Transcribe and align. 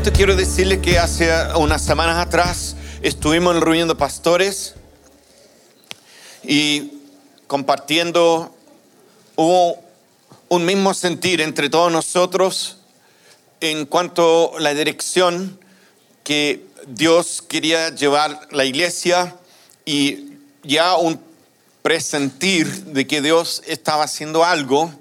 Primeramente 0.00 0.16
quiero 0.16 0.34
decirle 0.34 0.80
que 0.80 0.98
hace 0.98 1.30
unas 1.56 1.82
semanas 1.82 2.16
atrás 2.26 2.74
estuvimos 3.02 3.54
en 3.54 3.60
reunión 3.60 3.86
de 3.86 3.94
pastores 3.94 4.74
y 6.42 6.92
compartiendo 7.46 8.56
hubo 9.36 9.76
un 10.48 10.64
mismo 10.64 10.94
sentir 10.94 11.42
entre 11.42 11.68
todos 11.68 11.92
nosotros 11.92 12.78
en 13.60 13.84
cuanto 13.84 14.56
a 14.56 14.60
la 14.60 14.72
dirección 14.72 15.60
que 16.24 16.64
Dios 16.86 17.44
quería 17.46 17.94
llevar 17.94 18.48
la 18.52 18.64
iglesia 18.64 19.36
y 19.84 20.30
ya 20.62 20.96
un 20.96 21.20
presentir 21.82 22.66
de 22.86 23.06
que 23.06 23.20
Dios 23.20 23.62
estaba 23.66 24.04
haciendo 24.04 24.46
algo 24.46 24.94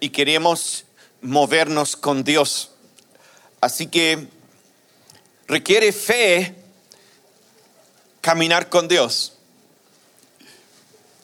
y 0.00 0.08
queremos 0.08 0.84
movernos 1.20 1.94
con 1.94 2.24
Dios. 2.24 2.70
Así 3.62 3.86
que 3.86 4.26
requiere 5.52 5.92
fe 5.92 6.54
caminar 8.22 8.70
con 8.70 8.88
Dios. 8.88 9.34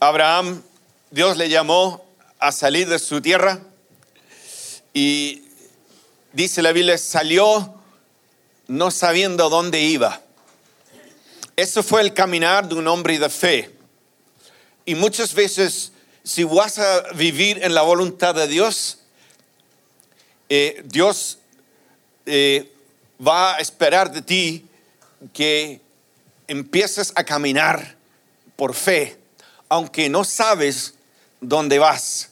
Abraham, 0.00 0.62
Dios 1.10 1.38
le 1.38 1.48
llamó 1.48 2.04
a 2.38 2.52
salir 2.52 2.90
de 2.90 2.98
su 2.98 3.22
tierra 3.22 3.58
y 4.92 5.44
dice 6.34 6.60
la 6.60 6.72
Biblia, 6.72 6.98
salió 6.98 7.74
no 8.66 8.90
sabiendo 8.90 9.48
dónde 9.48 9.80
iba. 9.80 10.20
Eso 11.56 11.82
fue 11.82 12.02
el 12.02 12.12
caminar 12.12 12.68
de 12.68 12.74
un 12.74 12.86
hombre 12.86 13.18
de 13.18 13.30
fe. 13.30 13.74
Y 14.84 14.94
muchas 14.94 15.32
veces, 15.32 15.92
si 16.22 16.44
vas 16.44 16.78
a 16.78 17.12
vivir 17.14 17.64
en 17.64 17.72
la 17.72 17.80
voluntad 17.80 18.34
de 18.34 18.46
Dios, 18.46 18.98
eh, 20.50 20.82
Dios 20.84 21.38
eh, 22.26 22.74
va 23.24 23.56
a 23.56 23.58
esperar 23.58 24.10
de 24.12 24.22
ti 24.22 24.66
que 25.32 25.80
empieces 26.46 27.12
a 27.14 27.24
caminar 27.24 27.96
por 28.56 28.74
fe, 28.74 29.18
aunque 29.68 30.08
no 30.08 30.24
sabes 30.24 30.94
dónde 31.40 31.78
vas. 31.78 32.30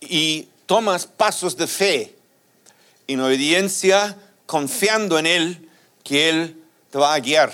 Y 0.00 0.48
tomas 0.66 1.06
pasos 1.06 1.56
de 1.56 1.66
fe, 1.66 2.14
en 3.06 3.20
obediencia, 3.20 4.16
confiando 4.46 5.18
en 5.18 5.26
Él, 5.26 5.68
que 6.04 6.28
Él 6.28 6.62
te 6.90 6.98
va 6.98 7.14
a 7.14 7.20
guiar. 7.20 7.52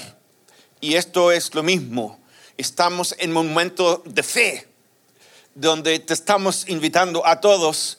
Y 0.80 0.94
esto 0.94 1.32
es 1.32 1.54
lo 1.54 1.62
mismo. 1.62 2.18
Estamos 2.56 3.14
en 3.18 3.36
un 3.36 3.48
momento 3.48 4.02
de 4.04 4.22
fe, 4.22 4.68
donde 5.54 5.98
te 5.98 6.14
estamos 6.14 6.68
invitando 6.68 7.26
a 7.26 7.40
todos 7.40 7.98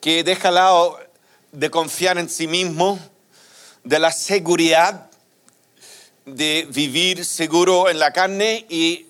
que 0.00 0.22
deja 0.22 0.50
lado 0.50 0.98
de 1.52 1.70
confiar 1.70 2.18
en 2.18 2.28
sí 2.28 2.46
mismo, 2.46 2.98
de 3.86 4.00
la 4.00 4.10
seguridad 4.10 5.08
de 6.24 6.66
vivir 6.72 7.24
seguro 7.24 7.88
en 7.88 8.00
la 8.00 8.12
carne 8.12 8.66
y 8.68 9.06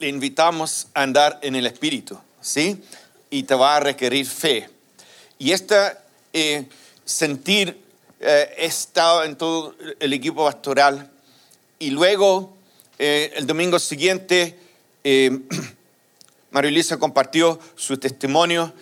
le 0.00 0.08
invitamos 0.08 0.88
a 0.92 1.02
andar 1.02 1.38
en 1.40 1.54
el 1.54 1.66
espíritu, 1.66 2.18
¿sí? 2.40 2.82
Y 3.30 3.44
te 3.44 3.54
va 3.54 3.76
a 3.76 3.80
requerir 3.80 4.26
fe. 4.26 4.68
Y 5.38 5.52
este 5.52 5.76
eh, 6.32 6.66
sentir 7.04 7.80
eh, 8.18 8.54
estado 8.58 9.22
en 9.22 9.36
todo 9.36 9.76
el 10.00 10.12
equipo 10.12 10.44
pastoral 10.44 11.08
y 11.78 11.90
luego 11.90 12.56
eh, 12.98 13.32
el 13.36 13.46
domingo 13.46 13.78
siguiente 13.78 14.58
eh, 15.04 15.30
María 16.50 16.70
Elisa 16.70 16.96
compartió 16.96 17.60
su 17.76 17.98
testimonio, 17.98 18.72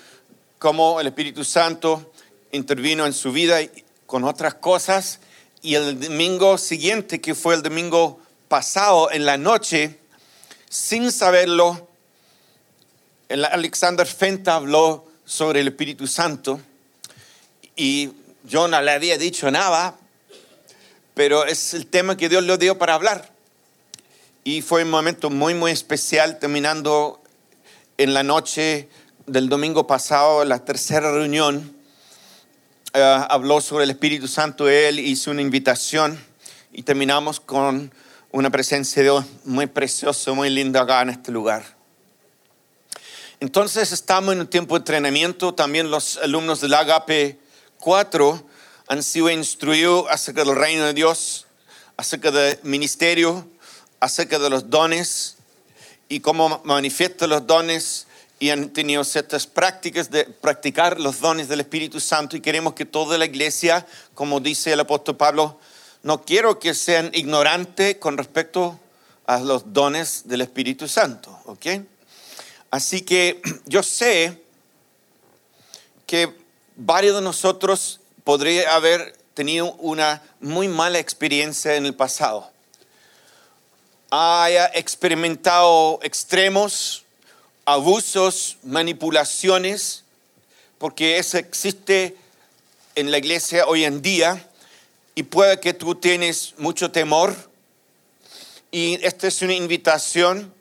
cómo 0.59 0.99
el 0.99 1.09
Espíritu 1.09 1.45
Santo 1.45 2.11
intervino 2.53 3.05
en 3.05 3.13
su 3.13 3.33
vida 3.33 3.59
con 4.07 4.25
otras 4.25 4.55
cosas 4.55 5.21
y 5.67 5.75
el 5.75 5.99
domingo 5.99 6.59
siguiente, 6.59 7.21
que 7.21 7.35
fue 7.35 7.57
el 7.57 7.63
domingo 7.63 8.21
pasado 8.47 9.11
en 9.11 9.27
la 9.27 9.37
noche, 9.37 9.99
sin 10.71 11.11
saberlo, 11.11 11.89
Alexander 13.29 14.07
Fenta 14.07 14.55
habló 14.55 15.09
sobre 15.25 15.63
el 15.63 15.67
Espíritu 15.67 16.07
Santo 16.07 16.61
y 17.75 18.13
yo 18.45 18.69
no 18.69 18.81
le 18.81 18.93
había 18.93 19.19
dicho 19.19 19.51
nada, 19.51 19.97
pero 21.15 21.45
es 21.45 21.75
el 21.75 21.89
tema 21.89 22.17
que 22.17 22.29
Dios 22.29 22.45
le 22.45 22.57
dio 22.59 22.79
para 22.79 22.95
hablar. 22.95 23.29
Y 24.45 24.63
fue 24.63 24.85
un 24.85 24.91
momento 24.91 25.31
muy, 25.31 25.55
muy 25.55 25.73
especial, 25.73 26.39
terminando 26.39 27.21
en 27.99 28.15
la 28.15 28.23
noche 28.23 28.89
del 29.27 29.49
domingo 29.49 29.89
pasado, 29.89 30.45
la 30.45 30.65
tercera 30.65 31.11
reunión. 31.11 31.76
Eh, 32.93 33.27
habló 33.29 33.61
sobre 33.61 33.85
el 33.85 33.91
Espíritu 33.91 34.29
Santo, 34.29 34.69
él 34.69 34.99
hizo 34.99 35.31
una 35.31 35.43
invitación 35.43 36.19
y 36.73 36.83
terminamos 36.83 37.41
con 37.41 37.93
una 38.31 38.51
presencia 38.51 39.03
de 39.03 39.11
Dios 39.11 39.25
muy 39.45 39.67
preciosa, 39.67 40.33
muy 40.33 40.51
linda 40.51 40.83
acá 40.83 41.03
en 41.03 41.11
este 41.11 41.33
lugar. 41.33 41.77
Entonces 43.41 43.93
estamos 43.93 44.33
en 44.33 44.41
un 44.41 44.47
tiempo 44.47 44.75
de 44.75 44.79
entrenamiento, 44.79 45.55
también 45.55 45.91
los 45.91 46.17
alumnos 46.19 46.61
del 46.61 46.75
Agape 46.75 47.39
4 47.81 48.47
han 48.89 49.03
sido 49.03 49.31
instruidos 49.31 50.07
acerca 50.09 50.45
del 50.45 50.57
reino 50.57 50.85
de 50.85 50.95
Dios, 50.95 51.47
acerca 51.97 52.31
del 52.31 52.59
ministerio, 52.63 53.49
acerca 54.01 54.39
de 54.39 54.49
los 54.49 54.71
dones 54.71 55.37
y 56.09 56.21
cómo 56.21 56.63
manifiestan 56.65 57.31
los 57.31 57.47
dones 57.47 58.06
y 58.39 58.51
han 58.51 58.71
tenido 58.71 59.03
ciertas 59.05 59.47
prácticas 59.47 60.11
de 60.11 60.25
practicar 60.25 61.01
los 61.01 61.21
dones 61.21 61.49
del 61.49 61.61
Espíritu 61.61 62.01
Santo 62.01 62.37
y 62.37 62.41
queremos 62.41 62.75
que 62.75 62.85
toda 62.85 63.17
la 63.17 63.25
iglesia, 63.25 63.87
como 64.15 64.41
dice 64.41 64.73
el 64.73 64.81
apóstol 64.81 65.17
Pablo, 65.17 65.59
no 66.03 66.23
quiero 66.25 66.59
que 66.59 66.75
sean 66.75 67.11
ignorantes 67.15 67.97
con 67.97 68.19
respecto 68.19 68.79
a 69.27 69.41
los 69.41 69.73
dones 69.73 70.23
del 70.27 70.43
Espíritu 70.43 70.87
Santo, 70.87 71.37
¿ok? 71.47 71.67
Así 72.71 73.03
que 73.03 73.41
yo 73.67 73.83
sé 73.83 74.43
que 76.07 76.33
varios 76.77 77.17
de 77.17 77.23
nosotros 77.23 78.01
podría 78.23 78.75
haber 78.75 79.17
tenido 79.35 79.73
una 79.75 80.23
muy 80.41 80.69
mala 80.69 80.99
experiencia 80.99 81.75
en 81.75 81.87
el 81.87 81.95
pasado. 81.95 82.51
Haya 84.11 84.71
experimentado 84.75 85.99
extremos, 86.03 87.06
abusos, 87.67 88.59
manipulaciones, 88.63 90.05
porque 90.79 91.19
eso 91.19 91.37
existe 91.37 92.17
en 92.95 93.11
la 93.11 93.19
iglesia 93.19 93.67
hoy 93.67 93.85
en 93.85 94.01
día 94.01 94.49
y 95.17 95.25
puede 95.25 95.59
que 95.59 95.75
tú 95.75 95.97
tienes 95.97 96.55
mucho 96.59 96.93
temor. 96.93 97.35
Y 98.71 99.05
esta 99.05 99.27
es 99.27 99.43
una 99.43 99.55
invitación 99.55 100.55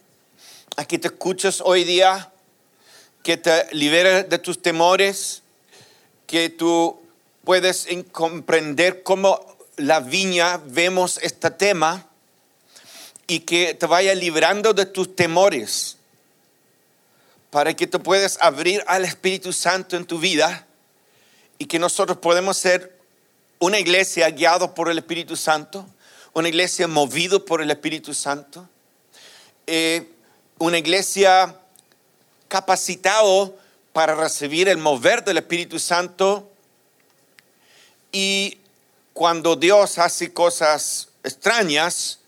a 0.77 0.85
que 0.85 0.97
te 0.97 1.07
escuches 1.09 1.61
hoy 1.63 1.83
día, 1.83 2.31
que 3.21 3.37
te 3.37 3.67
liberes 3.73 4.27
de 4.27 4.39
tus 4.39 4.61
temores, 4.61 5.43
que 6.25 6.49
tú 6.49 6.99
puedes 7.43 7.87
comprender 8.11 9.03
cómo 9.03 9.45
la 9.77 9.99
viña 9.99 10.57
vemos 10.57 11.19
este 11.21 11.51
tema 11.51 12.07
y 13.27 13.41
que 13.41 13.75
te 13.75 13.85
vaya 13.85 14.15
librando 14.15 14.73
de 14.73 14.87
tus 14.87 15.15
temores 15.15 15.97
para 17.55 17.73
que 17.73 17.87
te 17.87 17.99
puedas 17.99 18.37
abrir 18.41 18.83
al 18.85 19.05
Espíritu 19.05 19.53
Santo 19.53 19.95
en 19.95 20.03
tu 20.03 20.19
vida 20.19 20.67
y 21.57 21.67
que 21.67 21.79
nosotros 21.79 22.17
podemos 22.17 22.57
ser 22.57 22.99
una 23.59 23.79
iglesia 23.79 24.29
guiada 24.29 24.75
por 24.75 24.89
el 24.89 24.97
Espíritu 24.97 25.37
Santo, 25.37 25.87
una 26.33 26.49
iglesia 26.49 26.85
movido 26.89 27.45
por 27.45 27.61
el 27.61 27.71
Espíritu 27.71 28.13
Santo, 28.13 28.67
eh, 29.67 30.11
una 30.57 30.79
iglesia 30.79 31.57
capacitado 32.49 33.57
para 33.93 34.15
recibir 34.15 34.67
el 34.67 34.77
mover 34.77 35.23
del 35.23 35.37
Espíritu 35.37 35.79
Santo. 35.79 36.51
Y 38.11 38.57
cuando 39.13 39.55
Dios 39.55 39.97
hace 39.97 40.33
cosas 40.33 41.07
extrañas, 41.23 42.19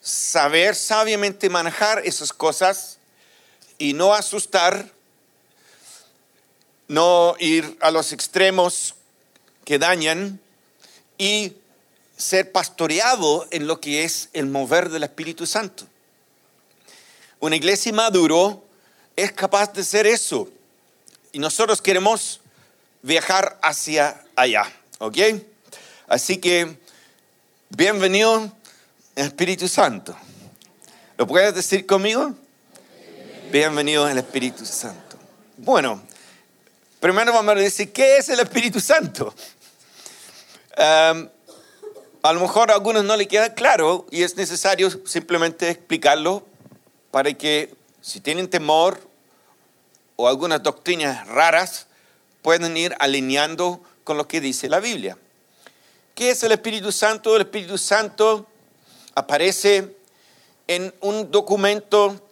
saber 0.00 0.74
sabiamente 0.74 1.48
manejar 1.48 2.04
esas 2.04 2.32
cosas 2.32 2.95
y 3.78 3.92
no 3.92 4.14
asustar, 4.14 4.90
no 6.88 7.34
ir 7.38 7.76
a 7.80 7.90
los 7.90 8.12
extremos 8.12 8.94
que 9.64 9.78
dañan 9.78 10.40
y 11.18 11.54
ser 12.16 12.52
pastoreado 12.52 13.46
en 13.50 13.66
lo 13.66 13.80
que 13.80 14.04
es 14.04 14.28
el 14.32 14.46
mover 14.46 14.88
del 14.88 15.02
Espíritu 15.02 15.46
Santo. 15.46 15.84
Una 17.40 17.56
iglesia 17.56 17.92
maduro 17.92 18.64
es 19.14 19.32
capaz 19.32 19.72
de 19.72 19.84
ser 19.84 20.06
eso. 20.06 20.48
Y 21.32 21.38
nosotros 21.38 21.82
queremos 21.82 22.40
viajar 23.02 23.58
hacia 23.62 24.24
allá, 24.34 24.72
¿ok? 24.98 25.18
Así 26.08 26.38
que, 26.38 26.78
bienvenido 27.68 28.52
Espíritu 29.14 29.68
Santo. 29.68 30.16
¿Lo 31.18 31.26
puedes 31.26 31.54
decir 31.54 31.86
conmigo? 31.86 32.34
Bienvenido 33.50 34.04
al 34.04 34.18
Espíritu 34.18 34.66
Santo. 34.66 35.16
Bueno, 35.56 36.02
primero 36.98 37.32
vamos 37.32 37.54
a 37.54 37.58
decir, 37.58 37.92
¿qué 37.92 38.16
es 38.16 38.28
el 38.28 38.40
Espíritu 38.40 38.80
Santo? 38.80 39.32
Um, 40.76 41.28
a 42.22 42.32
lo 42.32 42.40
mejor 42.40 42.72
a 42.72 42.74
algunos 42.74 43.04
no 43.04 43.16
le 43.16 43.28
queda 43.28 43.54
claro 43.54 44.04
y 44.10 44.24
es 44.24 44.36
necesario 44.36 44.90
simplemente 45.06 45.70
explicarlo 45.70 46.44
para 47.12 47.32
que 47.34 47.72
si 48.00 48.20
tienen 48.20 48.50
temor 48.50 49.00
o 50.16 50.26
algunas 50.26 50.60
doctrinas 50.62 51.26
raras, 51.28 51.86
puedan 52.42 52.76
ir 52.76 52.96
alineando 52.98 53.80
con 54.02 54.16
lo 54.16 54.26
que 54.26 54.40
dice 54.40 54.68
la 54.68 54.80
Biblia. 54.80 55.16
¿Qué 56.16 56.30
es 56.30 56.42
el 56.42 56.50
Espíritu 56.50 56.90
Santo? 56.90 57.36
El 57.36 57.42
Espíritu 57.42 57.78
Santo 57.78 58.48
aparece 59.14 59.96
en 60.66 60.92
un 61.00 61.30
documento 61.30 62.25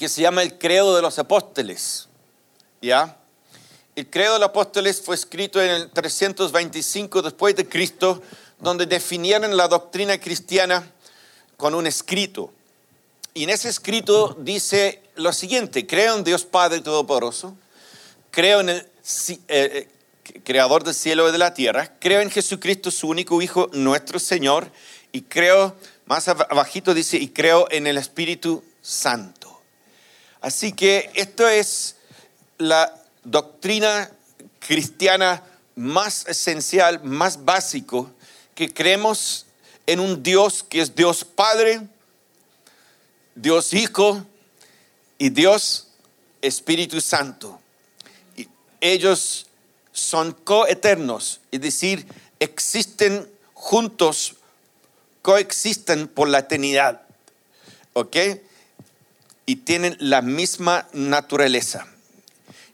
que 0.00 0.08
se 0.08 0.22
llama 0.22 0.42
el 0.42 0.56
Credo 0.56 0.96
de 0.96 1.02
los 1.02 1.18
Apóstoles. 1.18 2.08
¿Ya? 2.80 3.18
El 3.94 4.08
Credo 4.08 4.32
de 4.32 4.38
los 4.38 4.48
Apóstoles 4.48 4.98
fue 4.98 5.14
escrito 5.14 5.60
en 5.60 5.68
el 5.68 5.90
325 5.90 7.20
después 7.20 7.54
de 7.54 7.68
Cristo, 7.68 8.22
donde 8.58 8.86
definieron 8.86 9.54
la 9.58 9.68
doctrina 9.68 10.18
cristiana 10.18 10.90
con 11.58 11.74
un 11.74 11.86
escrito. 11.86 12.50
Y 13.34 13.44
en 13.44 13.50
ese 13.50 13.68
escrito 13.68 14.34
dice 14.40 15.02
lo 15.16 15.34
siguiente, 15.34 15.86
creo 15.86 16.16
en 16.16 16.24
Dios 16.24 16.46
Padre 16.46 16.80
Todopoderoso, 16.80 17.54
creo 18.30 18.60
en 18.60 18.70
el 18.70 18.78
eh, 18.78 19.36
eh, 19.48 19.88
creador 20.42 20.82
del 20.82 20.94
cielo 20.94 21.28
y 21.28 21.32
de 21.32 21.36
la 21.36 21.52
tierra, 21.52 21.92
creo 22.00 22.22
en 22.22 22.30
Jesucristo, 22.30 22.90
su 22.90 23.06
único 23.06 23.42
Hijo, 23.42 23.68
nuestro 23.74 24.18
Señor, 24.18 24.72
y 25.12 25.20
creo, 25.20 25.76
más 26.06 26.26
abajito 26.28 26.94
dice, 26.94 27.18
y 27.18 27.28
creo 27.28 27.68
en 27.70 27.86
el 27.86 27.98
Espíritu 27.98 28.64
Santo. 28.80 29.39
Así 30.40 30.72
que 30.72 31.10
esto 31.14 31.46
es 31.46 31.96
la 32.58 32.94
doctrina 33.24 34.10
cristiana 34.58 35.42
más 35.74 36.26
esencial, 36.26 37.02
más 37.02 37.44
básico, 37.44 38.10
que 38.54 38.72
creemos 38.72 39.46
en 39.86 40.00
un 40.00 40.22
Dios 40.22 40.62
que 40.62 40.80
es 40.80 40.94
Dios 40.94 41.24
Padre, 41.24 41.80
Dios 43.34 43.72
Hijo 43.74 44.24
y 45.18 45.30
Dios 45.30 45.88
Espíritu 46.42 47.00
Santo. 47.00 47.60
Y 48.36 48.48
ellos 48.80 49.46
son 49.92 50.32
coeternos, 50.32 51.40
es 51.50 51.60
decir, 51.60 52.06
existen 52.38 53.30
juntos, 53.52 54.36
coexisten 55.22 56.08
por 56.08 56.28
la 56.28 56.40
eternidad. 56.40 57.02
¿Ok? 57.92 58.16
Y 59.50 59.56
tienen 59.56 59.96
la 59.98 60.22
misma 60.22 60.86
naturaleza. 60.92 61.84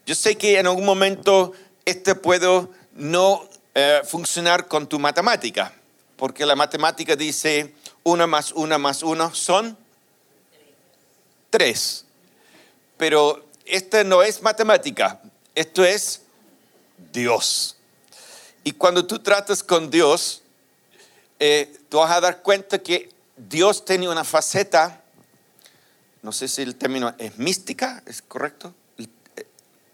Yo 0.04 0.14
sé 0.14 0.36
que 0.36 0.58
en 0.58 0.66
algún 0.66 0.84
momento 0.84 1.54
este 1.86 2.14
puede 2.14 2.68
no 2.92 3.48
eh, 3.74 4.02
funcionar 4.04 4.68
con 4.68 4.86
tu 4.86 4.98
matemática, 4.98 5.72
porque 6.18 6.44
la 6.44 6.54
matemática 6.54 7.16
dice 7.16 7.72
una 8.02 8.26
más 8.26 8.52
una 8.52 8.76
más 8.76 9.02
uno 9.02 9.34
son 9.34 9.74
tres. 11.48 12.04
Pero 12.98 13.46
esta 13.64 14.04
no 14.04 14.22
es 14.22 14.42
matemática, 14.42 15.22
esto 15.54 15.82
es 15.82 16.20
Dios. 17.10 17.76
Y 18.64 18.72
cuando 18.72 19.06
tú 19.06 19.20
tratas 19.20 19.62
con 19.62 19.88
Dios, 19.88 20.42
eh, 21.38 21.74
tú 21.88 21.96
vas 21.96 22.10
a 22.10 22.20
dar 22.20 22.42
cuenta 22.42 22.78
que 22.78 23.08
Dios 23.34 23.82
tiene 23.82 24.10
una 24.10 24.24
faceta, 24.24 25.02
no 26.26 26.32
sé 26.32 26.48
si 26.48 26.62
el 26.62 26.74
término 26.74 27.14
es 27.18 27.38
mística, 27.38 28.02
¿es 28.04 28.20
correcto? 28.20 28.74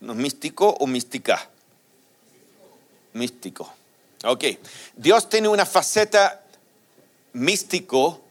¿No, 0.00 0.14
¿Místico 0.14 0.70
o 0.80 0.86
mística? 0.86 1.50
Místico. 3.12 3.70
Ok. 4.24 4.44
Dios 4.96 5.28
tiene 5.28 5.48
una 5.48 5.66
faceta 5.66 6.42
místico, 7.34 8.22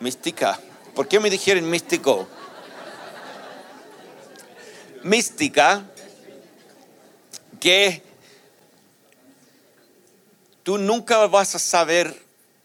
mística. 0.00 0.58
¿Por 0.94 1.06
qué 1.06 1.20
me 1.20 1.28
dijeron 1.28 1.68
místico? 1.68 2.26
Mística, 5.02 5.84
que 7.60 8.02
tú 10.62 10.78
nunca 10.78 11.26
vas 11.26 11.54
a 11.54 11.58
saber 11.58 12.18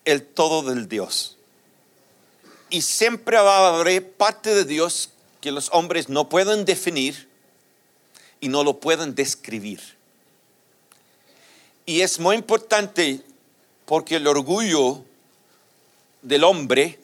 el 0.06 0.26
todo 0.26 0.62
del 0.62 0.88
Dios. 0.88 1.39
Y 2.70 2.82
siempre 2.82 3.38
va 3.38 3.70
a 3.70 3.80
haber 3.80 4.12
parte 4.12 4.54
de 4.54 4.66
Dios 4.66 5.10
que 5.42 5.52
los 5.52 5.70
hombres 5.72 6.10
no 6.10 6.30
pueden 6.30 6.66
definir 6.66 7.28
y 8.42 8.50
no 8.50 8.64
lo 8.64 8.80
pueden 8.80 9.16
describir. 9.16 9.82
Y 11.86 12.02
es 12.02 12.20
muy 12.20 12.36
importante 12.36 13.22
porque 13.86 14.18
el 14.18 14.28
orgullo 14.28 15.04
del 16.22 16.44
hombre 16.44 17.00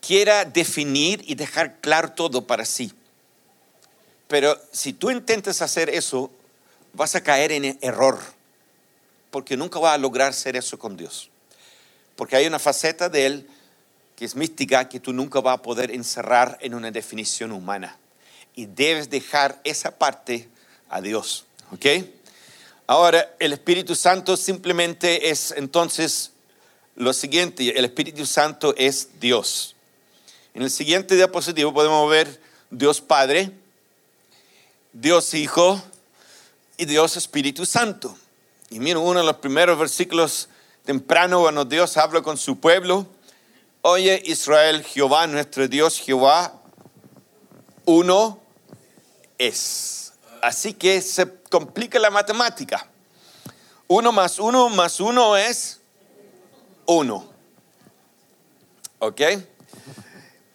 quiera 0.00 0.44
definir 0.44 1.22
y 1.26 1.34
dejar 1.34 1.80
claro 1.80 2.12
todo 2.12 2.46
para 2.46 2.64
sí. 2.64 2.92
Pero 4.28 4.58
si 4.72 4.92
tú 4.92 5.10
intentas 5.10 5.60
hacer 5.62 5.90
eso, 5.90 6.30
vas 6.92 7.14
a 7.14 7.22
caer 7.22 7.52
en 7.52 7.78
error, 7.80 8.18
porque 9.30 9.56
nunca 9.56 9.78
vas 9.78 9.94
a 9.94 9.98
lograr 9.98 10.30
hacer 10.30 10.56
eso 10.56 10.78
con 10.78 10.96
Dios. 10.96 11.30
Porque 12.16 12.36
hay 12.36 12.46
una 12.46 12.58
faceta 12.58 13.08
de 13.08 13.26
Él 13.26 13.48
que 14.18 14.24
es 14.24 14.34
mística 14.34 14.88
que 14.88 14.98
tú 14.98 15.12
nunca 15.12 15.40
vas 15.40 15.60
a 15.60 15.62
poder 15.62 15.92
encerrar 15.92 16.58
en 16.60 16.74
una 16.74 16.90
definición 16.90 17.52
humana 17.52 17.96
y 18.56 18.66
debes 18.66 19.08
dejar 19.08 19.60
esa 19.62 19.96
parte 19.96 20.48
a 20.88 21.00
Dios. 21.00 21.46
¿Ok? 21.70 21.86
Ahora, 22.88 23.36
el 23.38 23.52
Espíritu 23.52 23.94
Santo 23.94 24.36
simplemente 24.36 25.30
es 25.30 25.54
entonces 25.56 26.32
lo 26.96 27.12
siguiente, 27.12 27.78
el 27.78 27.84
Espíritu 27.84 28.26
Santo 28.26 28.74
es 28.76 29.20
Dios. 29.20 29.76
En 30.52 30.62
el 30.62 30.70
siguiente 30.72 31.14
diapositivo 31.14 31.72
podemos 31.72 32.10
ver 32.10 32.40
Dios 32.72 33.00
Padre, 33.00 33.52
Dios 34.92 35.32
Hijo 35.32 35.80
y 36.76 36.86
Dios 36.86 37.16
Espíritu 37.16 37.64
Santo. 37.64 38.18
Y 38.68 38.80
miren 38.80 39.00
uno 39.00 39.20
de 39.20 39.26
los 39.26 39.36
primeros 39.36 39.78
versículos 39.78 40.48
temprano 40.84 41.42
cuando 41.42 41.64
Dios 41.64 41.96
habla 41.96 42.20
con 42.20 42.36
su 42.36 42.58
pueblo. 42.58 43.06
Oye 43.82 44.20
Israel, 44.26 44.82
Jehová, 44.82 45.26
nuestro 45.26 45.68
Dios, 45.68 46.00
Jehová, 46.00 46.52
uno 47.84 48.40
es. 49.38 50.12
Así 50.42 50.74
que 50.74 51.00
se 51.00 51.32
complica 51.50 51.98
la 51.98 52.10
matemática. 52.10 52.88
Uno 53.86 54.12
más 54.12 54.38
uno 54.38 54.68
más 54.68 54.98
uno 55.00 55.36
es 55.36 55.80
uno. 56.86 57.24
¿Ok? 58.98 59.20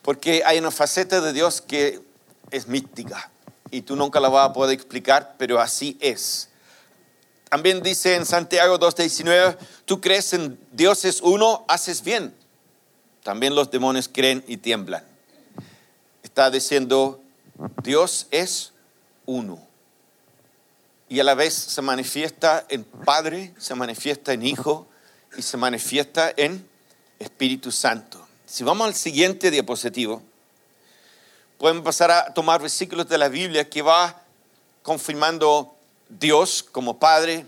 Porque 0.01 0.43
hay 0.45 0.59
una 0.59 0.71
faceta 0.71 1.21
de 1.21 1.31
Dios 1.31 1.61
que 1.61 2.01
es 2.51 2.67
mística 2.67 3.31
y 3.71 3.81
tú 3.81 3.95
nunca 3.95 4.19
la 4.19 4.29
vas 4.29 4.49
a 4.49 4.53
poder 4.53 4.75
explicar, 4.75 5.35
pero 5.37 5.59
así 5.59 5.97
es. 6.01 6.49
También 7.49 7.81
dice 7.81 8.15
en 8.15 8.25
Santiago 8.25 8.79
2.19, 8.79 9.57
tú 9.85 10.01
crees 10.01 10.33
en 10.33 10.59
Dios 10.71 11.05
es 11.05 11.21
uno, 11.21 11.63
haces 11.67 12.03
bien. 12.03 12.35
También 13.23 13.55
los 13.55 13.71
demonios 13.71 14.09
creen 14.09 14.43
y 14.47 14.57
tiemblan. 14.57 15.03
Está 16.23 16.51
diciendo, 16.51 17.21
Dios 17.81 18.27
es 18.31 18.73
uno. 19.25 19.65
Y 21.07 21.19
a 21.19 21.23
la 21.23 21.33
vez 21.33 21.53
se 21.53 21.81
manifiesta 21.81 22.65
en 22.69 22.83
Padre, 22.83 23.53
se 23.57 23.75
manifiesta 23.75 24.33
en 24.33 24.45
Hijo 24.45 24.87
y 25.37 25.41
se 25.41 25.57
manifiesta 25.57 26.33
en 26.35 26.67
Espíritu 27.19 27.71
Santo. 27.71 28.25
Si 28.45 28.63
vamos 28.63 28.87
al 28.87 28.93
siguiente 28.93 29.51
diapositivo, 29.51 30.21
podemos 31.57 31.83
pasar 31.83 32.11
a 32.11 32.33
tomar 32.33 32.61
versículos 32.61 33.07
de 33.07 33.17
la 33.17 33.29
Biblia 33.29 33.69
que 33.69 33.81
va 33.81 34.21
confirmando 34.81 35.73
Dios 36.09 36.61
como 36.61 36.99
Padre, 36.99 37.45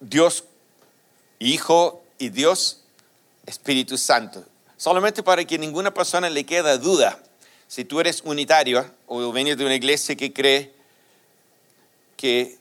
Dios 0.00 0.44
Hijo 1.38 2.02
y 2.18 2.30
Dios 2.30 2.80
Espíritu 3.46 3.98
Santo. 3.98 4.44
Solamente 4.84 5.22
para 5.22 5.42
que 5.46 5.56
ninguna 5.56 5.94
persona 5.94 6.28
le 6.28 6.44
quede 6.44 6.76
duda 6.76 7.18
si 7.68 7.86
tú 7.86 8.00
eres 8.00 8.20
unitario 8.22 8.84
o 9.06 9.32
vienes 9.32 9.56
de 9.56 9.64
una 9.64 9.76
iglesia 9.76 10.14
que 10.14 10.30
cree 10.30 10.74
que 12.18 12.58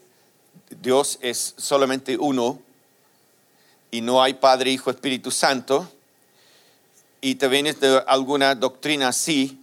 Dios 0.69 1.19
es 1.21 1.53
solamente 1.57 2.15
uno 2.17 2.61
y 3.91 3.99
no 3.99 4.23
hay 4.23 4.35
Padre, 4.35 4.71
Hijo, 4.71 4.89
Espíritu 4.89 5.31
Santo, 5.31 5.91
y 7.19 7.35
te 7.35 7.49
vienes 7.49 7.81
de 7.81 8.01
alguna 8.07 8.55
doctrina 8.55 9.09
así 9.09 9.59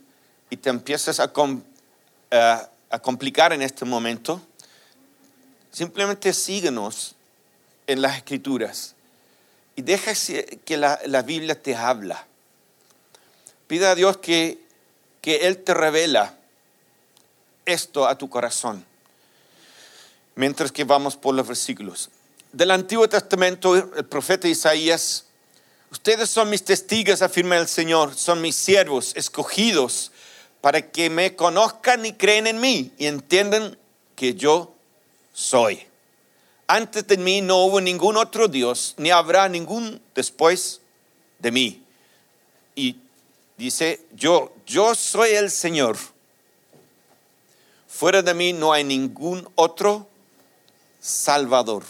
y 0.51 0.59
te 0.59 0.69
empiezas 0.69 1.19
a, 1.19 1.33
a 2.91 2.99
complicar 2.99 3.55
en 3.55 3.63
este 3.63 3.87
momento, 3.87 4.39
simplemente 5.73 6.35
síguenos 6.35 7.15
en 7.87 8.03
las 8.03 8.19
escrituras 8.19 8.95
y 9.77 9.81
deja 9.81 10.13
que 10.67 10.77
la, 10.77 11.01
la 11.07 11.23
Biblia 11.23 11.55
te 11.55 11.75
habla. 11.75 12.27
Pida 13.71 13.93
a 13.93 13.95
Dios 13.95 14.17
que 14.17 14.59
que 15.21 15.47
Él 15.47 15.59
te 15.59 15.75
revela 15.75 16.37
esto 17.67 18.07
a 18.07 18.17
tu 18.17 18.29
corazón. 18.29 18.85
Mientras 20.35 20.73
que 20.73 20.85
vamos 20.85 21.17
por 21.17 21.35
los 21.35 21.47
versículos. 21.47 22.11
del 22.53 22.73
Antiguo 22.73 23.09
Testamento, 23.09 23.77
el 23.77 24.05
profeta 24.07 24.49
Isaías, 24.49 25.27
ustedes 25.93 26.29
son 26.29 26.51
mis 26.51 26.65
testigos, 26.65 27.23
afirma 27.23 27.57
el 27.57 27.69
Señor, 27.69 28.15
son 28.17 28.41
mis 28.41 28.57
siervos 28.57 29.13
escogidos 29.15 30.11
para 30.61 30.91
que 30.91 31.09
me 31.11 31.37
conozcan 31.37 32.05
y 32.05 32.15
creen 32.15 32.49
en 32.49 32.59
mí 32.59 32.93
y 32.99 33.07
entiendan 33.07 33.79
que 34.17 34.35
yo 34.35 34.75
soy. 35.33 35.87
Antes 36.67 37.07
de 37.07 37.19
mí 37.19 37.41
no 37.41 37.59
hubo 37.59 37.81
ningún 37.81 38.17
otro 38.17 38.49
Dios, 38.49 38.95
ni 38.97 39.11
habrá 39.11 39.49
ningún 39.49 40.03
después 40.15 40.81
de 41.39 41.53
mí. 41.53 41.85
Y 42.75 42.97
dice, 43.61 44.01
yo, 44.15 44.55
yo 44.67 44.95
soy 44.95 45.33
el 45.33 45.51
Señor. 45.51 45.99
Fuera 47.87 48.23
de 48.23 48.33
mí 48.33 48.55
no 48.55 48.73
hay 48.73 48.85
ningún 48.85 49.47
otro 49.55 50.09
Salvador. 50.99 51.85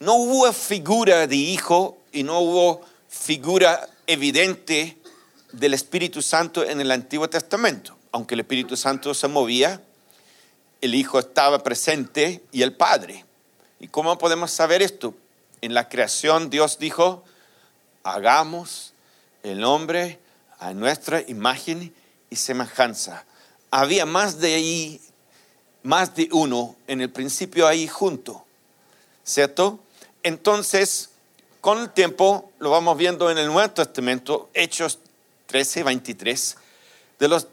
No 0.00 0.14
hubo 0.14 0.50
figura 0.52 1.26
de 1.26 1.36
hijo 1.36 1.98
y 2.10 2.22
no 2.22 2.40
hubo 2.40 2.80
figura 3.08 3.86
evidente 4.06 4.96
del 5.52 5.74
Espíritu 5.74 6.22
Santo 6.22 6.64
en 6.64 6.80
el 6.80 6.90
Antiguo 6.90 7.28
Testamento. 7.28 7.94
Aunque 8.12 8.34
el 8.34 8.40
Espíritu 8.40 8.76
Santo 8.76 9.12
se 9.12 9.28
movía, 9.28 9.82
el 10.80 10.94
Hijo 10.94 11.18
estaba 11.18 11.62
presente 11.62 12.42
y 12.50 12.62
el 12.62 12.74
Padre. 12.74 13.24
¿Y 13.78 13.88
cómo 13.88 14.16
podemos 14.16 14.50
saber 14.50 14.80
esto? 14.80 15.14
En 15.60 15.74
la 15.74 15.88
creación 15.88 16.48
Dios 16.48 16.78
dijo, 16.78 17.24
hagamos 18.02 18.91
el 19.42 19.64
hombre 19.64 20.18
a 20.58 20.72
nuestra 20.72 21.22
imagen 21.26 21.94
y 22.30 22.36
semejanza. 22.36 23.24
Había 23.70 24.06
más 24.06 24.38
de 24.38 24.54
ahí, 24.54 25.00
más 25.82 26.14
de 26.14 26.28
uno 26.32 26.76
en 26.86 27.00
el 27.00 27.10
principio 27.10 27.66
ahí 27.66 27.88
junto, 27.88 28.44
¿cierto? 29.24 29.80
Entonces, 30.22 31.10
con 31.60 31.78
el 31.78 31.90
tiempo, 31.90 32.50
lo 32.58 32.70
vamos 32.70 32.96
viendo 32.96 33.30
en 33.30 33.38
el 33.38 33.46
Nuevo 33.46 33.72
Testamento, 33.72 34.50
Hechos 34.54 34.98
13, 35.46 35.82
23, 35.82 36.56
de 37.18 37.28
los 37.28 37.48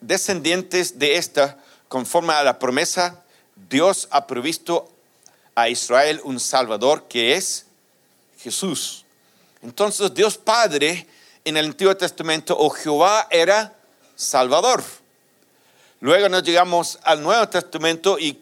descendientes 0.00 0.98
de 0.98 1.16
esta, 1.16 1.58
conforme 1.88 2.32
a 2.34 2.42
la 2.42 2.58
promesa, 2.58 3.22
Dios 3.68 4.08
ha 4.10 4.26
provisto 4.26 4.90
a 5.54 5.68
Israel 5.68 6.20
un 6.24 6.40
Salvador 6.40 7.04
que 7.08 7.34
es 7.34 7.66
Jesús. 8.38 9.04
Entonces 9.62 10.12
Dios 10.12 10.36
Padre 10.36 11.06
en 11.44 11.56
el 11.56 11.66
Antiguo 11.66 11.96
Testamento 11.96 12.56
o 12.58 12.70
Jehová 12.70 13.28
era 13.30 13.74
Salvador. 14.14 14.82
Luego 16.00 16.28
nos 16.28 16.42
llegamos 16.42 16.98
al 17.02 17.22
Nuevo 17.22 17.48
Testamento 17.48 18.18
y 18.18 18.40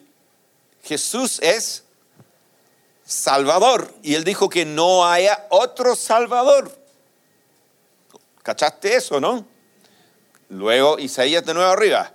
Jesús 0.82 1.38
es 1.40 1.84
Salvador. 3.04 3.92
Y 4.02 4.14
él 4.14 4.24
dijo 4.24 4.48
que 4.48 4.64
no 4.64 5.04
haya 5.04 5.46
otro 5.50 5.94
Salvador. 5.94 6.76
¿Cachaste 8.42 8.96
eso, 8.96 9.20
no? 9.20 9.46
Luego 10.48 10.98
Isaías 10.98 11.44
de 11.44 11.54
nuevo 11.54 11.70
arriba. 11.70 12.12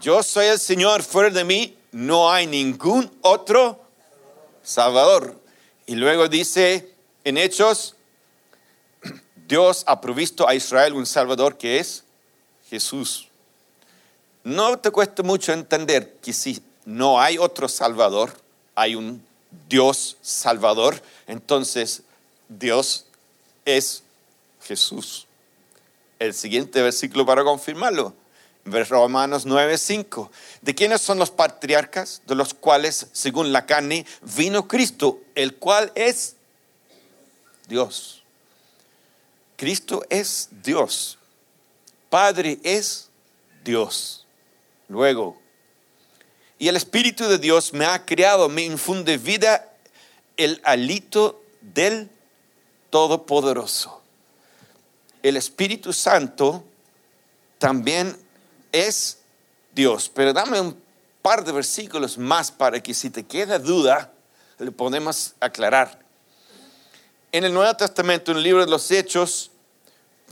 Yo 0.00 0.22
soy 0.22 0.46
el 0.46 0.58
Señor, 0.58 1.02
fuera 1.02 1.30
de 1.30 1.44
mí 1.44 1.76
no 1.92 2.30
hay 2.30 2.46
ningún 2.46 3.10
otro 3.22 3.80
Salvador. 4.62 5.38
Y 5.86 5.94
luego 5.94 6.28
dice 6.28 6.94
en 7.24 7.36
Hechos, 7.36 7.96
Dios 9.46 9.84
ha 9.86 10.00
provisto 10.00 10.48
a 10.48 10.54
Israel 10.54 10.94
un 10.94 11.06
Salvador 11.06 11.58
que 11.58 11.78
es 11.78 12.04
Jesús. 12.68 13.28
No 14.44 14.78
te 14.78 14.90
cuesta 14.90 15.22
mucho 15.22 15.52
entender 15.52 16.16
que 16.22 16.32
si 16.32 16.62
no 16.84 17.20
hay 17.20 17.38
otro 17.38 17.68
Salvador, 17.68 18.32
hay 18.74 18.94
un 18.94 19.24
Dios 19.68 20.16
Salvador, 20.22 21.00
entonces 21.26 22.02
Dios 22.48 23.06
es 23.64 24.02
Jesús. 24.62 25.26
El 26.18 26.34
siguiente 26.34 26.82
versículo 26.82 27.26
para 27.26 27.44
confirmarlo. 27.44 28.14
Romanos 28.64 29.44
9:5. 29.44 30.30
¿De 30.60 30.74
quiénes 30.74 31.00
son 31.00 31.18
los 31.18 31.30
patriarcas? 31.30 32.22
De 32.26 32.34
los 32.34 32.54
cuales, 32.54 33.08
según 33.12 33.52
la 33.52 33.66
carne, 33.66 34.06
vino 34.36 34.68
Cristo, 34.68 35.20
el 35.34 35.56
cual 35.56 35.90
es 35.94 36.36
Dios. 37.68 38.21
Cristo 39.62 40.02
es 40.10 40.48
Dios. 40.64 41.20
Padre 42.10 42.58
es 42.64 43.10
Dios. 43.62 44.26
Luego, 44.88 45.40
y 46.58 46.66
el 46.66 46.74
Espíritu 46.74 47.28
de 47.28 47.38
Dios 47.38 47.72
me 47.72 47.84
ha 47.84 48.04
creado, 48.04 48.48
me 48.48 48.64
infunde 48.64 49.18
vida 49.18 49.72
el 50.36 50.60
alito 50.64 51.44
del 51.60 52.10
Todopoderoso. 52.90 54.02
El 55.22 55.36
Espíritu 55.36 55.92
Santo 55.92 56.64
también 57.58 58.18
es 58.72 59.18
Dios. 59.72 60.10
Pero 60.12 60.32
dame 60.32 60.60
un 60.60 60.76
par 61.22 61.44
de 61.44 61.52
versículos 61.52 62.18
más 62.18 62.50
para 62.50 62.82
que 62.82 62.94
si 62.94 63.10
te 63.10 63.22
queda 63.22 63.60
duda, 63.60 64.12
le 64.58 64.72
podemos 64.72 65.34
aclarar. 65.38 66.02
En 67.30 67.44
el 67.44 67.54
Nuevo 67.54 67.72
Testamento, 67.76 68.32
en 68.32 68.38
el 68.38 68.42
libro 68.42 68.64
de 68.64 68.70
los 68.70 68.90
Hechos, 68.90 69.51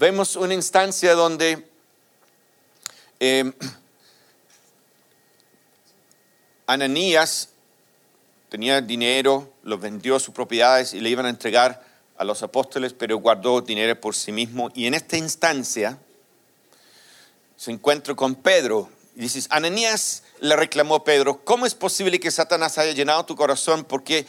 vemos 0.01 0.35
una 0.35 0.55
instancia 0.55 1.13
donde 1.13 1.69
eh, 3.21 3.53
Ananías 6.67 7.51
tenía 8.49 8.81
dinero, 8.81 9.53
lo 9.63 9.77
vendió 9.77 10.19
sus 10.19 10.33
propiedades 10.33 10.95
y 10.95 11.01
le 11.01 11.11
iban 11.11 11.27
a 11.27 11.29
entregar 11.29 11.85
a 12.17 12.25
los 12.25 12.43
apóstoles, 12.43 12.95
pero 12.95 13.19
guardó 13.19 13.61
dinero 13.61 14.01
por 14.01 14.15
sí 14.15 14.33
mismo. 14.33 14.71
Y 14.75 14.87
en 14.87 14.95
esta 14.95 15.19
instancia 15.19 15.99
se 17.59 17.71
encuentra 17.71 18.15
con 18.15 18.37
Pedro. 18.37 18.89
Y 19.17 19.21
dices, 19.21 19.49
Ananías 19.51 20.23
le 20.41 20.57
reclamó 20.57 21.05
Pedro, 21.05 21.45
¿cómo 21.45 21.67
es 21.67 21.75
posible 21.75 22.19
que 22.19 22.31
Satanás 22.31 22.79
haya 22.79 22.93
llenado 22.93 23.27
tu 23.27 23.37
corazón 23.37 23.85
porque 23.85 24.27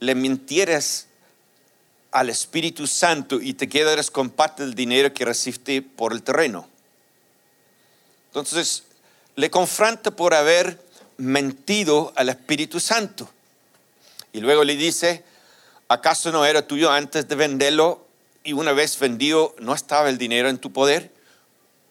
le 0.00 0.14
mintieras 0.14 1.08
al 2.12 2.30
Espíritu 2.30 2.86
Santo 2.86 3.40
y 3.40 3.54
te 3.54 3.68
quedaras 3.68 4.10
con 4.10 4.30
parte 4.30 4.62
del 4.62 4.74
dinero 4.74 5.12
que 5.12 5.24
recibiste 5.24 5.82
por 5.82 6.12
el 6.12 6.22
terreno? 6.22 6.68
Entonces, 8.28 8.84
le 9.36 9.50
confronta 9.50 10.10
por 10.10 10.34
haber 10.34 10.78
mentido 11.16 12.12
al 12.16 12.28
Espíritu 12.28 12.80
Santo. 12.80 13.28
Y 14.32 14.40
luego 14.40 14.64
le 14.64 14.76
dice, 14.76 15.24
¿acaso 15.88 16.32
no 16.32 16.44
era 16.44 16.66
tuyo 16.66 16.90
antes 16.90 17.28
de 17.28 17.34
venderlo 17.34 18.06
y 18.44 18.54
una 18.54 18.72
vez 18.72 18.98
vendido 18.98 19.54
no 19.58 19.74
estaba 19.74 20.08
el 20.08 20.18
dinero 20.18 20.48
en 20.48 20.58
tu 20.58 20.72
poder? 20.72 21.10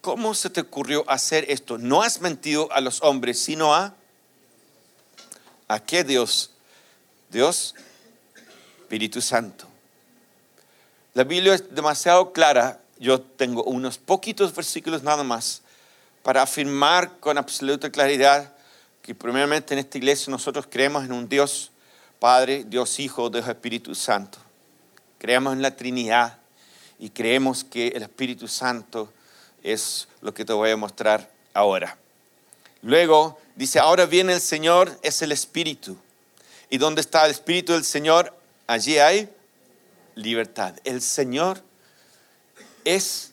¿Cómo 0.01 0.33
se 0.33 0.49
te 0.49 0.61
ocurrió 0.61 1.03
hacer 1.07 1.45
esto? 1.49 1.77
No 1.77 2.01
has 2.01 2.21
mentido 2.21 2.71
a 2.71 2.81
los 2.81 3.01
hombres, 3.03 3.39
sino 3.39 3.75
a... 3.75 3.93
¿A 5.67 5.79
qué 5.79 6.03
Dios? 6.03 6.51
Dios, 7.29 7.75
Espíritu 8.81 9.21
Santo. 9.21 9.70
La 11.13 11.25
Biblia 11.25 11.53
es 11.53 11.75
demasiado 11.75 12.31
clara. 12.31 12.79
Yo 12.97 13.19
tengo 13.19 13.63
unos 13.63 13.97
poquitos 13.97 14.55
versículos 14.55 15.03
nada 15.03 15.23
más 15.23 15.61
para 16.23 16.41
afirmar 16.41 17.19
con 17.19 17.37
absoluta 17.37 17.91
claridad 17.91 18.53
que 19.01 19.13
primeramente 19.13 19.73
en 19.73 19.79
esta 19.79 19.97
iglesia 19.97 20.31
nosotros 20.31 20.67
creemos 20.69 21.03
en 21.03 21.11
un 21.11 21.27
Dios 21.27 21.71
Padre, 22.19 22.63
Dios 22.65 22.99
Hijo, 22.99 23.29
Dios 23.29 23.45
Espíritu 23.47 23.93
Santo. 23.93 24.37
Creemos 25.17 25.53
en 25.53 25.61
la 25.61 25.75
Trinidad 25.75 26.37
y 26.97 27.09
creemos 27.09 27.65
que 27.65 27.89
el 27.89 28.03
Espíritu 28.03 28.47
Santo 28.47 29.11
es 29.63 30.07
lo 30.21 30.33
que 30.33 30.45
te 30.45 30.53
voy 30.53 30.69
a 30.69 30.77
mostrar 30.77 31.29
ahora. 31.53 31.97
Luego 32.83 33.37
dice, 33.55 33.79
ahora 33.79 34.05
viene 34.05 34.33
el 34.33 34.41
Señor, 34.41 34.97
es 35.01 35.21
el 35.21 35.33
Espíritu. 35.33 35.97
¿Y 36.69 36.77
dónde 36.77 37.01
está 37.01 37.25
el 37.25 37.31
Espíritu 37.31 37.73
del 37.73 37.83
Señor? 37.83 38.33
Allí 38.65 38.97
hay 38.97 39.29
libertad. 40.21 40.75
El 40.83 41.01
Señor 41.01 41.61
es 42.85 43.31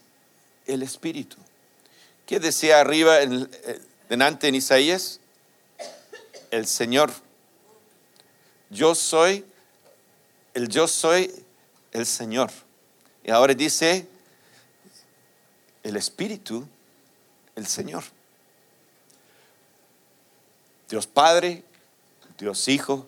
el 0.67 0.83
Espíritu. 0.83 1.37
¿Qué 2.27 2.41
decía 2.41 2.81
arriba 2.81 3.23
en, 3.23 3.51
delante 4.09 4.49
en 4.49 4.55
Isaías? 4.55 5.21
el 6.51 6.67
Señor. 6.67 7.13
Yo 8.71 8.95
soy, 8.95 9.45
el 10.55 10.69
yo 10.69 10.89
soy 10.89 11.33
el 11.93 12.07
Señor. 12.07 12.51
Y 13.25 13.31
ahora 13.31 13.55
dice 13.55 14.07
el 15.83 15.97
Espíritu, 15.97 16.67
el 17.57 17.67
Señor. 17.67 18.05
Dios 20.89 21.07
Padre, 21.07 21.65
Dios 22.39 22.69
Hijo, 22.69 23.07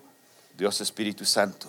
Dios 0.57 0.81
Espíritu 0.81 1.25
Santo. 1.25 1.69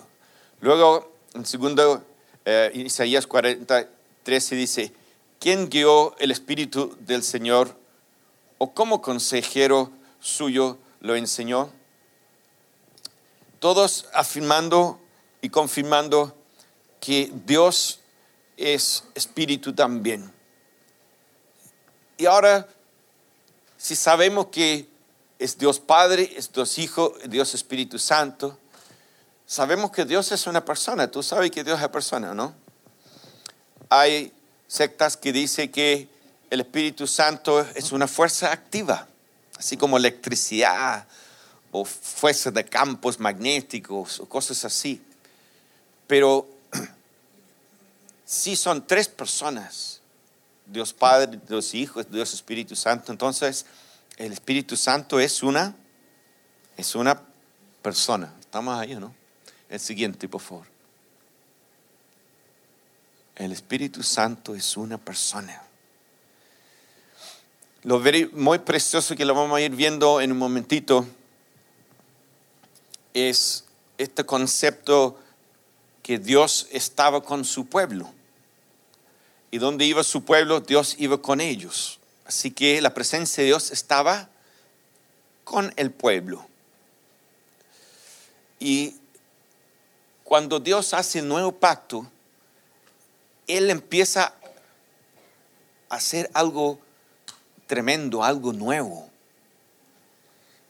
Luego, 0.60 1.11
en 1.34 1.46
segundo, 1.46 2.04
eh, 2.44 2.70
Isaías 2.74 3.26
43 3.26 4.50
dice, 4.50 4.92
¿quién 5.38 5.68
guió 5.68 6.16
el 6.18 6.30
Espíritu 6.30 6.96
del 7.00 7.22
Señor 7.22 7.76
o 8.58 8.72
como 8.72 9.02
consejero 9.02 9.90
suyo 10.20 10.78
lo 11.00 11.16
enseñó. 11.16 11.70
todos 13.58 14.06
afirmando 14.12 15.00
y 15.40 15.48
confirmando 15.48 16.36
que 17.00 17.32
Dios 17.44 18.00
es 18.56 19.04
espíritu 19.14 19.72
también. 19.72 20.32
Y 22.18 22.26
ahora, 22.26 22.68
si 23.76 23.96
sabemos 23.96 24.46
que 24.46 24.88
es 25.38 25.58
Dios 25.58 25.80
Padre, 25.80 26.32
es 26.36 26.52
Dios 26.52 26.78
Hijo, 26.78 27.14
Dios 27.28 27.54
Espíritu 27.54 27.98
Santo, 27.98 28.58
sabemos 29.52 29.90
que 29.90 30.06
Dios 30.06 30.32
es 30.32 30.46
una 30.46 30.64
persona. 30.64 31.10
Tú 31.10 31.22
sabes 31.22 31.50
que 31.50 31.62
Dios 31.62 31.78
es 31.80 31.88
persona, 31.88 32.32
¿no? 32.32 32.54
Hay 33.90 34.32
sectas 34.66 35.18
que 35.18 35.30
dicen 35.30 35.70
que 35.70 36.08
el 36.48 36.60
Espíritu 36.60 37.06
Santo 37.06 37.60
es 37.74 37.92
una 37.92 38.08
fuerza 38.08 38.50
activa, 38.50 39.06
así 39.58 39.76
como 39.76 39.98
electricidad 39.98 41.06
o 41.70 41.84
fuerza 41.84 42.50
de 42.50 42.64
campos 42.64 43.20
magnéticos 43.20 44.20
o 44.20 44.26
cosas 44.26 44.64
así. 44.64 45.02
Pero 46.06 46.48
si 48.24 48.56
son 48.56 48.86
tres 48.86 49.06
personas, 49.08 50.00
Dios 50.64 50.94
Padre, 50.94 51.38
Dios 51.46 51.74
Hijo, 51.74 52.02
Dios 52.04 52.32
Espíritu 52.32 52.74
Santo, 52.74 53.12
entonces 53.12 53.66
el 54.16 54.32
Espíritu 54.32 54.78
Santo 54.78 55.20
es 55.20 55.42
una, 55.42 55.76
es 56.78 56.94
una 56.94 57.20
persona. 57.82 58.32
Estamos 58.40 58.78
ahí, 58.78 58.94
¿no? 58.94 59.20
El 59.72 59.80
siguiente, 59.80 60.28
por 60.28 60.42
favor. 60.42 60.66
El 63.36 63.52
Espíritu 63.52 64.02
Santo 64.02 64.54
es 64.54 64.76
una 64.76 64.98
persona. 64.98 65.62
Lo 67.82 67.98
muy 68.32 68.58
precioso 68.58 69.16
que 69.16 69.24
lo 69.24 69.34
vamos 69.34 69.56
a 69.56 69.62
ir 69.62 69.74
viendo 69.74 70.20
en 70.20 70.30
un 70.30 70.36
momentito 70.36 71.06
es 73.14 73.64
este 73.96 74.26
concepto 74.26 75.18
que 76.02 76.18
Dios 76.18 76.68
estaba 76.70 77.22
con 77.22 77.42
su 77.42 77.64
pueblo. 77.64 78.12
Y 79.50 79.56
donde 79.56 79.86
iba 79.86 80.04
su 80.04 80.22
pueblo, 80.22 80.60
Dios 80.60 80.96
iba 80.98 81.22
con 81.22 81.40
ellos. 81.40 81.98
Así 82.26 82.50
que 82.50 82.82
la 82.82 82.92
presencia 82.92 83.40
de 83.40 83.46
Dios 83.46 83.70
estaba 83.70 84.28
con 85.44 85.72
el 85.76 85.90
pueblo. 85.90 86.46
Y 88.60 88.96
cuando 90.32 90.60
Dios 90.60 90.94
hace 90.94 91.18
el 91.18 91.28
nuevo 91.28 91.52
pacto, 91.52 92.10
Él 93.46 93.68
empieza 93.68 94.32
a 95.90 95.96
hacer 95.96 96.30
algo 96.32 96.80
tremendo, 97.66 98.24
algo 98.24 98.54
nuevo. 98.54 99.10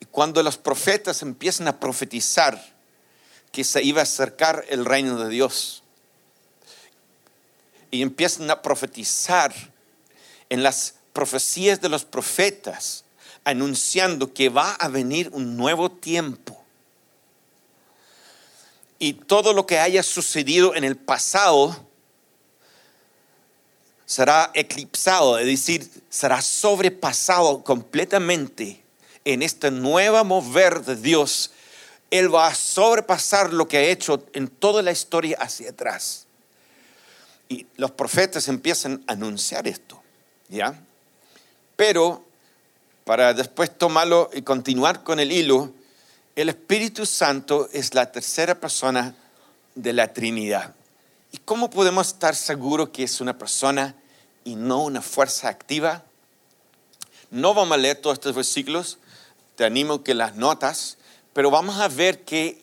Y 0.01 0.07
cuando 0.07 0.43
los 0.43 0.59
profetas 0.59 1.23
empiezan 1.23 1.69
a 1.69 1.79
profetizar 1.79 2.61
que 3.53 3.63
se 3.63 3.85
iba 3.85 4.01
a 4.01 4.03
acercar 4.03 4.65
el 4.69 4.85
reino 4.85 5.17
de 5.17 5.29
Dios, 5.29 5.85
y 7.93 8.03
empiezan 8.03 8.51
a 8.51 8.63
profetizar 8.63 9.55
en 10.49 10.65
las 10.65 10.95
profecías 11.13 11.81
de 11.81 11.89
los 11.89 12.05
profetas, 12.05 13.05
anunciando 13.45 14.35
que 14.35 14.49
va 14.49 14.73
a 14.75 14.89
venir 14.89 15.31
un 15.33 15.57
nuevo 15.57 15.89
tiempo. 15.89 16.62
Y 19.03 19.15
todo 19.15 19.53
lo 19.53 19.67
que 19.67 19.81
haya 19.81 20.01
sucedido 20.05 20.77
en 20.77 20.85
el 20.85 20.95
pasado 20.95 21.77
será 24.07 24.53
eclipsado, 24.55 25.41
es 25.41 25.47
decir, 25.47 25.91
será 26.09 26.41
sobrepasado 26.41 27.65
completamente 27.65 28.81
en 29.25 29.43
este 29.43 29.73
nuevo 29.73 30.25
mover 30.25 30.85
de 30.85 30.95
Dios. 30.95 31.51
Él 32.13 32.33
va 32.33 32.47
a 32.47 32.55
sobrepasar 32.55 33.53
lo 33.53 33.67
que 33.67 33.79
ha 33.79 33.83
hecho 33.83 34.25
en 34.35 34.47
toda 34.47 34.83
la 34.83 34.93
historia 34.93 35.37
hacia 35.41 35.71
atrás. 35.71 36.29
Y 37.49 37.67
los 37.75 37.91
profetas 37.91 38.47
empiezan 38.47 39.03
a 39.09 39.15
anunciar 39.15 39.67
esto, 39.67 40.01
¿ya? 40.49 40.81
Pero 41.75 42.25
para 43.03 43.35
después 43.35 43.77
tomarlo 43.77 44.31
y 44.33 44.43
continuar 44.43 45.03
con 45.03 45.19
el 45.19 45.33
hilo, 45.33 45.73
el 46.35 46.49
Espíritu 46.49 47.05
Santo 47.05 47.69
es 47.73 47.95
la 47.95 48.11
tercera 48.11 48.59
persona 48.59 49.15
de 49.75 49.93
la 49.93 50.13
Trinidad. 50.13 50.75
¿Y 51.31 51.39
cómo 51.39 51.71
podemos 51.71 52.09
estar 52.09 52.35
seguros 52.35 52.91
que 52.91 53.05
es 53.05 53.21
una 53.21 53.37
persona 53.37 53.95
y 54.45 54.55
no 54.55 54.83
una 54.83 55.03
fuerza 55.03 55.49
activa? 55.49 56.05
No 57.31 57.55
vamos 57.55 57.75
a 57.75 57.81
leer 57.81 57.99
todos 57.99 58.15
estos 58.15 58.35
versículos, 58.35 58.99
te 59.57 59.65
animo 59.65 60.03
que 60.03 60.15
las 60.15 60.37
notas, 60.37 60.99
pero 61.33 61.51
vamos 61.51 61.79
a 61.79 61.89
ver 61.89 62.25
que 62.25 62.63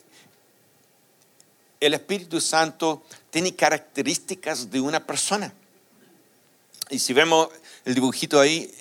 el 1.80 1.94
Espíritu 1.94 2.42
Santo 2.42 3.04
tiene 3.30 3.56
características 3.56 4.70
de 4.70 4.82
una 4.82 5.06
persona. 5.06 5.54
Y 6.90 7.00
si 7.00 7.14
vemos 7.14 7.50
el 7.86 7.96
dibujito 7.96 8.40
ahí, 8.40 8.72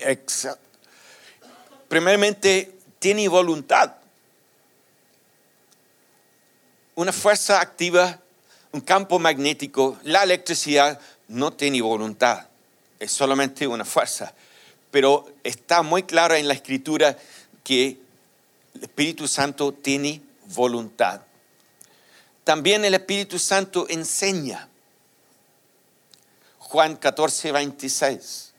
primeramente 1.89 2.75
tiene 2.99 3.29
voluntad. 3.29 3.95
Una 6.99 7.13
fuerza 7.13 7.61
activa, 7.61 8.19
un 8.73 8.81
campo 8.81 9.21
magnético, 9.21 9.97
la 10.03 10.25
electricidad 10.25 10.99
no 11.29 11.53
tiene 11.53 11.81
voluntad, 11.81 12.49
es 12.99 13.13
solamente 13.13 13.69
una 13.69 13.85
fuerza. 13.85 14.35
Pero 14.91 15.33
está 15.45 15.83
muy 15.83 16.03
claro 16.03 16.35
en 16.35 16.49
la 16.49 16.55
escritura 16.55 17.17
que 17.63 17.99
el 18.75 18.83
Espíritu 18.83 19.29
Santo 19.29 19.73
tiene 19.73 20.21
voluntad. 20.47 21.21
También 22.43 22.85
el 22.85 22.95
Espíritu 22.95 23.39
Santo 23.39 23.87
enseña. 23.89 24.69
Juan 26.59 26.97
14, 26.97 27.53
26. 27.53 28.53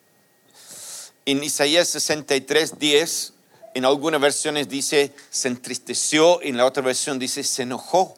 En 1.25 1.43
Isaías 1.43 1.89
63, 1.89 2.79
10, 2.79 3.33
en 3.73 3.83
algunas 3.83 4.21
versiones 4.21 4.69
dice 4.69 5.13
se 5.29 5.49
entristeció, 5.49 6.41
en 6.41 6.55
la 6.55 6.65
otra 6.65 6.81
versión 6.81 7.19
dice 7.19 7.43
se 7.43 7.63
enojó. 7.63 8.15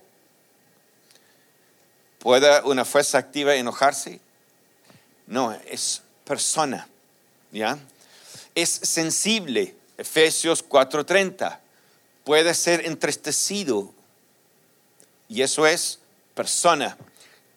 ¿Puede 2.22 2.62
una 2.62 2.86
fuerza 2.86 3.18
activa 3.18 3.56
enojarse? 3.56 4.20
No, 5.26 5.52
es 5.66 6.04
persona. 6.24 6.88
¿Ya? 7.52 7.80
Es 8.54 8.70
sensible. 8.70 9.76
Efesios 9.98 10.64
4:30. 10.64 11.60
Puede 12.24 12.54
ser 12.54 12.86
entristecido, 12.86 13.92
y 15.28 15.42
eso 15.42 15.66
es 15.66 15.98
persona. 16.36 16.96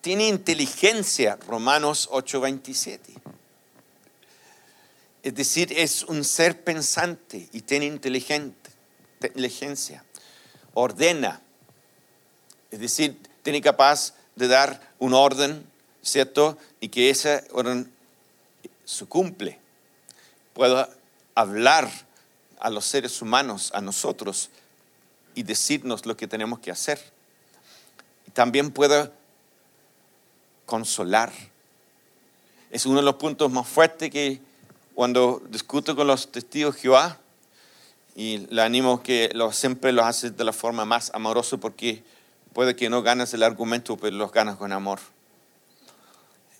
Tiene 0.01 0.29
inteligencia, 0.29 1.37
Romanos 1.47 2.09
8:27. 2.11 3.13
Es 5.23 5.35
decir, 5.35 5.75
es 5.77 6.05
un 6.05 6.25
ser 6.25 6.65
pensante 6.65 7.51
y 7.53 7.61
tiene 7.61 7.85
inteligencia. 7.85 10.03
Ordena. 10.73 11.43
Es 12.71 12.81
decir, 12.81 13.21
tiene 13.43 13.61
capaz 13.61 14.15
de 14.37 14.49
dar 14.49 14.93
un 14.99 15.15
orden, 15.15 15.67
¿cierto? 16.03 16.59
Y 16.81 16.89
que 16.89 17.11
ese 17.11 17.45
orden 17.53 17.93
se 18.85 19.07
cumple. 19.07 19.59
Puedo 20.53 20.89
hablar 21.35 21.91
a 22.59 22.71
los 22.71 22.85
seres 22.85 23.21
humanos, 23.23 23.71
a 23.75 23.81
nosotros, 23.81 24.51
y 25.35 25.43
decirnos 25.43 26.07
lo 26.07 26.17
que 26.17 26.27
tenemos 26.27 26.61
que 26.61 26.71
hacer 26.71 27.15
también 28.35 28.73
puede 28.73 29.11
consolar. 30.67 31.33
Es 32.71 32.85
uno 32.85 32.97
de 32.97 33.05
los 33.05 33.15
puntos 33.15 33.51
más 33.51 33.67
fuertes 33.67 34.11
que 34.11 34.41
cuando 34.95 35.41
discuto 35.49 35.97
con 35.97 36.07
los 36.07 36.31
testigos 36.31 36.75
de 36.75 36.81
Jehová, 36.83 37.19
y 38.17 38.47
le 38.51 38.63
animo 38.63 39.03
que 39.03 39.31
lo, 39.35 39.51
siempre 39.51 39.91
lo 39.91 40.05
haces 40.05 40.37
de 40.37 40.45
la 40.45 40.53
forma 40.53 40.85
más 40.85 41.11
amorosa 41.15 41.57
porque 41.57 42.05
puede 42.55 42.77
que 42.77 42.89
no 42.89 43.03
ganes 43.03 43.35
el 43.35 43.43
argumento, 43.43 43.97
pero 43.97 44.17
los 44.17 44.33
ganas 44.33 44.57
con 44.57 44.73
amor. 44.73 45.01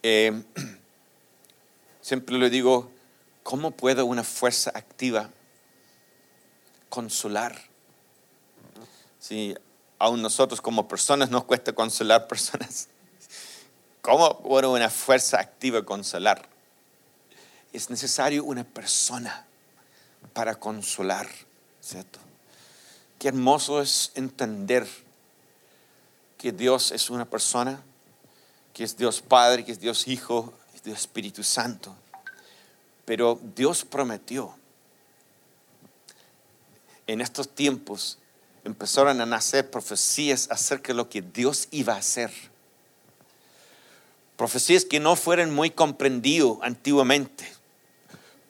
Eh, 0.03 0.43
siempre 2.03 2.37
le 2.37 2.51
digo, 2.51 2.91
¿cómo 3.45 3.71
puede 3.71 4.03
una 4.03 4.25
fuerza 4.25 4.73
activa 4.75 5.31
consolar? 6.91 7.57
Si 9.21 9.55
aún 9.99 10.21
nosotros 10.21 10.61
como 10.61 10.89
personas 10.89 11.31
nos 11.31 11.45
cuesta 11.45 11.73
consolar 11.73 12.27
personas. 12.27 12.89
¿Cómo 14.03 14.43
puede 14.43 14.67
una 14.67 14.91
fuerza 14.91 15.41
activa 15.41 15.83
consolar? 15.85 16.47
Es 17.73 17.89
necesario 17.89 18.45
una 18.45 18.65
persona 18.65 19.47
para 20.33 20.57
consolar, 20.57 21.29
¿cierto? 21.81 22.19
Qué 23.19 23.29
hermoso 23.29 23.81
es 23.81 24.13
entender 24.15 24.87
que 26.45 26.53
Dios 26.53 26.93
es 26.93 27.09
una 27.09 27.25
persona, 27.25 27.83
que 28.75 28.85
es 28.85 28.99
Dios 28.99 29.23
Padre, 29.23 29.65
que 29.65 29.73
es 29.73 29.81
Dios 29.81 30.07
Hijo, 30.07 30.53
es 30.75 30.83
Dios 30.83 30.99
Espíritu 30.99 31.43
Santo. 31.43 31.97
Pero 33.07 33.41
Dios 33.57 33.87
prometió 33.87 34.55
en 37.07 37.23
estos 37.23 37.49
tiempos 37.49 38.19
empezaron 38.63 39.23
a 39.23 39.25
nacer 39.25 39.71
profecías 39.71 40.51
acerca 40.51 40.89
de 40.89 40.99
lo 40.99 41.09
que 41.09 41.23
Dios 41.23 41.67
iba 41.71 41.95
a 41.95 42.01
hacer. 42.01 42.31
Profecías 44.37 44.85
que 44.85 45.01
no 45.01 45.17
fueron 45.17 45.51
muy 45.51 45.71
comprendidas 45.71 46.59
antiguamente 46.61 47.51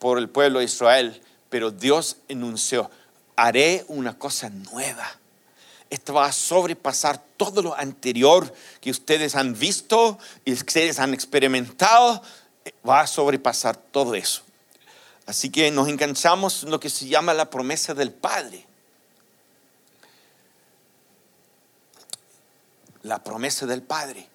por 0.00 0.18
el 0.18 0.28
pueblo 0.28 0.58
de 0.58 0.64
Israel, 0.64 1.22
pero 1.48 1.70
Dios 1.70 2.16
enunció, 2.26 2.90
haré 3.36 3.84
una 3.86 4.18
cosa 4.18 4.50
nueva. 4.50 5.20
Esto 5.94 6.14
va 6.14 6.26
a 6.26 6.32
sobrepasar 6.32 7.22
todo 7.36 7.62
lo 7.62 7.72
anterior 7.76 8.52
que 8.80 8.90
ustedes 8.90 9.36
han 9.36 9.56
visto 9.56 10.18
y 10.44 10.50
que 10.50 10.58
ustedes 10.58 10.98
han 10.98 11.14
experimentado. 11.14 12.20
Va 12.86 13.02
a 13.02 13.06
sobrepasar 13.06 13.76
todo 13.76 14.16
eso. 14.16 14.42
Así 15.24 15.50
que 15.50 15.70
nos 15.70 15.86
enganchamos 15.86 16.64
en 16.64 16.72
lo 16.72 16.80
que 16.80 16.90
se 16.90 17.06
llama 17.06 17.32
la 17.32 17.48
promesa 17.48 17.94
del 17.94 18.10
Padre. 18.10 18.66
La 23.04 23.22
promesa 23.22 23.64
del 23.64 23.82
Padre. 23.82 24.28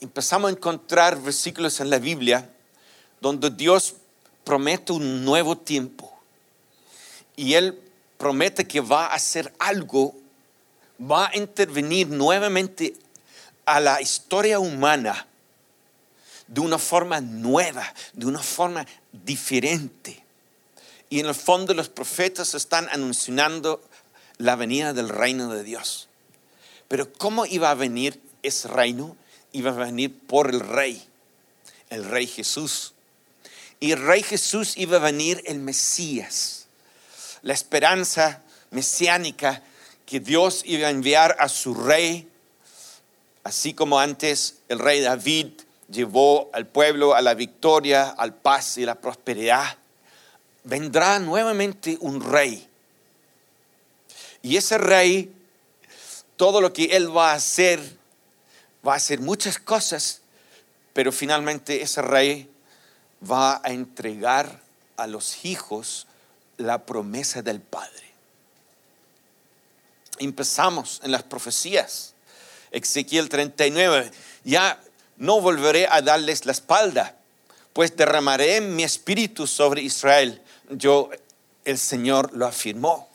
Empezamos 0.00 0.48
a 0.48 0.52
encontrar 0.52 1.22
versículos 1.22 1.78
en 1.78 1.90
la 1.90 2.00
Biblia 2.00 2.50
donde 3.20 3.50
Dios 3.50 3.94
promete 4.42 4.92
un 4.92 5.24
nuevo 5.24 5.56
tiempo. 5.56 6.12
Y 7.36 7.54
Él 7.54 7.80
promete 8.18 8.66
que 8.66 8.80
va 8.80 9.06
a 9.06 9.14
hacer 9.14 9.54
algo, 9.60 10.16
va 11.00 11.28
a 11.28 11.36
intervenir 11.36 12.08
nuevamente 12.08 12.94
a 13.66 13.80
la 13.80 14.00
historia 14.00 14.58
humana 14.58 15.26
de 16.46 16.60
una 16.60 16.78
forma 16.78 17.20
nueva, 17.20 17.92
de 18.12 18.26
una 18.26 18.42
forma 18.42 18.86
diferente. 19.12 20.22
Y 21.10 21.20
en 21.20 21.26
el 21.26 21.34
fondo 21.34 21.74
los 21.74 21.88
profetas 21.88 22.54
están 22.54 22.88
anunciando 22.90 23.82
la 24.38 24.56
venida 24.56 24.92
del 24.92 25.08
reino 25.08 25.52
de 25.52 25.62
Dios. 25.62 26.08
Pero 26.88 27.12
¿cómo 27.12 27.46
iba 27.46 27.70
a 27.70 27.74
venir 27.74 28.20
ese 28.42 28.68
reino? 28.68 29.16
Iba 29.52 29.70
a 29.70 29.74
venir 29.74 30.16
por 30.26 30.50
el 30.50 30.60
rey, 30.60 31.02
el 31.90 32.04
rey 32.04 32.26
Jesús. 32.26 32.92
Y 33.80 33.92
el 33.92 34.04
rey 34.04 34.22
Jesús 34.22 34.76
iba 34.76 34.96
a 34.96 35.00
venir 35.00 35.42
el 35.46 35.58
Mesías, 35.58 36.66
la 37.42 37.52
esperanza 37.52 38.42
mesiánica 38.70 39.62
que 40.06 40.20
Dios 40.20 40.62
iba 40.64 40.88
a 40.88 40.90
enviar 40.90 41.36
a 41.38 41.48
su 41.48 41.74
rey, 41.74 42.28
así 43.42 43.74
como 43.74 43.98
antes 43.98 44.58
el 44.68 44.78
rey 44.78 45.00
David 45.00 45.48
llevó 45.90 46.50
al 46.52 46.66
pueblo 46.66 47.14
a 47.14 47.22
la 47.22 47.34
victoria, 47.34 48.10
al 48.10 48.34
paz 48.34 48.78
y 48.78 48.84
la 48.84 48.96
prosperidad 48.96 49.78
vendrá 50.64 51.18
nuevamente 51.18 51.96
un 52.00 52.20
rey. 52.20 52.66
Y 54.42 54.56
ese 54.56 54.78
rey, 54.78 55.32
todo 56.36 56.60
lo 56.60 56.72
que 56.72 56.96
él 56.96 57.14
va 57.16 57.32
a 57.32 57.34
hacer, 57.34 57.80
va 58.86 58.94
a 58.94 58.96
hacer 58.96 59.20
muchas 59.20 59.58
cosas, 59.58 60.20
pero 60.92 61.12
finalmente 61.12 61.82
ese 61.82 62.02
rey 62.02 62.50
va 63.30 63.60
a 63.62 63.72
entregar 63.72 64.60
a 64.96 65.06
los 65.06 65.44
hijos 65.44 66.06
la 66.56 66.84
promesa 66.84 67.42
del 67.42 67.60
Padre. 67.60 68.13
Empezamos 70.18 71.00
en 71.04 71.12
las 71.12 71.22
profecías. 71.22 72.14
Ezequiel 72.70 73.28
39, 73.28 74.10
ya 74.42 74.80
no 75.16 75.40
volveré 75.40 75.86
a 75.88 76.02
darles 76.02 76.44
la 76.44 76.52
espalda, 76.52 77.16
pues 77.72 77.96
derramaré 77.96 78.60
mi 78.60 78.82
espíritu 78.82 79.46
sobre 79.46 79.82
Israel 79.82 80.40
yo, 80.70 81.10
el 81.64 81.78
Señor 81.78 82.30
lo 82.34 82.46
afirmó. 82.46 83.08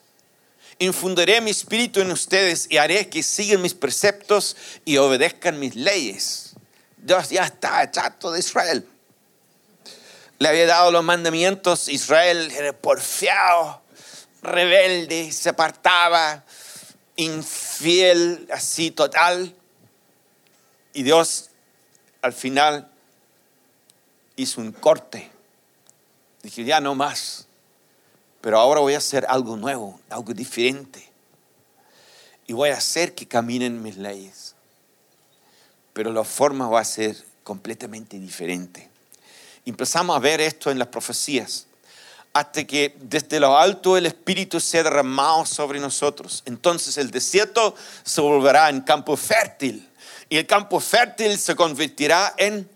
Infundiré 0.80 1.42
mi 1.42 1.52
espíritu 1.52 2.00
en 2.00 2.12
ustedes 2.12 2.68
y 2.70 2.78
haré 2.78 3.10
que 3.10 3.22
sigan 3.22 3.62
mis 3.62 3.74
preceptos 3.74 4.56
y 4.86 4.98
obedezcan 4.98 5.60
mis 5.60 5.76
leyes. 5.76 6.54
Dios 6.98 7.30
ya 7.30 7.44
está 7.44 7.90
chato 7.92 8.32
de 8.32 8.40
Israel. 8.40 8.88
Le 10.38 10.48
había 10.48 10.68
dado 10.68 10.92
los 10.92 11.04
mandamientos, 11.04 11.90
Israel 11.90 12.50
era 12.52 12.72
porfiado, 12.72 13.82
rebelde, 14.42 15.34
se 15.34 15.50
apartaba, 15.50 16.46
infiel, 17.20 18.48
así 18.52 18.92
total. 18.92 19.56
Y 20.94 21.04
Dios 21.04 21.50
al 22.22 22.34
final 22.34 22.92
hizo 24.36 24.62
un 24.62 24.72
corte 24.72 25.32
Dije, 26.42 26.64
ya 26.64 26.80
no 26.80 26.96
más. 26.96 27.48
Pero 28.42 28.60
ahora 28.60 28.80
voy 28.80 28.94
a 28.94 29.00
hacer 29.00 29.26
algo 29.28 29.58
nuevo, 29.58 30.00
algo 30.10 30.34
diferente. 30.34 31.08
Y 32.48 32.54
voy 32.54 32.70
a 32.70 32.78
hacer 32.78 33.14
que 33.14 33.28
caminen 33.28 33.82
mis 33.82 33.98
leyes. 33.98 34.56
Pero 35.94 36.14
la 36.14 36.24
forma 36.24 36.70
va 36.70 36.80
a 36.80 36.86
ser 36.86 37.16
completamente 37.44 38.18
diferente. 38.18 38.90
Empezamos 39.66 40.16
a 40.16 40.20
ver 40.20 40.40
esto 40.40 40.72
en 40.72 40.80
las 40.80 40.88
profecías. 40.88 41.68
Hasta 42.34 42.66
que 42.66 42.96
desde 43.02 43.40
lo 43.40 43.58
alto 43.58 43.98
el 43.98 44.06
Espíritu 44.06 44.60
sea 44.60 44.84
derramado 44.84 45.46
sobre 45.46 45.80
nosotros. 45.80 46.44
Entonces 46.46 46.98
el 46.98 47.12
desierto 47.12 47.76
se 48.04 48.22
volverá 48.22 48.70
en 48.70 48.82
campo 48.82 49.18
fértil. 49.18 49.90
Y 50.30 50.38
el 50.38 50.46
campo 50.46 50.80
fértil 50.80 51.38
se 51.40 51.56
convertirá 51.56 52.34
en 52.38 52.70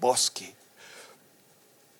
bosque 0.00 0.56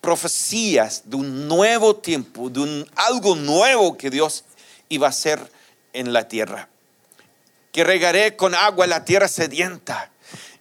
profecías 0.06 1.02
de 1.06 1.16
un 1.16 1.48
nuevo 1.48 1.96
tiempo, 1.96 2.48
de 2.48 2.60
un, 2.60 2.88
algo 2.94 3.34
nuevo 3.34 3.98
que 3.98 4.08
Dios 4.08 4.44
iba 4.88 5.08
a 5.08 5.10
hacer 5.10 5.50
en 5.92 6.12
la 6.12 6.28
tierra. 6.28 6.68
Que 7.72 7.82
regaré 7.82 8.36
con 8.36 8.54
agua 8.54 8.86
la 8.86 9.04
tierra 9.04 9.26
sedienta 9.26 10.12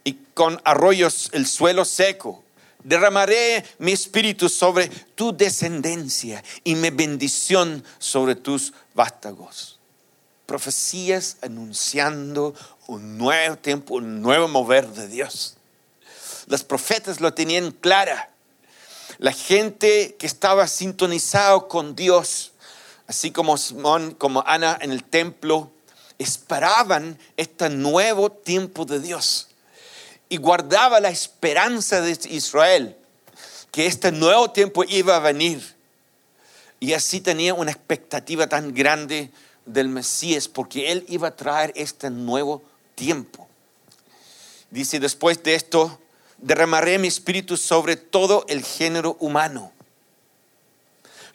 y 0.03 0.13
con 0.33 0.59
arroyos 0.63 1.29
el 1.31 1.45
suelo 1.45 1.85
seco. 1.85 2.43
Derramaré 2.85 3.65
mi 3.79 3.93
espíritu 3.93 4.47
sobre 4.47 4.89
tu 5.15 5.35
descendencia 5.35 6.43
y 6.63 6.75
mi 6.75 6.91
bendición 6.91 7.83
sobre 7.97 8.35
tus 8.35 8.73
vástagos. 8.93 9.79
Profecías 10.45 11.37
anunciando 11.41 12.53
un 12.85 13.17
nuevo 13.17 13.57
tiempo, 13.57 13.95
un 13.95 14.21
nuevo 14.21 14.47
mover 14.47 14.87
de 14.87 15.07
Dios. 15.07 15.57
Los 16.45 16.63
profetas 16.63 17.19
lo 17.21 17.33
tenían 17.33 17.71
clara 17.71 18.29
la 19.17 19.31
gente 19.31 20.15
que 20.19 20.27
estaba 20.27 20.67
sintonizado 20.67 21.67
con 21.67 21.95
Dios, 21.95 22.51
así 23.07 23.31
como 23.31 23.57
Simón, 23.57 24.13
como 24.13 24.43
Ana 24.45 24.77
en 24.79 24.91
el 24.91 25.03
templo, 25.03 25.71
esperaban 26.19 27.17
este 27.35 27.69
nuevo 27.69 28.31
tiempo 28.31 28.85
de 28.85 28.99
Dios 28.99 29.49
y 30.35 30.37
guardaba 30.37 30.99
la 30.99 31.07
esperanza 31.07 32.01
de 32.01 32.19
Israel 32.29 32.97
que 33.71 33.85
este 33.85 34.11
nuevo 34.11 34.51
tiempo 34.51 34.83
iba 34.83 35.15
a 35.15 35.19
venir. 35.19 35.63
Y 36.81 36.91
así 36.91 37.21
tenía 37.21 37.53
una 37.53 37.71
expectativa 37.71 38.45
tan 38.47 38.73
grande 38.73 39.29
del 39.65 39.87
Mesías 39.87 40.49
porque 40.49 40.91
él 40.91 41.05
iba 41.07 41.29
a 41.29 41.35
traer 41.37 41.71
este 41.77 42.09
nuevo 42.09 42.61
tiempo. 42.95 43.47
Dice, 44.71 44.99
después 44.99 45.41
de 45.41 45.55
esto, 45.55 46.01
derramaré 46.37 46.99
mi 46.99 47.07
espíritu 47.07 47.55
sobre 47.55 47.95
todo 47.95 48.43
el 48.49 48.61
género 48.61 49.15
humano. 49.21 49.71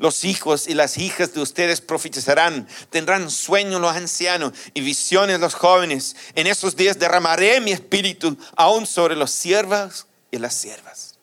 Los 0.00 0.24
hijos 0.24 0.66
y 0.66 0.72
las 0.72 0.96
hijas 0.96 1.34
de 1.34 1.42
ustedes 1.42 1.82
profetizarán, 1.82 2.66
tendrán 2.88 3.30
sueños 3.30 3.82
los 3.82 3.94
ancianos 3.94 4.54
y 4.72 4.80
visiones 4.80 5.40
los 5.40 5.52
jóvenes. 5.52 6.16
En 6.34 6.46
esos 6.46 6.74
días 6.74 6.98
derramaré 6.98 7.60
mi 7.60 7.72
espíritu 7.72 8.34
aún 8.56 8.86
sobre 8.86 9.14
los 9.14 9.30
siervos 9.30 10.06
y 10.30 10.38
las 10.38 10.54
siervas. 10.54 11.16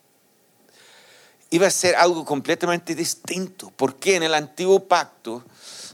Iba 1.49 1.65
a 1.65 1.71
ser 1.71 1.95
algo 1.95 2.23
completamente 2.23 2.93
distinto, 2.93 3.73
porque 3.75 4.15
en 4.15 4.21
el 4.21 4.35
antiguo 4.35 4.87
pacto, 4.87 5.43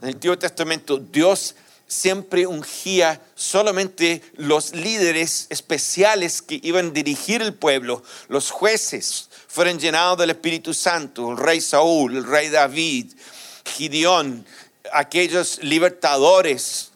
en 0.01 0.09
el 0.09 0.15
Antiguo 0.15 0.37
Testamento, 0.37 0.97
Dios 0.97 1.55
siempre 1.87 2.45
ungía 2.47 3.21
solamente 3.33 4.21
los 4.35 4.75
líderes 4.75 5.47
especiales 5.49 6.41
que 6.41 6.59
iban 6.61 6.87
a 6.87 6.91
dirigir 6.91 7.41
el 7.41 7.53
pueblo, 7.53 8.03
los 8.27 8.51
jueces 8.51 9.29
fueron 9.53 9.77
llenados 9.77 10.17
del 10.17 10.31
Espíritu 10.31 10.73
Santo, 10.73 11.29
el 11.29 11.37
rey 11.37 11.61
Saúl, 11.61 12.17
el 12.17 12.25
rey 12.25 12.49
David, 12.49 13.13
Gideón, 13.63 14.43
aquellos 14.91 15.61
libertadores, 15.61 16.89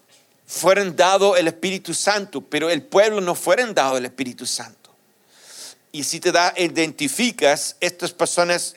fueron 0.47 0.95
dados 0.95 1.37
el 1.37 1.47
Espíritu 1.49 1.93
Santo, 1.93 2.41
pero 2.41 2.71
el 2.71 2.81
pueblo 2.81 3.21
no 3.21 3.35
fueron 3.35 3.75
dado 3.75 3.97
el 3.97 4.05
Espíritu 4.05 4.47
Santo. 4.47 4.89
Y 5.91 6.03
si 6.03 6.19
te 6.19 6.31
da, 6.31 6.51
identificas, 6.57 7.75
estas 7.79 8.11
personas 8.11 8.73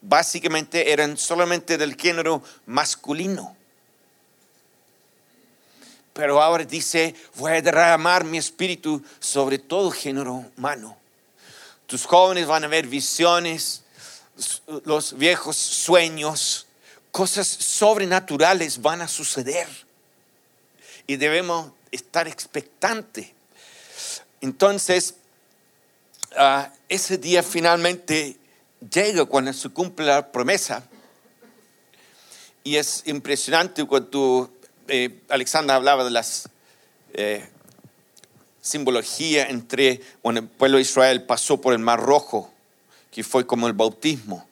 básicamente 0.00 0.90
eran 0.90 1.18
solamente 1.18 1.76
del 1.76 1.96
género 1.96 2.42
masculino. 2.64 3.54
Pero 6.14 6.40
ahora 6.40 6.64
dice, 6.64 7.14
voy 7.34 7.52
a 7.52 7.60
derramar 7.60 8.24
mi 8.24 8.38
espíritu 8.38 9.02
sobre 9.20 9.58
todo 9.58 9.90
género 9.90 10.50
humano. 10.56 10.96
Tus 11.86 12.04
jóvenes 12.04 12.46
van 12.46 12.64
a 12.64 12.68
ver 12.68 12.86
visiones, 12.86 13.82
los 14.84 15.16
viejos 15.16 15.56
sueños, 15.56 16.66
cosas 17.10 17.46
sobrenaturales 17.46 18.82
van 18.82 19.02
a 19.02 19.08
suceder. 19.08 19.68
y 21.08 21.16
debemos 21.16 21.70
estar 21.92 22.26
expectantes. 22.26 23.28
Entonces, 24.40 25.14
ah, 26.36 26.72
ese 26.88 27.16
día 27.16 27.44
finalmente 27.44 28.36
llega 28.92 29.24
cuando 29.24 29.52
se 29.52 29.68
cumple 29.68 30.06
la 30.06 30.30
promesa. 30.32 30.84
Y 32.64 32.76
es 32.76 33.04
impresionante 33.06 33.84
cuando 33.84 34.52
eh, 34.88 35.20
Alexandra 35.28 35.76
hablaba 35.76 36.04
de 36.04 36.10
las 36.10 36.48
eh, 37.12 37.48
simbología 38.66 39.48
entre 39.48 40.00
cuando 40.20 40.40
el 40.40 40.48
pueblo 40.48 40.78
de 40.78 40.82
Israel 40.82 41.22
pasó 41.22 41.60
por 41.60 41.72
el 41.72 41.78
Mar 41.78 42.00
Rojo, 42.00 42.52
que 43.12 43.22
fue 43.22 43.46
como 43.46 43.68
el 43.68 43.74
bautismo, 43.74 44.46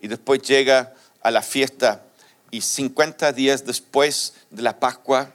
y 0.00 0.08
después 0.08 0.42
llega 0.42 0.92
a 1.22 1.30
la 1.30 1.40
fiesta 1.40 2.02
y 2.50 2.60
50 2.60 3.32
días 3.32 3.64
después 3.64 4.34
de 4.50 4.62
la 4.62 4.78
Pascua 4.78 5.32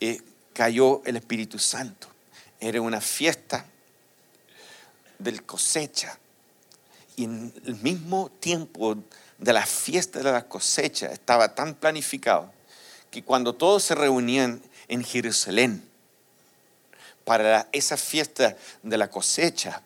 eh, 0.00 0.20
cayó 0.52 1.02
el 1.06 1.16
Espíritu 1.16 1.58
Santo. 1.58 2.06
Era 2.60 2.80
una 2.80 3.00
fiesta 3.00 3.66
del 5.18 5.42
cosecha. 5.42 6.18
Y 7.16 7.24
en 7.24 7.52
el 7.64 7.76
mismo 7.76 8.30
tiempo 8.40 8.96
de 9.38 9.52
la 9.52 9.64
fiesta 9.66 10.20
de 10.20 10.32
la 10.32 10.46
cosecha 10.46 11.06
estaba 11.06 11.54
tan 11.54 11.74
planificado 11.74 12.52
que 13.10 13.22
cuando 13.22 13.54
todos 13.54 13.82
se 13.84 13.94
reunían 13.94 14.62
en 14.88 15.02
Jerusalén 15.02 15.82
para 17.24 17.68
esa 17.72 17.96
fiesta 17.96 18.56
de 18.82 18.98
la 18.98 19.10
cosecha, 19.10 19.82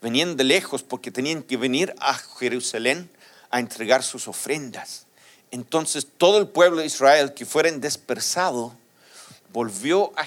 venían 0.00 0.36
de 0.36 0.44
lejos 0.44 0.82
porque 0.82 1.10
tenían 1.10 1.42
que 1.42 1.56
venir 1.56 1.94
a 2.00 2.14
Jerusalén 2.14 3.08
a 3.50 3.60
entregar 3.60 4.02
sus 4.02 4.28
ofrendas. 4.28 5.06
Entonces 5.50 6.06
todo 6.16 6.38
el 6.38 6.48
pueblo 6.48 6.80
de 6.80 6.86
Israel 6.86 7.34
que 7.34 7.46
fuera 7.46 7.70
dispersado 7.70 8.74
volvió 9.52 10.12
a 10.16 10.26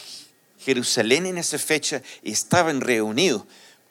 Jerusalén 0.59 1.25
en 1.25 1.37
esa 1.37 1.57
fecha 1.57 2.01
y 2.23 2.31
estaban 2.31 2.81
reunidos. 2.81 3.43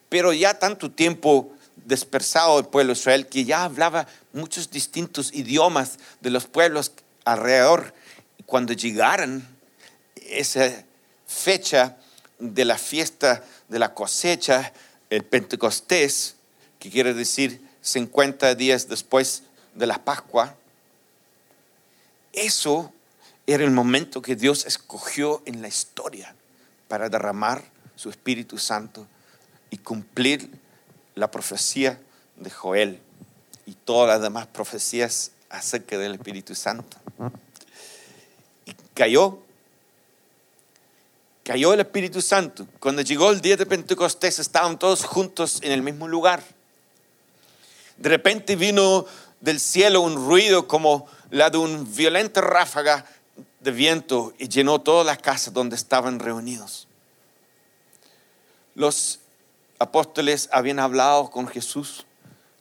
Pero 0.09 0.33
ya 0.33 0.59
tanto 0.59 0.91
tiempo 0.91 1.53
dispersado 1.85 2.59
el 2.59 2.67
pueblo 2.67 2.95
de 2.95 3.01
Israel 3.01 3.27
que 3.27 3.45
ya 3.45 3.65
hablaba 3.65 4.07
muchos 4.33 4.71
distintos 4.71 5.33
idiomas 5.35 5.99
de 6.21 6.31
los 6.31 6.47
pueblos 6.47 6.93
alrededor. 7.25 7.93
Cuando 8.47 8.73
llegaran 8.73 9.47
esa 10.15 10.85
fecha 11.27 11.97
de 12.39 12.65
la 12.65 12.79
fiesta 12.79 13.45
de 13.69 13.79
la 13.79 13.95
cosecha, 13.95 14.73
el 15.11 15.25
Pentecostés, 15.25 16.37
que 16.79 16.91
quiere 16.91 17.15
decir 17.15 17.61
50 17.83 18.55
días 18.55 18.89
después 18.89 19.43
de 19.75 19.87
la 19.87 20.05
Pascua, 20.05 20.57
eso 22.33 22.93
era 23.47 23.65
el 23.65 23.71
momento 23.71 24.23
que 24.23 24.37
Dios 24.37 24.67
escogió 24.67 25.43
en 25.47 25.63
la 25.63 25.69
historia 25.69 26.35
para 26.89 27.09
derramar 27.09 27.65
su 27.97 28.11
Espíritu 28.11 28.59
Santo 28.59 29.07
y 29.71 29.79
cumplir 29.79 30.51
la 31.15 31.31
profecía 31.31 32.01
de 32.37 32.51
Joel 32.51 33.01
y 33.67 33.75
todas 33.75 34.09
las 34.09 34.23
demás 34.23 34.47
profecías 34.47 35.31
acerca 35.49 35.99
del 35.99 36.15
Espíritu 36.15 36.55
Santo. 36.55 36.97
Y 38.67 38.75
cayó, 38.95 39.44
cayó 41.45 41.75
el 41.75 41.81
Espíritu 41.81 42.21
Santo. 42.23 42.67
Cuando 42.81 43.03
llegó 43.03 43.31
el 43.31 43.41
día 43.41 43.57
de 43.57 43.67
Pentecostés 43.67 44.39
estaban 44.39 44.79
todos 44.79 45.05
juntos 45.05 45.61
en 45.63 45.71
el 45.71 45.83
mismo 45.83 46.09
lugar. 46.09 46.43
De 47.99 48.09
repente 48.09 48.57
vino 48.57 49.07
del 49.41 49.61
cielo 49.61 50.01
un 50.01 50.17
ruido 50.17 50.67
como 50.67 51.07
la 51.31 51.51
de 51.51 51.59
un 51.59 51.95
violenta 51.95 52.41
ráfaga 52.41 53.05
de 53.61 53.71
viento 53.71 54.33
y 54.39 54.49
llenó 54.49 54.81
todas 54.81 55.07
las 55.07 55.19
casas 55.19 55.53
donde 55.53 55.77
estaban 55.77 56.19
reunidos. 56.19 56.89
Los 58.75 59.21
apóstoles 59.79 60.49
habían 60.51 60.79
hablado 60.79 61.31
con 61.31 61.47
Jesús, 61.47 62.07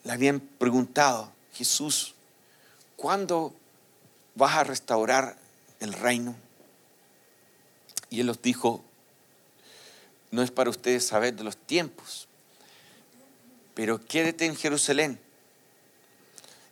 le 0.04 0.12
habían 0.12 0.39
preguntado, 0.39 1.32
Jesús, 1.54 2.13
¿cuándo 2.98 3.54
vas 4.36 4.58
a 4.58 4.63
restaurar 4.63 5.38
el 5.80 5.93
reino? 5.93 6.36
Y 8.13 8.19
él 8.19 8.28
los 8.28 8.41
dijo, 8.41 8.84
no 10.30 10.43
es 10.43 10.52
para 10.52 10.69
ustedes 10.69 11.08
saber 11.08 11.34
de 11.36 11.43
los 11.43 11.58
tiempos, 11.58 12.28
pero 13.73 14.04
quédate 14.06 14.45
en 14.45 14.56
Jerusalén 14.56 15.19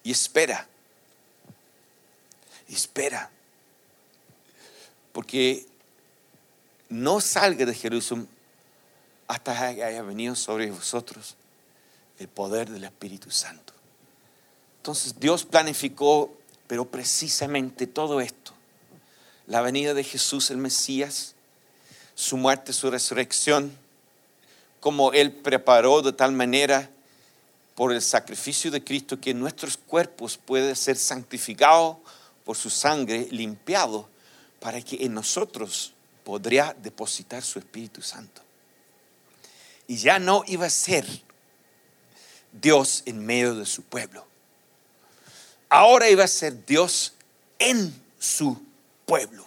y 0.04 0.12
espera 0.12 0.68
espera. 2.76 3.30
Porque 5.14 5.66
no 6.90 7.22
salga 7.22 7.66
de 7.66 7.74
Jerusalén 7.74 8.28
hasta 9.28 9.74
que 9.74 9.84
haya 9.84 10.02
venido 10.02 10.36
sobre 10.36 10.70
vosotros 10.72 11.36
el 12.20 12.28
poder 12.28 12.70
del 12.70 12.84
Espíritu 12.84 13.32
Santo. 13.32 13.74
Entonces 14.78 15.20
Dios 15.20 15.46
planificó, 15.46 16.34
pero 16.68 16.86
precisamente 16.86 17.88
todo 17.88 18.20
esto, 18.20 18.54
la 19.52 19.60
venida 19.60 19.94
de 19.94 20.06
Jesús 20.06 20.50
el 20.50 20.56
Mesías, 20.56 21.36
su 22.16 22.38
muerte, 22.38 22.72
su 22.72 22.90
resurrección, 22.90 23.78
como 24.80 25.12
Él 25.12 25.34
preparó 25.34 26.02
de 26.02 26.14
tal 26.14 26.32
manera 26.32 26.90
por 27.76 27.92
el 27.92 28.02
sacrificio 28.02 28.72
de 28.72 28.82
Cristo 28.82 29.20
que 29.20 29.34
nuestros 29.34 29.76
cuerpos 29.76 30.38
pueden 30.38 30.74
ser 30.74 30.96
santificados 30.96 31.98
por 32.46 32.56
su 32.56 32.70
sangre 32.70 33.28
limpiado 33.30 34.08
para 34.62 34.82
que 34.82 35.04
en 35.04 35.14
nosotros 35.14 35.92
podría 36.24 36.74
depositar 36.82 37.44
su 37.44 37.60
Espíritu 37.60 38.02
Santo. 38.02 38.42
Y 39.86 39.98
ya 39.98 40.18
no 40.18 40.46
iba 40.48 40.68
a 40.68 40.70
ser 40.70 41.06
Dios 42.54 43.04
en 43.06 43.26
medio 43.26 43.56
de 43.56 43.66
su 43.66 43.84
pueblo. 43.84 44.26
Ahora 45.68 46.10
iba 46.10 46.24
a 46.24 46.30
ser 46.30 46.66
Dios 46.66 47.16
en 47.60 47.94
su 48.18 48.71
pueblo. 49.12 49.46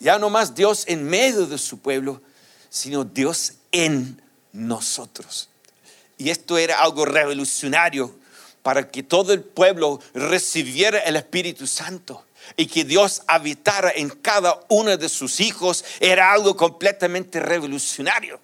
Ya 0.00 0.18
no 0.18 0.30
más 0.30 0.54
Dios 0.54 0.84
en 0.86 1.04
medio 1.04 1.44
de 1.44 1.58
su 1.58 1.80
pueblo, 1.80 2.22
sino 2.70 3.04
Dios 3.04 3.56
en 3.72 4.22
nosotros. 4.52 5.50
Y 6.16 6.30
esto 6.30 6.56
era 6.56 6.80
algo 6.80 7.04
revolucionario 7.04 8.18
para 8.62 8.90
que 8.90 9.02
todo 9.02 9.34
el 9.34 9.42
pueblo 9.42 10.00
recibiera 10.14 10.98
el 11.00 11.16
Espíritu 11.16 11.66
Santo 11.66 12.24
y 12.56 12.64
que 12.64 12.84
Dios 12.84 13.20
habitara 13.26 13.92
en 13.94 14.08
cada 14.08 14.58
uno 14.68 14.96
de 14.96 15.10
sus 15.10 15.40
hijos 15.40 15.84
era 16.00 16.32
algo 16.32 16.56
completamente 16.56 17.38
revolucionario. 17.38 18.40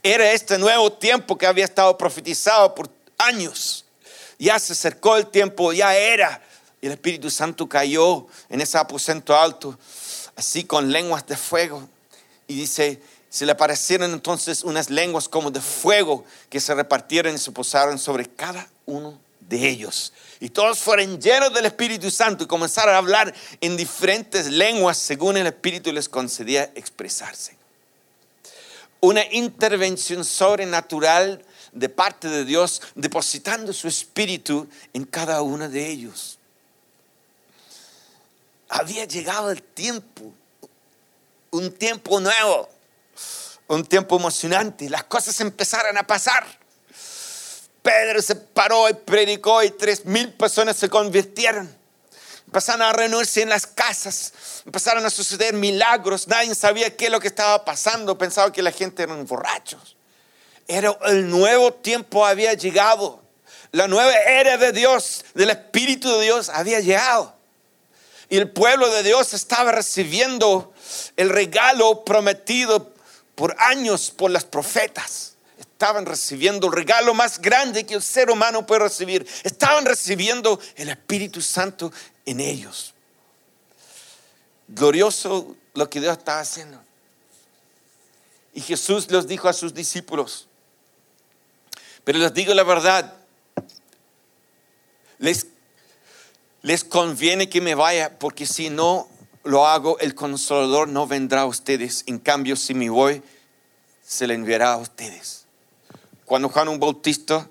Era 0.00 0.30
este 0.30 0.58
nuevo 0.58 0.92
tiempo 0.92 1.36
que 1.36 1.48
había 1.48 1.64
estado 1.64 1.98
profetizado 1.98 2.72
por 2.72 2.88
años. 3.18 3.84
Ya 4.38 4.60
se 4.60 4.74
acercó 4.74 5.16
el 5.16 5.26
tiempo, 5.26 5.72
ya 5.72 5.96
era. 5.96 6.40
Y 6.84 6.86
el 6.86 6.92
Espíritu 6.92 7.30
Santo 7.30 7.66
cayó 7.66 8.26
en 8.50 8.60
ese 8.60 8.76
aposento 8.76 9.34
alto, 9.34 9.78
así 10.36 10.64
con 10.64 10.92
lenguas 10.92 11.26
de 11.26 11.34
fuego. 11.34 11.88
Y 12.46 12.56
dice, 12.56 13.00
se 13.30 13.46
le 13.46 13.52
aparecieron 13.52 14.12
entonces 14.12 14.62
unas 14.62 14.90
lenguas 14.90 15.26
como 15.26 15.50
de 15.50 15.62
fuego 15.62 16.26
que 16.50 16.60
se 16.60 16.74
repartieron 16.74 17.34
y 17.34 17.38
se 17.38 17.52
posaron 17.52 17.98
sobre 17.98 18.26
cada 18.26 18.68
uno 18.84 19.18
de 19.40 19.66
ellos. 19.66 20.12
Y 20.40 20.50
todos 20.50 20.78
fueron 20.78 21.18
llenos 21.18 21.54
del 21.54 21.64
Espíritu 21.64 22.10
Santo 22.10 22.44
y 22.44 22.46
comenzaron 22.46 22.94
a 22.94 22.98
hablar 22.98 23.34
en 23.62 23.78
diferentes 23.78 24.48
lenguas 24.48 24.98
según 24.98 25.38
el 25.38 25.46
Espíritu 25.46 25.90
les 25.90 26.10
concedía 26.10 26.70
expresarse. 26.74 27.56
Una 29.00 29.24
intervención 29.32 30.22
sobrenatural 30.22 31.42
de 31.72 31.88
parte 31.88 32.28
de 32.28 32.44
Dios 32.44 32.82
depositando 32.94 33.72
su 33.72 33.88
Espíritu 33.88 34.68
en 34.92 35.06
cada 35.06 35.40
uno 35.40 35.70
de 35.70 35.88
ellos. 35.88 36.40
Había 38.74 39.04
llegado 39.04 39.50
el 39.50 39.62
tiempo, 39.62 40.32
un 41.50 41.72
tiempo 41.72 42.20
nuevo, 42.20 42.68
un 43.68 43.84
tiempo 43.84 44.16
emocionante. 44.16 44.88
Las 44.90 45.04
cosas 45.04 45.40
empezaron 45.40 45.96
a 45.96 46.06
pasar 46.06 46.44
Pedro 47.84 48.22
se 48.22 48.34
paró 48.34 48.88
y 48.88 48.94
predicó 48.94 49.62
y 49.62 49.70
tres 49.70 50.06
mil 50.06 50.32
personas 50.32 50.74
se 50.74 50.88
convirtieron. 50.88 51.70
Empezaron 52.46 52.80
a 52.80 52.94
reunirse 52.94 53.42
en 53.42 53.50
las 53.50 53.66
casas, 53.66 54.32
empezaron 54.64 55.04
a 55.04 55.10
suceder 55.10 55.52
milagros. 55.52 56.26
Nadie 56.26 56.54
sabía 56.54 56.96
qué 56.96 57.06
es 57.06 57.10
lo 57.10 57.20
que 57.20 57.28
estaba 57.28 57.62
pasando. 57.62 58.16
Pensaba 58.16 58.50
que 58.50 58.62
la 58.62 58.72
gente 58.72 59.02
eran 59.02 59.26
borrachos. 59.26 59.96
Era 60.66 60.96
el 61.04 61.28
nuevo 61.28 61.74
tiempo 61.74 62.24
había 62.24 62.54
llegado. 62.54 63.20
La 63.70 63.86
nueva 63.86 64.14
era 64.14 64.56
de 64.56 64.72
Dios, 64.72 65.22
del 65.34 65.50
Espíritu 65.50 66.08
de 66.08 66.24
Dios 66.24 66.48
había 66.48 66.80
llegado. 66.80 67.36
Y 68.28 68.36
el 68.36 68.50
pueblo 68.50 68.90
de 68.90 69.02
Dios 69.02 69.34
estaba 69.34 69.72
recibiendo 69.72 70.72
el 71.16 71.30
regalo 71.30 72.04
prometido 72.04 72.92
por 73.34 73.54
años 73.58 74.10
por 74.10 74.30
las 74.30 74.44
profetas 74.44 75.34
estaban 75.84 76.06
recibiendo 76.06 76.68
el 76.68 76.72
regalo 76.72 77.12
más 77.12 77.38
grande 77.38 77.84
que 77.84 77.94
el 77.94 78.02
ser 78.02 78.30
humano 78.30 78.66
puede 78.66 78.84
recibir. 78.84 79.26
Estaban 79.42 79.84
recibiendo 79.84 80.58
el 80.76 80.88
Espíritu 80.88 81.42
Santo 81.42 81.92
en 82.24 82.40
ellos. 82.40 82.94
glorioso 84.66 85.56
lo 85.74 85.90
que 85.90 86.00
Dios 86.00 86.16
estaba 86.16 86.40
haciendo. 86.40 86.80
Y 88.54 88.62
Jesús 88.62 89.10
les 89.10 89.26
dijo 89.26 89.46
a 89.46 89.52
sus 89.52 89.74
discípulos, 89.74 90.46
pero 92.02 92.18
les 92.18 92.32
digo 92.32 92.54
la 92.54 92.62
verdad, 92.62 93.14
les, 95.18 95.46
les 96.64 96.82
conviene 96.82 97.50
que 97.50 97.60
me 97.60 97.74
vaya, 97.74 98.18
porque 98.18 98.46
si 98.46 98.70
no 98.70 99.06
lo 99.44 99.66
hago, 99.66 99.98
el 99.98 100.14
consolador 100.14 100.88
no 100.88 101.06
vendrá 101.06 101.42
a 101.42 101.46
ustedes. 101.46 102.04
En 102.06 102.18
cambio, 102.18 102.56
si 102.56 102.72
me 102.72 102.88
voy, 102.88 103.22
se 104.02 104.26
le 104.26 104.32
enviará 104.32 104.72
a 104.72 104.78
ustedes. 104.78 105.44
Cuando 106.24 106.48
Juan 106.48 106.68
un 106.68 106.80
Bautista 106.80 107.46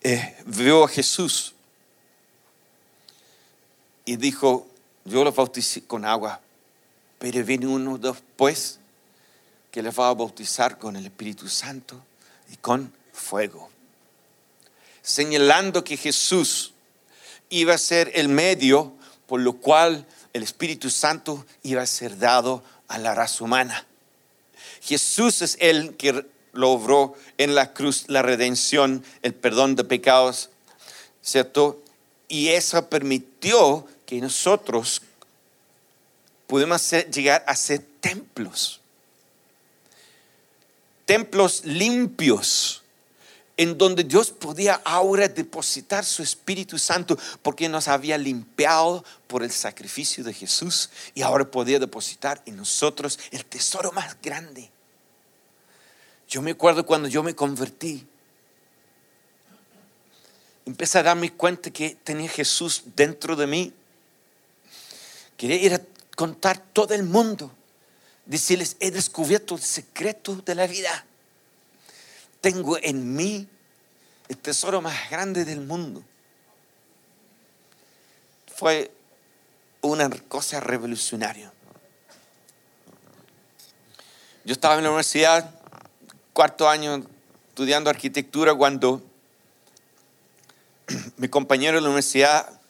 eh, 0.00 0.36
vio 0.46 0.84
a 0.84 0.88
Jesús 0.88 1.54
y 4.04 4.14
dijo, 4.14 4.68
yo 5.04 5.24
lo 5.24 5.32
bauticé 5.32 5.82
con 5.82 6.04
agua, 6.04 6.40
pero 7.18 7.44
viene 7.44 7.66
uno 7.66 7.98
después 7.98 8.78
que 9.72 9.82
les 9.82 9.98
va 9.98 10.10
a 10.10 10.14
bautizar 10.14 10.78
con 10.78 10.94
el 10.94 11.04
Espíritu 11.04 11.48
Santo 11.48 12.00
y 12.52 12.56
con 12.58 12.92
fuego. 13.12 13.70
Señalando 15.02 15.82
que 15.82 15.96
Jesús 15.96 16.74
iba 17.48 17.74
a 17.74 17.78
ser 17.78 18.12
el 18.14 18.28
medio 18.28 18.96
por 19.26 19.40
lo 19.40 19.54
cual 19.54 20.06
el 20.32 20.42
Espíritu 20.42 20.90
Santo 20.90 21.44
iba 21.62 21.82
a 21.82 21.86
ser 21.86 22.18
dado 22.18 22.62
a 22.88 22.98
la 22.98 23.14
raza 23.14 23.44
humana. 23.44 23.86
Jesús 24.80 25.42
es 25.42 25.56
el 25.60 25.96
que 25.96 26.26
logró 26.52 27.14
en 27.38 27.54
la 27.54 27.72
cruz 27.72 28.04
la 28.08 28.22
redención, 28.22 29.04
el 29.22 29.34
perdón 29.34 29.76
de 29.76 29.84
pecados, 29.84 30.50
¿cierto? 31.22 31.82
Y 32.28 32.48
eso 32.48 32.88
permitió 32.88 33.86
que 34.04 34.20
nosotros 34.20 35.02
pudimos 36.46 36.90
llegar 37.12 37.44
a 37.46 37.56
ser 37.56 37.84
templos. 38.00 38.80
Templos 41.04 41.64
limpios, 41.64 42.82
en 43.56 43.78
donde 43.78 44.04
Dios 44.04 44.30
podía 44.30 44.74
ahora 44.84 45.28
depositar 45.28 46.04
su 46.04 46.22
Espíritu 46.22 46.78
Santo 46.78 47.18
porque 47.42 47.68
nos 47.68 47.88
había 47.88 48.18
limpiado 48.18 49.04
por 49.26 49.42
el 49.42 49.50
sacrificio 49.50 50.22
de 50.22 50.34
Jesús 50.34 50.90
y 51.14 51.22
ahora 51.22 51.50
podía 51.50 51.78
depositar 51.78 52.42
en 52.44 52.56
nosotros 52.56 53.18
el 53.30 53.44
tesoro 53.44 53.92
más 53.92 54.16
grande. 54.20 54.70
Yo 56.28 56.42
me 56.42 56.50
acuerdo 56.50 56.84
cuando 56.84 57.08
yo 57.08 57.22
me 57.22 57.34
convertí, 57.34 58.06
empecé 60.66 60.98
a 60.98 61.04
darme 61.04 61.32
cuenta 61.32 61.70
que 61.70 61.96
tenía 62.02 62.28
Jesús 62.28 62.82
dentro 62.94 63.36
de 63.36 63.46
mí. 63.46 63.72
Quería 65.36 65.56
ir 65.56 65.74
a 65.74 65.80
contar 66.14 66.58
todo 66.58 66.92
el 66.94 67.04
mundo, 67.04 67.52
decirles, 68.26 68.76
he 68.80 68.90
descubierto 68.90 69.54
el 69.54 69.62
secreto 69.62 70.34
de 70.34 70.54
la 70.54 70.66
vida 70.66 71.06
tengo 72.40 72.78
en 72.80 73.14
mí 73.14 73.48
el 74.28 74.36
tesoro 74.38 74.80
más 74.80 75.10
grande 75.10 75.44
del 75.44 75.60
mundo. 75.60 76.02
Fue 78.54 78.90
una 79.82 80.08
cosa 80.28 80.60
revolucionaria. 80.60 81.52
Yo 84.44 84.52
estaba 84.52 84.76
en 84.76 84.84
la 84.84 84.90
universidad, 84.90 85.50
cuarto 86.32 86.68
año, 86.68 87.04
estudiando 87.48 87.90
arquitectura, 87.90 88.54
cuando 88.54 89.02
mi 91.16 91.28
compañero 91.28 91.76
de 91.76 91.82
la 91.82 91.88
universidad, 91.88 92.60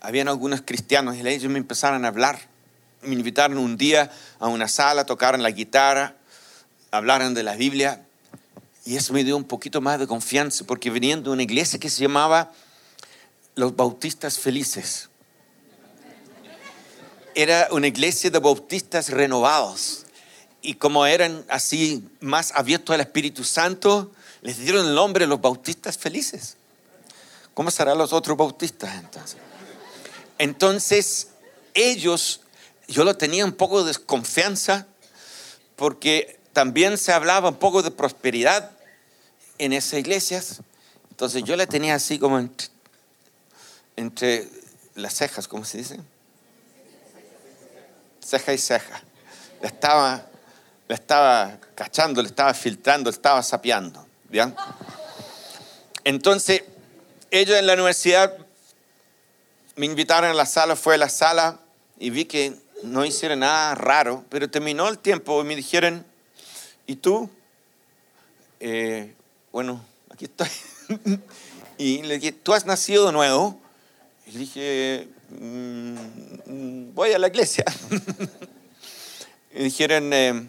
habían 0.00 0.28
algunos 0.28 0.62
cristianos 0.62 1.16
y 1.16 1.26
ellos 1.26 1.50
me 1.50 1.58
empezaron 1.58 2.04
a 2.04 2.08
hablar. 2.08 2.38
Me 3.02 3.14
invitaron 3.14 3.58
un 3.58 3.76
día 3.76 4.10
a 4.38 4.48
una 4.48 4.68
sala, 4.68 5.06
tocaron 5.06 5.42
la 5.42 5.50
guitarra 5.50 6.17
hablaran 6.90 7.34
de 7.34 7.42
la 7.42 7.56
Biblia 7.56 8.04
y 8.84 8.96
eso 8.96 9.12
me 9.12 9.24
dio 9.24 9.36
un 9.36 9.44
poquito 9.44 9.80
más 9.80 9.98
de 9.98 10.06
confianza 10.06 10.64
porque 10.64 10.90
venían 10.90 11.22
de 11.22 11.30
una 11.30 11.42
iglesia 11.42 11.78
que 11.78 11.90
se 11.90 12.02
llamaba 12.02 12.52
Los 13.54 13.76
Bautistas 13.76 14.38
Felices. 14.38 15.08
Era 17.34 17.68
una 17.70 17.86
iglesia 17.86 18.30
de 18.30 18.38
bautistas 18.38 19.10
renovados 19.10 20.06
y 20.62 20.74
como 20.74 21.06
eran 21.06 21.44
así 21.48 22.02
más 22.20 22.52
abiertos 22.54 22.94
al 22.94 23.00
Espíritu 23.00 23.44
Santo, 23.44 24.10
les 24.42 24.58
dieron 24.58 24.86
el 24.86 24.94
nombre 24.94 25.26
los 25.26 25.40
Bautistas 25.40 25.98
Felices. 25.98 26.56
¿Cómo 27.54 27.70
serán 27.70 27.98
los 27.98 28.12
otros 28.12 28.36
bautistas 28.36 28.94
entonces? 28.94 29.36
Entonces, 30.38 31.28
ellos, 31.74 32.40
yo 32.86 33.04
lo 33.04 33.16
tenía 33.16 33.44
un 33.44 33.52
poco 33.52 33.80
de 33.80 33.88
desconfianza 33.88 34.86
porque 35.76 36.37
también 36.58 36.98
se 36.98 37.12
hablaba 37.12 37.50
un 37.50 37.54
poco 37.54 37.84
de 37.84 37.92
prosperidad 37.92 38.72
en 39.58 39.72
esas 39.72 40.00
iglesias. 40.00 40.60
Entonces 41.08 41.44
yo 41.44 41.54
la 41.54 41.68
tenía 41.68 41.94
así 41.94 42.18
como 42.18 42.44
entre, 43.94 44.48
las 44.96 45.14
cejas, 45.14 45.46
¿cómo 45.46 45.64
se 45.64 45.78
dice? 45.78 46.00
Ceja 48.20 48.52
y 48.52 48.58
ceja. 48.58 49.00
La 49.62 49.68
estaba, 49.68 50.26
la 50.88 50.94
estaba 50.96 51.58
cachando, 51.76 52.20
le 52.22 52.28
estaba 52.28 52.52
filtrando, 52.54 53.08
le 53.08 53.14
estaba 53.14 53.40
sapeando. 53.44 54.04
¿bien? 54.28 54.52
Entonces, 56.02 56.64
ellos 57.30 57.56
en 57.56 57.68
la 57.68 57.74
universidad 57.74 58.36
me 59.76 59.86
invitaron 59.86 60.30
a 60.30 60.34
la 60.34 60.44
sala, 60.44 60.74
fue 60.74 60.96
a 60.96 60.98
la 60.98 61.08
sala 61.08 61.60
y 62.00 62.10
vi 62.10 62.24
que 62.24 62.56
no 62.82 63.04
hicieron 63.04 63.38
nada 63.38 63.76
raro, 63.76 64.24
pero 64.28 64.50
terminó 64.50 64.88
el 64.88 64.98
tiempo 64.98 65.40
y 65.40 65.44
me 65.44 65.54
dijeron, 65.54 66.04
¿Y 66.88 66.96
tú? 66.96 67.28
Eh, 68.60 69.14
bueno, 69.52 69.84
aquí 70.08 70.24
estoy. 70.24 70.48
y 71.78 72.02
le 72.02 72.18
dije, 72.18 72.32
¿tú 72.32 72.54
has 72.54 72.64
nacido 72.64 73.04
de 73.04 73.12
nuevo? 73.12 73.60
Y 74.26 74.30
le 74.30 74.38
dije, 74.38 75.08
mm, 75.38 76.94
voy 76.94 77.12
a 77.12 77.18
la 77.18 77.28
iglesia. 77.28 77.66
y 79.54 79.64
dijeron, 79.64 80.10
eh, 80.14 80.46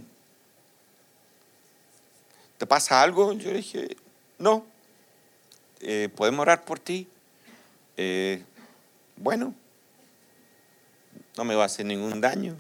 ¿te 2.58 2.66
pasa 2.66 3.02
algo? 3.02 3.34
Yo 3.34 3.52
le 3.52 3.58
dije, 3.58 3.98
no. 4.38 4.66
Eh, 5.82 6.08
¿Podemos 6.16 6.40
orar 6.40 6.64
por 6.64 6.80
ti? 6.80 7.08
bueno, 9.18 9.54
no 11.36 11.44
me 11.44 11.54
va 11.54 11.64
a 11.64 11.66
hacer 11.66 11.86
ningún 11.86 12.22
daño. 12.22 12.56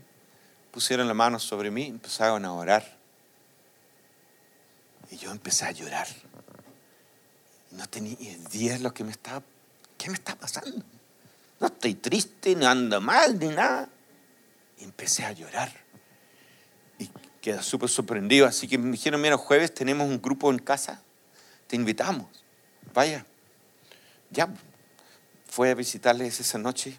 Pusieron 0.72 1.08
la 1.08 1.14
mano 1.14 1.40
sobre 1.40 1.72
mí, 1.72 1.86
empezaron 1.86 2.44
a 2.44 2.52
orar. 2.52 2.99
Y 5.12 5.18
yo 5.18 5.32
empecé 5.32 5.66
a 5.66 5.72
llorar. 5.72 6.08
No 7.72 7.88
tenía 7.88 8.14
idea 8.20 8.74
de 8.74 8.80
lo 8.80 8.94
que 8.94 9.04
me 9.04 9.12
estaba, 9.12 9.44
¿qué 9.98 10.10
me 10.10 10.16
está 10.16 10.36
pasando? 10.36 10.84
No 11.60 11.68
estoy 11.68 11.96
triste, 11.96 12.56
no 12.56 12.68
ando 12.68 13.02
mal, 13.02 13.38
ni 13.38 13.48
nada. 13.48 13.90
Y 14.78 14.84
empecé 14.84 15.26
a 15.26 15.32
llorar. 15.32 15.72
Y 16.98 17.10
quedé 17.42 17.62
súper 17.62 17.90
sorprendido. 17.90 18.48
Así 18.48 18.68
que 18.68 18.78
me 18.78 18.92
dijeron, 18.92 19.22
mira, 19.22 19.38
jueves 19.38 19.74
tenemos 19.74 20.08
un 20.08 20.22
grupo 20.22 20.50
en 20.52 20.60
casa, 20.60 21.02
te 21.68 21.76
invitamos. 21.76 22.28
Vaya. 22.94 23.26
Ya, 24.32 24.48
fue 25.48 25.72
a 25.72 25.76
visitarles 25.76 26.40
esa 26.40 26.58
noche. 26.58 26.98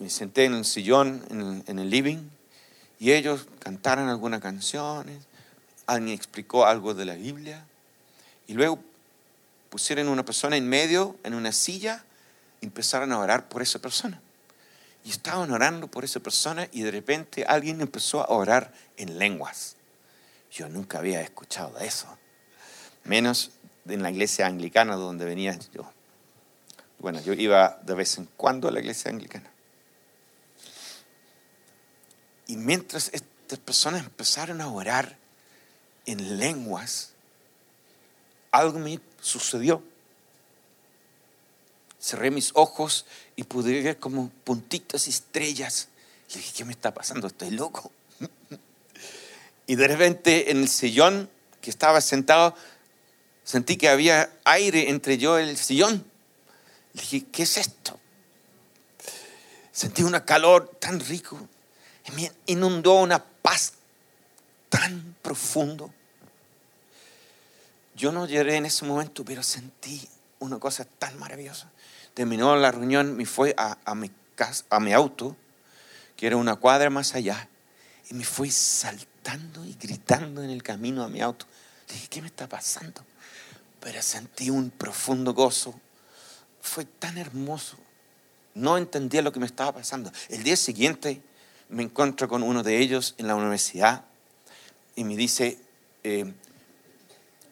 Me 0.00 0.10
senté 0.10 0.44
en 0.44 0.54
el 0.54 0.64
sillón, 0.64 1.24
en 1.30 1.40
el, 1.40 1.64
en 1.66 1.78
el 1.78 1.90
living, 1.90 2.28
y 2.98 3.12
ellos 3.12 3.46
cantaron 3.60 4.08
algunas 4.08 4.40
canciones 4.40 5.18
alguien 5.86 6.14
explicó 6.14 6.66
algo 6.66 6.94
de 6.94 7.04
la 7.04 7.14
Biblia 7.14 7.66
y 8.46 8.54
luego 8.54 8.78
pusieron 9.70 10.08
una 10.08 10.24
persona 10.24 10.56
en 10.56 10.68
medio, 10.68 11.16
en 11.24 11.34
una 11.34 11.52
silla, 11.52 12.04
y 12.60 12.66
empezaron 12.66 13.12
a 13.12 13.18
orar 13.18 13.48
por 13.48 13.62
esa 13.62 13.78
persona. 13.78 14.20
Y 15.04 15.10
estaban 15.10 15.50
orando 15.50 15.88
por 15.88 16.04
esa 16.04 16.20
persona 16.20 16.68
y 16.72 16.82
de 16.82 16.90
repente 16.90 17.44
alguien 17.44 17.80
empezó 17.80 18.20
a 18.20 18.28
orar 18.28 18.72
en 18.96 19.18
lenguas. 19.18 19.76
Yo 20.50 20.68
nunca 20.68 20.98
había 20.98 21.20
escuchado 21.20 21.78
eso, 21.78 22.06
menos 23.02 23.50
en 23.86 24.02
la 24.02 24.10
iglesia 24.10 24.46
anglicana 24.46 24.94
donde 24.94 25.24
venía 25.24 25.58
yo. 25.74 25.90
Bueno, 27.00 27.20
yo 27.20 27.32
iba 27.32 27.80
de 27.82 27.94
vez 27.94 28.16
en 28.18 28.28
cuando 28.36 28.68
a 28.68 28.70
la 28.70 28.80
iglesia 28.80 29.10
anglicana. 29.10 29.50
Y 32.46 32.56
mientras 32.56 33.10
estas 33.12 33.58
personas 33.58 34.04
empezaron 34.04 34.60
a 34.60 34.68
orar, 34.68 35.18
en 36.06 36.38
lenguas, 36.38 37.12
algo 38.50 38.78
me 38.78 39.00
sucedió. 39.20 39.82
Cerré 42.00 42.30
mis 42.30 42.50
ojos 42.54 43.06
y 43.34 43.44
pude 43.44 43.82
ver 43.82 43.98
como 43.98 44.30
puntitas 44.44 45.06
y 45.06 45.10
estrellas. 45.10 45.88
Y 46.30 46.36
dije, 46.36 46.52
¿qué 46.58 46.64
me 46.64 46.72
está 46.72 46.92
pasando? 46.92 47.26
Estoy 47.26 47.50
loco. 47.50 47.90
Y 49.66 49.76
de 49.76 49.88
repente 49.88 50.50
en 50.50 50.58
el 50.58 50.68
sillón 50.68 51.30
que 51.62 51.70
estaba 51.70 52.02
sentado, 52.02 52.54
sentí 53.44 53.78
que 53.78 53.88
había 53.88 54.30
aire 54.44 54.90
entre 54.90 55.16
yo 55.16 55.40
y 55.40 55.48
el 55.48 55.56
sillón. 55.56 56.04
Le 56.92 57.00
dije, 57.00 57.24
¿qué 57.32 57.44
es 57.44 57.56
esto? 57.56 57.98
Sentí 59.72 60.02
un 60.02 60.12
calor 60.20 60.68
tan 60.78 61.00
rico. 61.00 61.48
Me 62.14 62.30
inundó 62.44 63.00
una 63.00 63.24
paz 63.24 63.72
tan 64.68 65.13
profundo. 65.24 65.90
Yo 67.96 68.12
no 68.12 68.26
lloré 68.26 68.56
en 68.56 68.66
ese 68.66 68.84
momento, 68.84 69.24
pero 69.24 69.42
sentí 69.42 70.06
una 70.38 70.58
cosa 70.58 70.84
tan 70.84 71.18
maravillosa. 71.18 71.70
Terminó 72.12 72.54
la 72.56 72.70
reunión, 72.70 73.16
me 73.16 73.24
fui 73.24 73.54
a, 73.56 73.78
a, 73.84 73.94
mi, 73.94 74.10
casa, 74.36 74.64
a 74.68 74.78
mi 74.78 74.92
auto, 74.92 75.34
que 76.14 76.26
era 76.26 76.36
una 76.36 76.56
cuadra 76.56 76.90
más 76.90 77.14
allá, 77.14 77.48
y 78.10 78.14
me 78.14 78.24
fui 78.24 78.50
saltando 78.50 79.64
y 79.64 79.74
gritando 79.80 80.42
en 80.42 80.50
el 80.50 80.62
camino 80.62 81.02
a 81.02 81.08
mi 81.08 81.22
auto. 81.22 81.46
Dije, 81.88 82.06
¿qué 82.08 82.20
me 82.20 82.28
está 82.28 82.46
pasando? 82.46 83.02
Pero 83.80 84.02
sentí 84.02 84.50
un 84.50 84.70
profundo 84.70 85.32
gozo. 85.32 85.80
Fue 86.60 86.84
tan 86.84 87.16
hermoso. 87.16 87.78
No 88.54 88.76
entendía 88.76 89.22
lo 89.22 89.32
que 89.32 89.40
me 89.40 89.46
estaba 89.46 89.72
pasando. 89.72 90.12
El 90.28 90.42
día 90.42 90.56
siguiente 90.56 91.22
me 91.70 91.82
encuentro 91.82 92.28
con 92.28 92.42
uno 92.42 92.62
de 92.62 92.78
ellos 92.78 93.14
en 93.16 93.26
la 93.26 93.34
universidad 93.36 94.04
y 94.96 95.04
me 95.04 95.16
dice, 95.16 95.58
eh, 96.02 96.32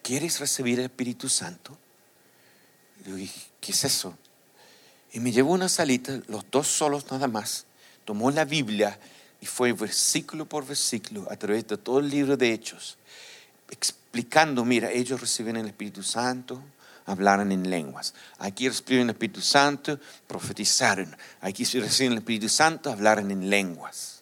¿quieres 0.01 0.39
recibir 0.39 0.79
el 0.79 0.85
Espíritu 0.85 1.29
Santo? 1.29 1.77
Le 3.05 3.15
dije, 3.15 3.41
¿qué 3.59 3.71
es 3.71 3.83
eso? 3.83 4.17
Y 5.11 5.19
me 5.19 5.31
llevó 5.31 5.53
una 5.53 5.69
salita, 5.69 6.19
los 6.27 6.45
dos 6.49 6.67
solos 6.67 7.11
nada 7.11 7.27
más, 7.27 7.65
tomó 8.05 8.31
la 8.31 8.45
Biblia 8.45 8.97
y 9.41 9.45
fue 9.45 9.73
versículo 9.73 10.45
por 10.45 10.65
versículo 10.65 11.27
a 11.29 11.35
través 11.35 11.67
de 11.67 11.77
todo 11.77 11.99
el 11.99 12.09
libro 12.09 12.37
de 12.37 12.53
Hechos, 12.53 12.97
explicando, 13.69 14.63
mira, 14.63 14.91
ellos 14.91 15.19
reciben 15.19 15.57
el 15.57 15.67
Espíritu 15.67 16.03
Santo, 16.03 16.61
hablaron 17.05 17.51
en 17.51 17.69
lenguas. 17.69 18.13
Aquí 18.37 18.69
reciben 18.69 19.03
el 19.03 19.09
Espíritu 19.11 19.41
Santo, 19.41 19.99
profetizaron. 20.27 21.15
Aquí 21.41 21.65
reciben 21.65 22.13
el 22.13 22.19
Espíritu 22.19 22.49
Santo, 22.49 22.91
hablaron 22.91 23.31
en 23.31 23.49
lenguas. 23.49 24.12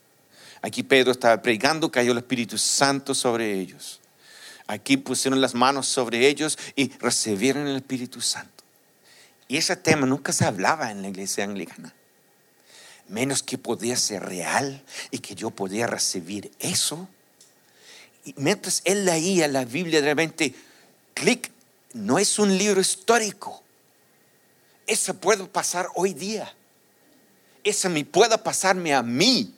Aquí 0.61 0.83
Pedro 0.83 1.11
estaba 1.11 1.41
predicando, 1.41 1.91
cayó 1.91 2.11
el 2.11 2.19
Espíritu 2.19 2.57
Santo 2.57 3.15
sobre 3.15 3.53
ellos. 3.53 3.99
Aquí 4.67 4.97
pusieron 4.97 5.41
las 5.41 5.55
manos 5.55 5.87
sobre 5.87 6.27
ellos 6.27 6.57
y 6.75 6.91
recibieron 6.99 7.67
el 7.67 7.75
Espíritu 7.75 8.21
Santo. 8.21 8.63
Y 9.47 9.57
ese 9.57 9.75
tema 9.75 10.05
nunca 10.05 10.31
se 10.31 10.45
hablaba 10.45 10.91
en 10.91 11.01
la 11.01 11.09
iglesia 11.09 11.43
anglicana. 11.43 11.93
Menos 13.09 13.43
que 13.43 13.57
podía 13.57 13.97
ser 13.97 14.23
real 14.23 14.81
y 15.09 15.19
que 15.19 15.35
yo 15.35 15.49
podía 15.49 15.87
recibir 15.87 16.51
eso. 16.59 17.09
Y 18.23 18.33
mientras 18.37 18.81
él 18.85 19.03
leía 19.03 19.47
la 19.49 19.65
Biblia, 19.65 19.99
de 19.99 20.07
repente, 20.07 20.55
clic, 21.13 21.51
no 21.93 22.19
es 22.19 22.39
un 22.39 22.57
libro 22.57 22.79
histórico. 22.79 23.61
Eso 24.87 25.15
puede 25.15 25.43
pasar 25.45 25.89
hoy 25.95 26.13
día. 26.13 26.53
Eso 27.63 27.89
me 27.89 28.05
puede 28.05 28.37
pasarme 28.37 28.93
a 28.93 29.03
mí. 29.03 29.53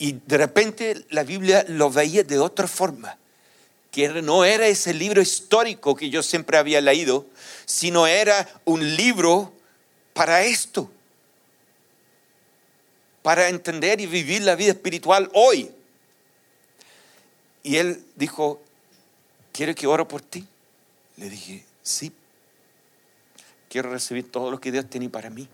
Y 0.00 0.18
de 0.26 0.38
repente 0.38 1.04
la 1.10 1.24
Biblia 1.24 1.62
lo 1.68 1.90
veía 1.90 2.24
de 2.24 2.38
otra 2.38 2.66
forma, 2.66 3.18
que 3.90 4.08
no 4.22 4.46
era 4.46 4.66
ese 4.66 4.94
libro 4.94 5.20
histórico 5.20 5.94
que 5.94 6.08
yo 6.08 6.22
siempre 6.22 6.56
había 6.56 6.80
leído, 6.80 7.26
sino 7.66 8.06
era 8.06 8.48
un 8.64 8.96
libro 8.96 9.52
para 10.14 10.42
esto, 10.42 10.90
para 13.20 13.50
entender 13.50 14.00
y 14.00 14.06
vivir 14.06 14.40
la 14.40 14.54
vida 14.54 14.70
espiritual 14.70 15.30
hoy. 15.34 15.70
Y 17.62 17.76
él 17.76 18.02
dijo, 18.16 18.62
¿quiere 19.52 19.74
que 19.74 19.86
oro 19.86 20.08
por 20.08 20.22
ti? 20.22 20.48
Le 21.18 21.28
dije, 21.28 21.66
sí, 21.82 22.10
quiero 23.68 23.90
recibir 23.90 24.32
todo 24.32 24.50
lo 24.50 24.58
que 24.58 24.72
Dios 24.72 24.88
tiene 24.88 25.10
para 25.10 25.28
mí. 25.28 25.46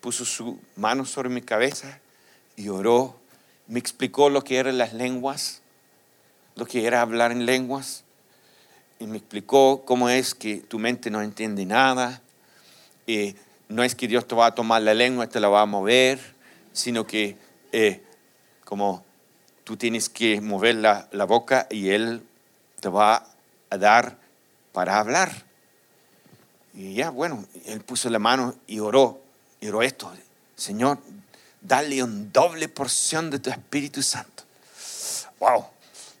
Puso 0.00 0.24
su 0.24 0.58
mano 0.74 1.04
sobre 1.04 1.28
mi 1.28 1.40
cabeza 1.40 2.00
y 2.56 2.68
oró 2.68 3.22
me 3.66 3.78
explicó 3.78 4.30
lo 4.30 4.42
que 4.42 4.58
eran 4.58 4.78
las 4.78 4.92
lenguas, 4.92 5.62
lo 6.56 6.66
que 6.66 6.86
era 6.86 7.00
hablar 7.00 7.32
en 7.32 7.46
lenguas, 7.46 8.04
y 8.98 9.06
me 9.06 9.16
explicó 9.16 9.84
cómo 9.84 10.08
es 10.08 10.34
que 10.34 10.58
tu 10.58 10.78
mente 10.78 11.10
no 11.10 11.22
entiende 11.22 11.64
nada, 11.66 12.20
y 13.06 13.36
no 13.68 13.82
es 13.82 13.94
que 13.94 14.08
Dios 14.08 14.26
te 14.26 14.34
va 14.34 14.46
a 14.46 14.54
tomar 14.54 14.82
la 14.82 14.94
lengua 14.94 15.24
y 15.24 15.28
te 15.28 15.40
la 15.40 15.48
va 15.48 15.62
a 15.62 15.66
mover, 15.66 16.20
sino 16.72 17.06
que 17.06 17.36
eh, 17.72 18.02
como 18.64 19.04
tú 19.64 19.76
tienes 19.76 20.08
que 20.08 20.40
mover 20.40 20.76
la, 20.76 21.08
la 21.12 21.24
boca 21.24 21.66
y 21.70 21.90
Él 21.90 22.22
te 22.80 22.88
va 22.88 23.26
a 23.70 23.78
dar 23.78 24.18
para 24.72 24.98
hablar. 24.98 25.44
Y 26.74 26.94
ya, 26.94 27.10
bueno, 27.10 27.44
Él 27.66 27.80
puso 27.80 28.10
la 28.10 28.18
mano 28.18 28.54
y 28.66 28.80
oró, 28.80 29.20
y 29.60 29.68
oró 29.68 29.82
esto, 29.82 30.12
Señor, 30.56 30.98
dale 31.64 32.02
una 32.02 32.28
doble 32.32 32.68
porción 32.68 33.30
de 33.30 33.38
tu 33.40 33.50
Espíritu 33.50 34.02
Santo. 34.02 34.44
Wow, 35.40 35.66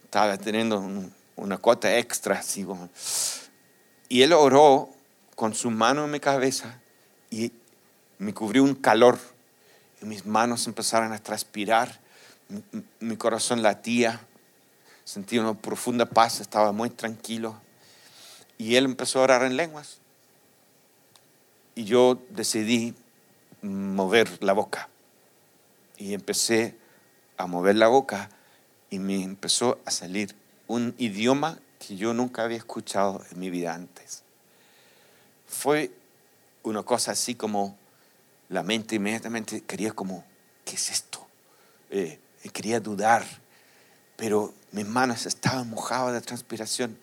estaba 0.02 0.36
teniendo 0.38 0.82
una 1.36 1.58
cuota 1.58 1.96
extra 1.96 2.38
así. 2.38 2.66
Y 4.08 4.22
él 4.22 4.32
oró 4.32 4.88
con 5.36 5.54
su 5.54 5.70
mano 5.70 6.04
en 6.04 6.10
mi 6.10 6.20
cabeza 6.20 6.80
y 7.30 7.52
me 8.18 8.32
cubrió 8.32 8.64
un 8.64 8.74
calor. 8.74 9.18
Y 10.00 10.06
mis 10.06 10.26
manos 10.26 10.66
empezaron 10.66 11.12
a 11.12 11.18
transpirar, 11.18 12.00
mi, 12.48 12.62
mi 13.00 13.16
corazón 13.16 13.62
latía, 13.62 14.20
sentí 15.04 15.38
una 15.38 15.54
profunda 15.54 16.06
paz, 16.06 16.40
estaba 16.40 16.72
muy 16.72 16.90
tranquilo. 16.90 17.60
Y 18.56 18.76
él 18.76 18.86
empezó 18.86 19.20
a 19.20 19.24
orar 19.24 19.42
en 19.42 19.56
lenguas. 19.56 19.98
Y 21.74 21.84
yo 21.84 22.18
decidí 22.30 22.94
mover 23.62 24.42
la 24.42 24.52
boca 24.52 24.88
y 25.96 26.14
empecé 26.14 26.76
a 27.36 27.46
mover 27.46 27.76
la 27.76 27.88
boca 27.88 28.30
y 28.90 28.98
me 28.98 29.22
empezó 29.22 29.80
a 29.84 29.90
salir 29.90 30.34
un 30.66 30.94
idioma 30.98 31.58
que 31.78 31.96
yo 31.96 32.14
nunca 32.14 32.44
había 32.44 32.56
escuchado 32.56 33.24
en 33.30 33.38
mi 33.38 33.50
vida 33.50 33.74
antes. 33.74 34.22
Fue 35.46 35.90
una 36.62 36.82
cosa 36.82 37.12
así 37.12 37.34
como 37.34 37.76
la 38.48 38.62
mente 38.62 38.96
inmediatamente 38.96 39.62
quería 39.62 39.92
como, 39.92 40.24
¿qué 40.64 40.76
es 40.76 40.90
esto? 40.90 41.26
Eh, 41.90 42.18
quería 42.52 42.80
dudar, 42.80 43.24
pero 44.16 44.54
mis 44.72 44.86
manos 44.86 45.26
estaban 45.26 45.68
mojadas 45.68 46.14
de 46.14 46.20
transpiración, 46.20 46.98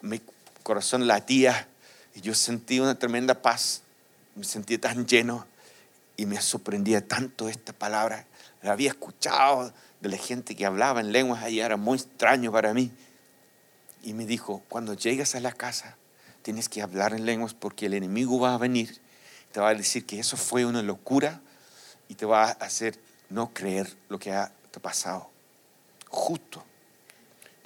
mi 0.00 0.20
corazón 0.62 1.06
latía 1.06 1.68
y 2.14 2.20
yo 2.20 2.34
sentí 2.34 2.80
una 2.80 2.98
tremenda 2.98 3.34
paz, 3.42 3.82
me 4.34 4.44
sentí 4.44 4.78
tan 4.78 5.06
lleno 5.06 5.46
y 6.16 6.26
me 6.26 6.40
sorprendía 6.40 7.06
tanto 7.06 7.48
esta 7.48 7.72
palabra. 7.72 8.26
La 8.62 8.72
había 8.72 8.90
escuchado 8.90 9.72
de 10.00 10.08
la 10.08 10.16
gente 10.16 10.56
que 10.56 10.66
hablaba 10.66 11.00
en 11.00 11.12
lenguas 11.12 11.48
y 11.50 11.60
era 11.60 11.76
muy 11.76 11.98
extraño 11.98 12.52
para 12.52 12.74
mí. 12.74 12.90
Y 14.02 14.14
me 14.14 14.26
dijo, 14.26 14.62
cuando 14.68 14.94
llegues 14.94 15.34
a 15.34 15.40
la 15.40 15.52
casa, 15.52 15.96
tienes 16.42 16.68
que 16.68 16.82
hablar 16.82 17.12
en 17.12 17.26
lenguas 17.26 17.54
porque 17.54 17.86
el 17.86 17.94
enemigo 17.94 18.38
va 18.38 18.54
a 18.54 18.58
venir. 18.58 19.00
Te 19.52 19.60
va 19.60 19.70
a 19.70 19.74
decir 19.74 20.06
que 20.06 20.18
eso 20.18 20.36
fue 20.36 20.64
una 20.64 20.82
locura 20.82 21.40
y 22.08 22.14
te 22.14 22.26
va 22.26 22.44
a 22.44 22.50
hacer 22.52 22.98
no 23.30 23.52
creer 23.52 23.96
lo 24.08 24.18
que 24.18 24.32
ha 24.32 24.52
pasado. 24.80 25.30
Justo. 26.08 26.64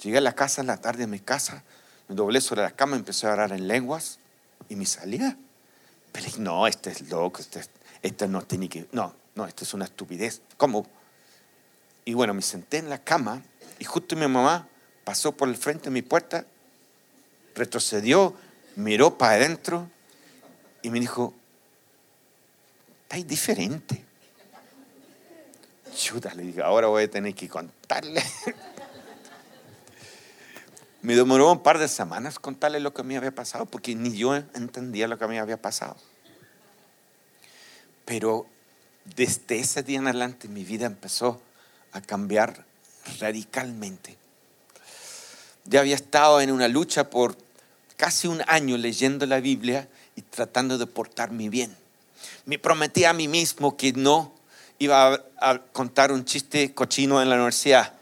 Llegué 0.01 0.17
a 0.17 0.21
la 0.21 0.33
casa 0.33 0.61
en 0.61 0.67
la 0.67 0.77
tarde, 0.77 1.03
a 1.03 1.07
mi 1.07 1.19
casa, 1.19 1.63
me 2.07 2.15
doblé 2.15 2.41
sobre 2.41 2.63
la 2.63 2.71
cama, 2.71 2.95
empecé 2.95 3.27
a 3.27 3.33
orar 3.33 3.51
en 3.51 3.67
lenguas 3.67 4.19
y 4.67 4.75
me 4.75 4.85
salía. 4.85 5.37
Pero 6.11 6.27
no, 6.39 6.67
este 6.67 6.89
es 6.89 7.09
loco, 7.09 7.39
este, 7.39 7.61
este 8.01 8.27
no 8.27 8.41
tiene 8.41 8.69
que... 8.69 8.87
No, 8.91 9.13
no, 9.35 9.45
esto 9.45 9.63
es 9.63 9.73
una 9.73 9.85
estupidez. 9.85 10.41
¿Cómo? 10.57 10.85
Y 12.05 12.13
bueno, 12.13 12.33
me 12.33 12.41
senté 12.41 12.77
en 12.77 12.89
la 12.89 13.03
cama 13.03 13.41
y 13.79 13.85
justo 13.85 14.15
mi 14.15 14.27
mamá 14.27 14.67
pasó 15.03 15.31
por 15.31 15.49
el 15.49 15.55
frente 15.55 15.85
de 15.85 15.91
mi 15.91 16.01
puerta, 16.01 16.45
retrocedió, 17.55 18.35
miró 18.75 19.17
para 19.17 19.33
adentro 19.33 19.89
y 20.81 20.89
me 20.89 20.99
dijo, 20.99 21.33
estáis 23.03 23.27
diferente. 23.27 24.05
Chuta, 25.95 26.33
le 26.33 26.43
dije, 26.43 26.61
ahora 26.61 26.87
voy 26.87 27.03
a 27.03 27.11
tener 27.11 27.35
que 27.35 27.49
contarle. 27.49 28.23
me 31.01 31.15
demoró 31.15 31.51
un 31.51 31.61
par 31.61 31.77
de 31.77 31.87
semanas 31.87 32.39
contarle 32.39 32.79
lo 32.79 32.93
que 32.93 33.03
me 33.03 33.17
había 33.17 33.33
pasado, 33.33 33.65
porque 33.65 33.95
ni 33.95 34.15
yo 34.15 34.35
entendía 34.35 35.07
lo 35.07 35.17
que 35.17 35.27
me 35.27 35.39
había 35.39 35.61
pasado. 35.61 35.97
Pero 38.11 38.45
desde 39.15 39.59
ese 39.59 39.83
día 39.83 39.99
en 39.99 40.05
adelante 40.05 40.49
mi 40.49 40.65
vida 40.65 40.85
empezó 40.85 41.39
a 41.93 42.01
cambiar 42.01 42.65
radicalmente. 43.21 44.17
Ya 45.63 45.79
había 45.79 45.95
estado 45.95 46.41
en 46.41 46.51
una 46.51 46.67
lucha 46.67 47.09
por 47.09 47.37
casi 47.95 48.27
un 48.27 48.43
año 48.47 48.75
leyendo 48.75 49.25
la 49.25 49.39
Biblia 49.39 49.87
y 50.17 50.23
tratando 50.23 50.77
de 50.77 50.87
portarme 50.87 51.47
bien. 51.47 51.73
Me 52.43 52.59
prometí 52.59 53.05
a 53.05 53.13
mí 53.13 53.29
mismo 53.29 53.77
que 53.77 53.93
no 53.93 54.33
iba 54.77 55.23
a, 55.39 55.59
contar 55.71 56.11
un 56.11 56.25
chiste 56.25 56.73
cochino 56.73 57.21
en 57.21 57.29
la 57.29 57.35
universidad. 57.35 57.93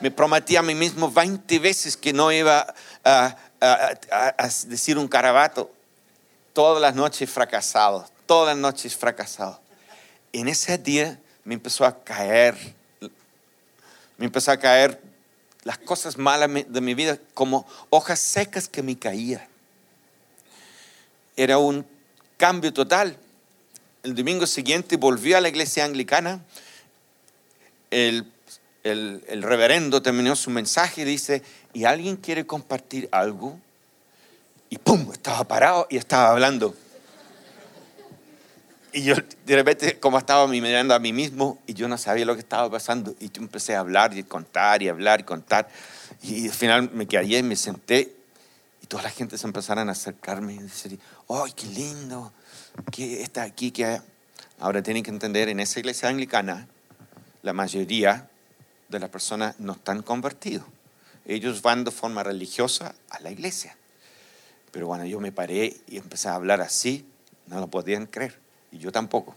Me 0.00 0.10
prometí 0.10 0.56
a 0.56 0.62
mí 0.62 0.74
mismo 0.74 1.08
20 1.08 1.60
veces 1.60 1.96
que 1.96 2.12
no 2.12 2.32
iba 2.32 2.74
a, 3.04 3.36
decir 4.66 4.98
un 4.98 5.06
carabato. 5.06 5.70
Todas 6.52 6.82
las 6.82 6.96
noches 6.96 7.30
fracasado, 7.30 8.08
todas 8.26 8.54
las 8.54 8.60
noches 8.60 8.96
fracasado. 8.96 9.60
en 10.32 10.48
ese 10.48 10.76
día 10.76 11.18
me 11.44 11.54
empezó 11.54 11.84
a 11.84 12.02
caer, 12.02 12.56
me 14.18 14.26
empezó 14.26 14.50
a 14.50 14.58
caer 14.58 15.00
las 15.62 15.78
cosas 15.78 16.18
malas 16.18 16.50
de 16.68 16.80
mi 16.80 16.94
vida 16.94 17.18
como 17.34 17.66
hojas 17.90 18.18
secas 18.18 18.68
que 18.68 18.82
me 18.82 18.98
caían. 18.98 19.46
Era 21.36 21.58
un 21.58 21.86
cambio 22.36 22.72
total. 22.72 23.16
El 24.02 24.14
domingo 24.14 24.46
siguiente 24.46 24.96
volví 24.96 25.32
a 25.32 25.40
la 25.40 25.48
iglesia 25.48 25.84
anglicana. 25.84 26.40
El, 27.90 28.30
el 28.84 29.42
reverendo 29.42 30.02
terminó 30.02 30.36
su 30.36 30.50
mensaje 30.50 31.02
y 31.02 31.04
dice, 31.04 31.42
¿y 31.72 31.84
alguien 31.84 32.16
quiere 32.16 32.46
compartir 32.46 33.08
algo? 33.10 33.58
Y 34.70 34.78
¡pum! 34.78 35.10
Estaba 35.12 35.44
parado 35.44 35.86
y 35.90 35.96
estaba 35.96 36.30
hablando. 36.30 36.74
Y 38.96 39.02
yo 39.02 39.14
de 39.44 39.54
repente, 39.54 40.00
como 40.00 40.16
estaba 40.16 40.48
mirando 40.48 40.94
a 40.94 40.98
mí 40.98 41.12
mismo, 41.12 41.58
y 41.66 41.74
yo 41.74 41.86
no 41.86 41.98
sabía 41.98 42.24
lo 42.24 42.32
que 42.32 42.40
estaba 42.40 42.70
pasando, 42.70 43.14
y 43.20 43.28
yo 43.28 43.42
empecé 43.42 43.76
a 43.76 43.80
hablar 43.80 44.16
y 44.16 44.22
contar 44.22 44.82
y 44.82 44.88
hablar 44.88 45.20
y 45.20 45.24
contar. 45.24 45.68
Y 46.22 46.48
al 46.48 46.54
final 46.54 46.90
me 46.94 47.06
quedé 47.06 47.36
y 47.36 47.42
me 47.42 47.56
senté, 47.56 48.16
y 48.82 48.86
toda 48.86 49.02
la 49.02 49.10
gente 49.10 49.36
se 49.36 49.46
empezaron 49.46 49.90
a 49.90 49.92
acercarme 49.92 50.54
y 50.54 50.58
decir, 50.60 50.98
¡ay, 51.28 51.52
qué 51.54 51.66
lindo! 51.66 52.32
¿Qué 52.90 53.20
está 53.20 53.42
aquí? 53.42 53.70
que 53.70 54.00
Ahora 54.60 54.82
tienen 54.82 55.02
que 55.02 55.10
entender, 55.10 55.50
en 55.50 55.60
esa 55.60 55.78
iglesia 55.78 56.08
anglicana, 56.08 56.66
la 57.42 57.52
mayoría 57.52 58.30
de 58.88 58.98
las 58.98 59.10
personas 59.10 59.60
no 59.60 59.72
están 59.72 60.00
convertidos. 60.00 60.64
Ellos 61.26 61.60
van 61.60 61.84
de 61.84 61.90
forma 61.90 62.22
religiosa 62.22 62.94
a 63.10 63.20
la 63.20 63.30
iglesia. 63.30 63.76
Pero 64.72 64.86
bueno, 64.86 65.04
yo 65.04 65.20
me 65.20 65.32
paré 65.32 65.76
y 65.86 65.98
empecé 65.98 66.30
a 66.30 66.34
hablar 66.34 66.62
así, 66.62 67.04
no 67.46 67.60
lo 67.60 67.66
podían 67.66 68.06
creer 68.06 68.45
y 68.72 68.78
yo 68.78 68.92
tampoco. 68.92 69.34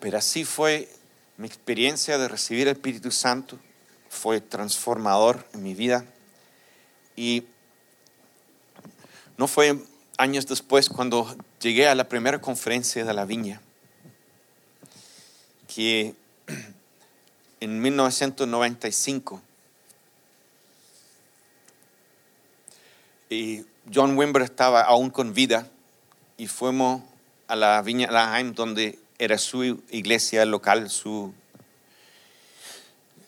Pero 0.00 0.18
así 0.18 0.44
fue 0.44 0.88
mi 1.36 1.46
experiencia 1.46 2.18
de 2.18 2.28
recibir 2.28 2.68
el 2.68 2.74
Espíritu 2.74 3.10
Santo, 3.10 3.58
fue 4.08 4.40
transformador 4.40 5.46
en 5.52 5.62
mi 5.62 5.74
vida 5.74 6.04
y 7.16 7.44
no 9.36 9.48
fue 9.48 9.82
años 10.16 10.46
después 10.46 10.88
cuando 10.88 11.36
llegué 11.60 11.88
a 11.88 11.94
la 11.94 12.08
primera 12.08 12.40
conferencia 12.40 13.04
de 13.04 13.14
la 13.14 13.24
viña, 13.24 13.60
que 15.74 16.14
en 17.60 17.80
1995 17.80 19.42
y 23.28 23.64
John 23.92 24.16
Wimber 24.16 24.42
estaba 24.42 24.82
aún 24.82 25.10
con 25.10 25.34
vida 25.34 25.68
y 26.36 26.46
fuimos 26.46 27.02
a 27.48 27.56
la 27.56 27.82
Viña 27.82 28.10
Laheim, 28.10 28.54
donde 28.54 28.98
era 29.18 29.38
su 29.38 29.64
iglesia 29.90 30.44
local, 30.44 30.90
su, 30.90 31.32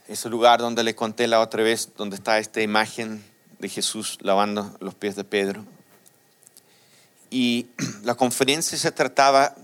ese 0.09 0.29
lugar 0.29 0.61
donde 0.61 0.85
le 0.85 0.95
conté 0.95 1.27
la 1.27 1.41
otra 1.41 1.63
vez, 1.63 1.91
donde 1.97 2.17
está 2.17 2.39
esta 2.39 2.61
imagen 2.61 3.25
de 3.59 3.69
Jesús 3.69 4.19
lavando 4.21 4.77
los 4.81 4.95
pies 4.95 5.17
de 5.17 5.25
Pedro. 5.25 5.65
Y 7.31 7.67
la 8.03 8.15
conferencia 8.15 8.77
se 8.79 8.93
trataba 8.93 9.55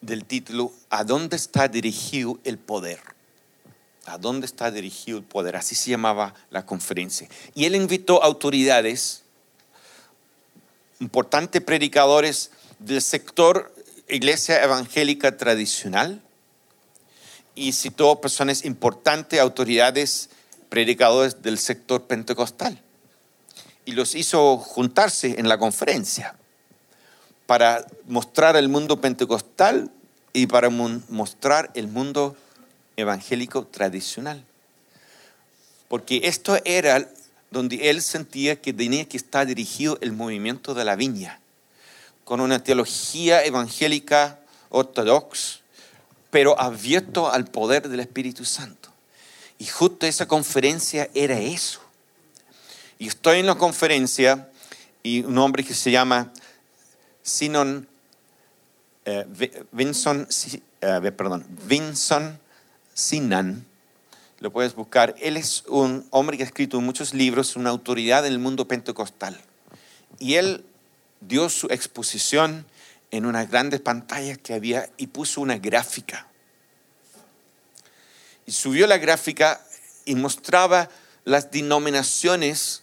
del 0.00 0.24
título 0.24 0.72
¿A 0.90 1.04
dónde 1.04 1.36
está 1.36 1.68
dirigido 1.68 2.38
el 2.44 2.58
poder? 2.58 3.00
¿A 4.06 4.18
dónde 4.18 4.46
está 4.46 4.70
dirigido 4.70 5.18
el 5.18 5.24
poder? 5.24 5.56
Así 5.56 5.74
se 5.74 5.90
llamaba 5.90 6.34
la 6.50 6.66
conferencia. 6.66 7.28
Y 7.54 7.66
él 7.66 7.76
invitó 7.76 8.22
autoridades, 8.22 9.22
importantes 10.98 11.62
predicadores 11.62 12.50
del 12.84 13.00
sector 13.00 13.72
iglesia 14.08 14.62
evangélica 14.62 15.36
tradicional 15.36 16.20
y 17.54 17.72
citó 17.72 18.20
personas 18.20 18.64
importantes, 18.64 19.40
autoridades, 19.40 20.30
predicadores 20.68 21.42
del 21.42 21.58
sector 21.58 22.04
pentecostal. 22.04 22.80
Y 23.84 23.92
los 23.92 24.14
hizo 24.14 24.58
juntarse 24.58 25.38
en 25.38 25.48
la 25.48 25.58
conferencia 25.58 26.36
para 27.46 27.84
mostrar 28.06 28.56
el 28.56 28.68
mundo 28.68 29.00
pentecostal 29.00 29.90
y 30.32 30.46
para 30.46 30.70
mostrar 30.70 31.70
el 31.74 31.88
mundo 31.88 32.36
evangélico 32.96 33.66
tradicional. 33.66 34.44
Porque 35.88 36.22
esto 36.24 36.58
era 36.64 37.08
donde 37.50 37.90
él 37.90 38.00
sentía 38.00 38.60
que 38.60 38.72
tenía 38.72 39.04
que 39.04 39.18
estar 39.18 39.46
dirigido 39.46 39.98
el 40.00 40.12
movimiento 40.12 40.72
de 40.72 40.84
la 40.86 40.96
viña 40.96 41.41
con 42.24 42.40
una 42.40 42.62
teología 42.62 43.44
evangélica 43.44 44.38
ortodoxa, 44.70 45.60
pero 46.30 46.58
abierto 46.58 47.30
al 47.30 47.44
poder 47.44 47.88
del 47.88 48.00
Espíritu 48.00 48.44
Santo. 48.44 48.90
Y 49.58 49.66
justo 49.66 50.06
esa 50.06 50.26
conferencia 50.26 51.08
era 51.14 51.38
eso. 51.38 51.80
Y 52.98 53.08
estoy 53.08 53.40
en 53.40 53.46
la 53.46 53.56
conferencia 53.56 54.48
y 55.02 55.22
un 55.22 55.36
hombre 55.38 55.64
que 55.64 55.74
se 55.74 55.90
llama 55.90 56.32
Sinon, 57.22 57.86
eh, 59.04 59.26
Vinson, 59.72 60.28
eh, 60.80 61.12
perdón, 61.16 61.46
Vinson 61.66 62.38
Sinan, 62.94 63.66
lo 64.40 64.52
puedes 64.52 64.74
buscar. 64.74 65.14
Él 65.20 65.36
es 65.36 65.64
un 65.68 66.06
hombre 66.10 66.36
que 66.36 66.42
ha 66.42 66.46
escrito 66.46 66.80
muchos 66.80 67.14
libros, 67.14 67.56
una 67.56 67.70
autoridad 67.70 68.26
en 68.26 68.32
el 68.32 68.38
mundo 68.38 68.66
pentecostal. 68.66 69.40
Y 70.18 70.34
él 70.34 70.64
dio 71.26 71.48
su 71.48 71.66
exposición 71.68 72.66
en 73.10 73.26
unas 73.26 73.50
grandes 73.50 73.80
pantallas 73.80 74.38
que 74.38 74.54
había 74.54 74.88
y 74.96 75.08
puso 75.08 75.40
una 75.40 75.58
gráfica. 75.58 76.26
Y 78.46 78.52
subió 78.52 78.86
la 78.86 78.98
gráfica 78.98 79.60
y 80.04 80.14
mostraba 80.14 80.88
las 81.24 81.50
denominaciones 81.50 82.82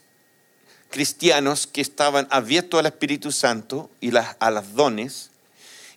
cristianos 0.90 1.66
que 1.66 1.80
estaban 1.80 2.26
abiertos 2.30 2.80
al 2.80 2.86
Espíritu 2.86 3.32
Santo 3.32 3.90
y 4.00 4.14
a 4.16 4.50
las 4.50 4.74
dones, 4.74 5.30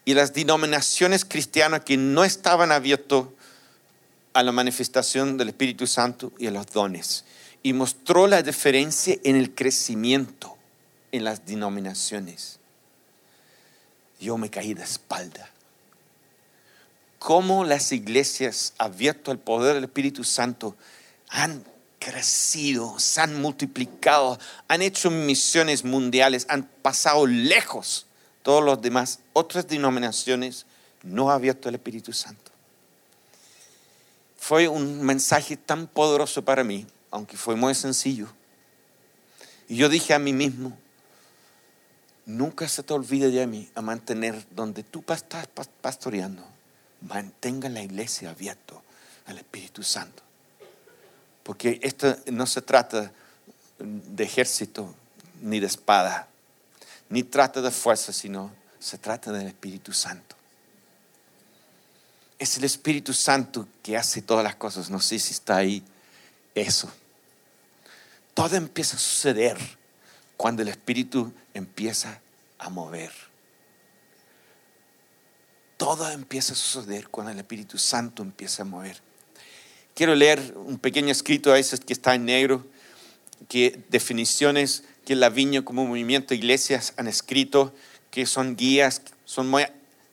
y 0.06 0.14
las 0.14 0.34
denominaciones 0.34 1.24
cristianas 1.24 1.82
que 1.82 1.96
no 1.96 2.26
estaban 2.26 2.72
abiertos 2.72 3.30
a 4.34 4.44
la 4.44 4.52
manifestación 4.52 5.38
del 5.38 5.50
Espíritu 5.50 5.88
Santo 5.88 6.34
y 6.38 6.48
a 6.48 6.52
los 6.52 6.68
dones. 6.68 7.24
Y 7.62 7.72
mostró 7.72 8.28
la 8.28 8.42
diferencia 8.42 9.18
en 9.24 9.38
el 9.38 9.56
crecimiento 9.56 10.53
en 11.14 11.24
las 11.24 11.46
denominaciones. 11.46 12.60
Yo 14.20 14.38
me 14.38 14.50
caí 14.50 14.74
de 14.74 14.84
espalda. 14.84 15.50
Cómo 17.20 17.64
las 17.64 17.92
iglesias 17.94 18.74
abiertas 18.80 19.32
al 19.32 19.40
poder 19.40 19.76
del 19.76 19.86
Espíritu 19.86 20.24
Santo 20.26 20.76
han 21.30 21.64
crecido, 22.00 23.00
se 23.00 23.22
han 23.22 23.40
multiplicado, 23.40 24.38
han 24.68 24.82
hecho 24.82 25.10
misiones 25.10 25.86
mundiales, 25.86 26.48
han 26.50 26.64
pasado 26.82 27.28
lejos 27.28 28.08
todos 28.42 28.64
los 28.64 28.82
demás, 28.82 29.20
otras 29.32 29.68
denominaciones 29.68 30.66
no 31.04 31.30
han 31.30 31.36
abierto 31.36 31.70
el 31.70 31.76
Espíritu 31.76 32.12
Santo. 32.12 32.52
Fue 34.38 34.68
un 34.68 35.02
mensaje 35.04 35.58
tan 35.58 35.86
poderoso 35.88 36.44
para 36.44 36.64
mí, 36.64 36.88
aunque 37.12 37.38
fue 37.38 37.56
muy 37.56 37.76
sencillo. 37.76 38.28
Y 39.70 39.78
yo 39.78 39.88
dije 39.88 40.14
a 40.14 40.20
mí 40.20 40.34
mismo, 40.34 40.78
Nunca 42.26 42.68
se 42.68 42.84
te 42.84 42.94
olvide 42.94 43.30
de 43.30 43.46
mí 43.48 43.70
a 43.76 43.82
mantener 43.82 44.46
donde 44.52 44.84
tú 44.84 45.04
estás 45.10 45.48
pastoreando. 45.82 46.44
Mantenga 47.02 47.68
la 47.70 47.82
iglesia 47.82 48.30
abierta 48.30 48.76
al 49.26 49.38
Espíritu 49.38 49.84
Santo. 49.84 50.24
Porque 51.44 51.80
esto 51.84 52.16
no 52.32 52.46
se 52.46 52.62
trata 52.62 53.12
de 53.78 54.24
ejército 54.24 54.96
ni 55.42 55.60
de 55.60 55.68
espada, 55.68 56.28
ni 57.10 57.24
trata 57.24 57.62
de 57.62 57.72
fuerza, 57.72 58.14
sino 58.14 58.52
se 58.80 58.98
trata 58.98 59.32
del 59.32 59.48
Espíritu 59.48 59.92
Santo. 59.92 60.36
Es 62.40 62.58
el 62.58 62.64
Espíritu 62.64 63.14
Santo 63.14 63.68
que 63.82 63.98
hace 63.98 64.22
todas 64.22 64.44
las 64.44 64.56
cosas. 64.56 64.90
No 64.90 65.02
sé 65.02 65.20
si 65.20 65.34
está 65.34 65.58
ahí 65.58 65.84
eso. 66.56 66.90
Todo 68.34 68.56
empieza 68.56 68.96
a 68.96 69.00
suceder 69.00 69.58
cuando 70.38 70.62
el 70.62 70.68
Espíritu 70.68 71.34
empieza 71.54 72.22
a 72.60 72.70
mover. 72.70 73.12
Todo 75.78 76.10
empieza 76.10 76.54
a 76.54 76.56
suceder 76.56 77.10
cuando 77.10 77.32
el 77.32 77.40
Espíritu 77.40 77.78
Santo 77.78 78.24
empieza 78.24 78.64
a 78.64 78.66
mover. 78.66 79.02
Quiero 79.94 80.16
leer 80.16 80.54
un 80.56 80.80
pequeño 80.80 81.12
escrito 81.12 81.52
a 81.52 81.56
veces 81.56 81.80
que 81.80 81.94
está 81.94 82.16
en 82.16 82.26
negro, 82.26 82.66
que 83.48 83.80
definiciones 83.90 84.84
que 85.06 85.16
la 85.16 85.30
viña 85.30 85.64
como 85.64 85.86
movimiento 85.86 86.34
iglesias 86.34 86.94
han 86.98 87.08
escrito, 87.08 87.74
que 88.10 88.26
son 88.26 88.56
guías, 88.56 89.02
son 89.26 89.50
muy, 89.50 89.66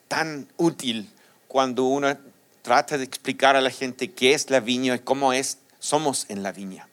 tan 0.08 0.48
útil 0.56 1.08
cuando 1.46 1.84
uno 1.84 2.18
trata 2.62 2.98
de 2.98 3.04
explicar 3.04 3.56
a 3.56 3.60
la 3.60 3.70
gente 3.70 4.10
qué 4.10 4.34
es 4.34 4.50
la 4.50 4.60
viña 4.60 4.96
y 4.96 4.98
cómo 4.98 5.32
es, 5.32 5.58
somos 5.78 6.26
en 6.28 6.42
la 6.42 6.52
viña. 6.52 6.89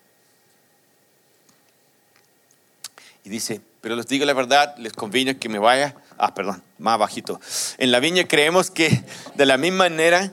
Y 3.27 3.29
dice, 3.29 3.59
pero 3.81 3.97
les 3.97 4.07
digo 4.07 4.23
la 4.23 4.31
verdad, 4.31 4.73
les 4.77 4.93
conviene 4.93 5.37
que 5.37 5.49
me 5.49 5.59
vaya 5.59 5.97
ah, 6.17 6.33
perdón, 6.33 6.63
más 6.77 6.97
bajito. 6.97 7.41
En 7.77 7.91
la 7.91 7.99
viña 7.99 8.25
creemos 8.25 8.71
que 8.71 9.03
de 9.35 9.45
la 9.45 9.57
misma 9.57 9.89
manera 9.89 10.31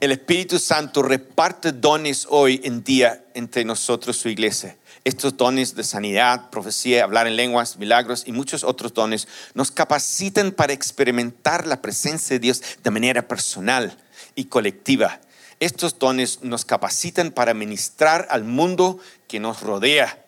el 0.00 0.12
Espíritu 0.12 0.58
Santo 0.58 1.02
reparte 1.02 1.72
dones 1.72 2.26
hoy 2.28 2.60
en 2.62 2.84
día 2.84 3.24
entre 3.32 3.64
nosotros, 3.64 4.18
su 4.18 4.28
iglesia. 4.28 4.76
Estos 5.04 5.38
dones 5.38 5.74
de 5.74 5.84
sanidad, 5.84 6.50
profecía, 6.50 7.04
hablar 7.04 7.26
en 7.26 7.36
lenguas, 7.36 7.78
milagros 7.78 8.24
y 8.26 8.32
muchos 8.32 8.62
otros 8.62 8.92
dones 8.92 9.26
nos 9.54 9.70
capacitan 9.70 10.52
para 10.52 10.74
experimentar 10.74 11.66
la 11.66 11.80
presencia 11.80 12.34
de 12.34 12.40
Dios 12.40 12.60
de 12.82 12.90
manera 12.90 13.26
personal 13.26 13.96
y 14.34 14.44
colectiva. 14.44 15.18
Estos 15.60 15.98
dones 15.98 16.40
nos 16.42 16.66
capacitan 16.66 17.30
para 17.30 17.54
ministrar 17.54 18.26
al 18.28 18.44
mundo 18.44 18.98
que 19.28 19.40
nos 19.40 19.62
rodea 19.62 20.23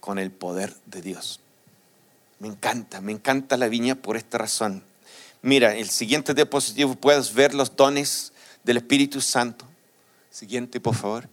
con 0.00 0.18
el 0.18 0.30
poder 0.30 0.74
de 0.86 1.02
Dios. 1.02 1.40
Me 2.40 2.48
encanta, 2.48 3.00
me 3.00 3.12
encanta 3.12 3.56
la 3.56 3.68
viña 3.68 3.94
por 3.94 4.16
esta 4.16 4.38
razón. 4.38 4.82
Mira, 5.42 5.76
el 5.76 5.90
siguiente 5.90 6.34
diapositivo 6.34 6.94
puedes 6.94 7.32
ver 7.34 7.54
los 7.54 7.76
dones 7.76 8.32
del 8.64 8.78
Espíritu 8.78 9.20
Santo. 9.20 9.66
Siguiente, 10.30 10.80
por 10.80 10.94
favor. 10.94 11.28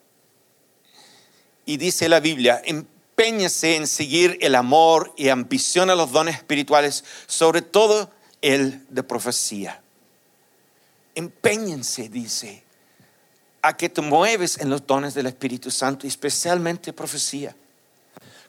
Y 1.65 1.77
dice 1.77 2.09
la 2.09 2.19
Biblia, 2.19 2.61
empeñese 2.65 3.75
en 3.75 3.87
seguir 3.87 4.37
el 4.41 4.55
amor 4.55 5.13
y 5.17 5.29
ambiciona 5.29 5.95
los 5.95 6.11
dones 6.11 6.35
espirituales, 6.35 7.03
sobre 7.25 7.61
todo 7.61 8.11
el 8.41 8.85
de 8.89 9.03
profecía. 9.03 9.81
Empeñense, 11.15 12.09
dice, 12.09 12.63
a 13.61 13.75
que 13.75 13.89
te 13.89 14.01
mueves 14.01 14.57
en 14.59 14.69
los 14.69 14.85
dones 14.85 15.13
del 15.13 15.27
Espíritu 15.27 15.71
Santo, 15.71 16.05
especialmente 16.05 16.93
profecía 16.93 17.55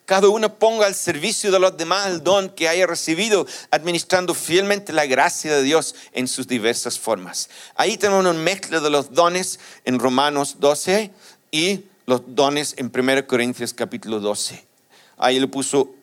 cada 0.09 0.31
uno 0.31 0.59
ponga 0.59 0.87
al 0.87 0.95
servicio 0.95 1.53
de 1.53 1.59
los 1.59 1.77
demás 1.77 2.07
el 2.07 2.25
don 2.25 2.49
que 2.49 2.67
haya 2.67 2.87
recibido, 2.87 3.47
administrando 3.71 4.33
fielmente 4.33 4.91
la 4.95 5.05
gracia 5.05 5.55
de 5.55 5.63
Dios 5.63 5.95
en 6.13 6.29
sus 6.29 6.47
diversas 6.49 6.99
formas. 6.99 7.51
Ahí 7.75 7.99
tenemos 7.99 8.21
una 8.21 8.33
mezcla 8.33 8.81
de 8.81 8.89
los 8.89 9.13
dones 9.13 9.61
en 9.85 9.99
Romanos 9.99 10.57
12 10.61 11.11
y 11.51 11.85
los 12.07 12.23
dones 12.35 12.73
en 12.79 12.91
1 12.91 13.27
Corintios 13.27 13.75
capítulo 13.75 14.19
12. 14.19 14.65
Ahí 15.19 15.39
le 15.39 15.47
puso, 15.47 15.95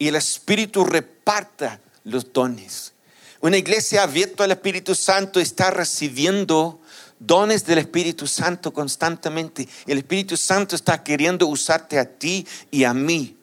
y 0.00 0.08
el 0.08 0.16
Espíritu 0.16 0.84
reparta 0.84 1.78
los 2.02 2.32
dones. 2.32 2.92
Una 3.40 3.56
iglesia 3.56 4.02
abierta 4.02 4.42
al 4.42 4.50
Espíritu 4.50 4.96
Santo 4.96 5.38
está 5.38 5.70
recibiendo 5.70 6.80
dones 7.20 7.64
del 7.64 7.78
Espíritu 7.78 8.26
Santo 8.26 8.72
constantemente. 8.72 9.68
El 9.86 9.98
Espíritu 9.98 10.36
Santo 10.36 10.74
está 10.74 11.04
queriendo 11.04 11.46
usarte 11.46 12.00
a 12.00 12.04
ti 12.04 12.44
y 12.72 12.82
a 12.82 12.92
mí 12.92 13.36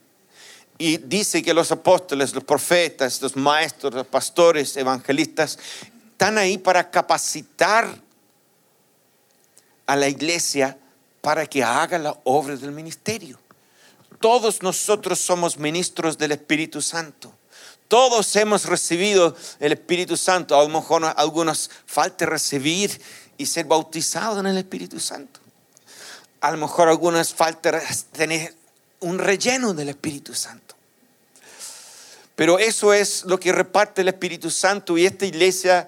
y 0.81 0.97
dice 0.97 1.43
que 1.43 1.53
los 1.53 1.71
apóstoles, 1.71 2.33
los 2.33 2.43
profetas, 2.43 3.21
los 3.21 3.35
maestros, 3.35 3.93
los 3.93 4.07
pastores, 4.07 4.75
evangelistas, 4.75 5.59
están 6.11 6.39
ahí 6.39 6.57
para 6.57 6.89
capacitar 6.89 8.01
a 9.85 9.95
la 9.95 10.07
iglesia 10.07 10.75
para 11.21 11.45
que 11.45 11.63
haga 11.63 11.99
la 11.99 12.17
obra 12.23 12.55
del 12.55 12.71
ministerio. 12.71 13.39
Todos 14.19 14.63
nosotros 14.63 15.19
somos 15.19 15.59
ministros 15.59 16.17
del 16.17 16.31
Espíritu 16.31 16.81
Santo. 16.81 17.31
Todos 17.87 18.35
hemos 18.35 18.65
recibido 18.65 19.35
el 19.59 19.73
Espíritu 19.73 20.17
Santo. 20.17 20.59
A 20.59 20.63
lo 20.63 20.69
mejor 20.69 21.05
algunos 21.15 21.69
falta 21.85 22.25
recibir 22.25 22.99
y 23.37 23.45
ser 23.45 23.65
bautizados 23.65 24.39
en 24.39 24.47
el 24.47 24.57
Espíritu 24.57 24.99
Santo. 24.99 25.39
A 26.39 26.49
lo 26.49 26.57
mejor 26.57 26.87
a 26.87 26.91
algunos 26.91 27.35
falta 27.35 27.79
tener 28.13 28.60
un 29.01 29.19
relleno 29.19 29.73
del 29.73 29.89
Espíritu 29.89 30.33
Santo. 30.33 30.75
Pero 32.35 32.57
eso 32.57 32.93
es 32.93 33.25
lo 33.25 33.39
que 33.39 33.51
reparte 33.51 34.01
el 34.01 34.07
Espíritu 34.07 34.49
Santo 34.49 34.97
y 34.97 35.05
esta 35.05 35.25
iglesia 35.25 35.87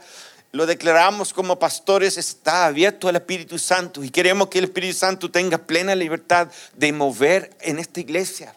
lo 0.51 0.67
declaramos 0.67 1.33
como 1.33 1.57
pastores, 1.57 2.17
está 2.17 2.67
abierto 2.67 3.07
al 3.07 3.15
Espíritu 3.15 3.57
Santo 3.57 4.03
y 4.03 4.11
queremos 4.11 4.49
que 4.49 4.59
el 4.59 4.65
Espíritu 4.65 4.95
Santo 4.95 5.31
tenga 5.31 5.57
plena 5.57 5.95
libertad 5.95 6.49
de 6.75 6.91
mover 6.93 7.55
en 7.61 7.79
esta 7.79 7.99
iglesia 7.99 8.53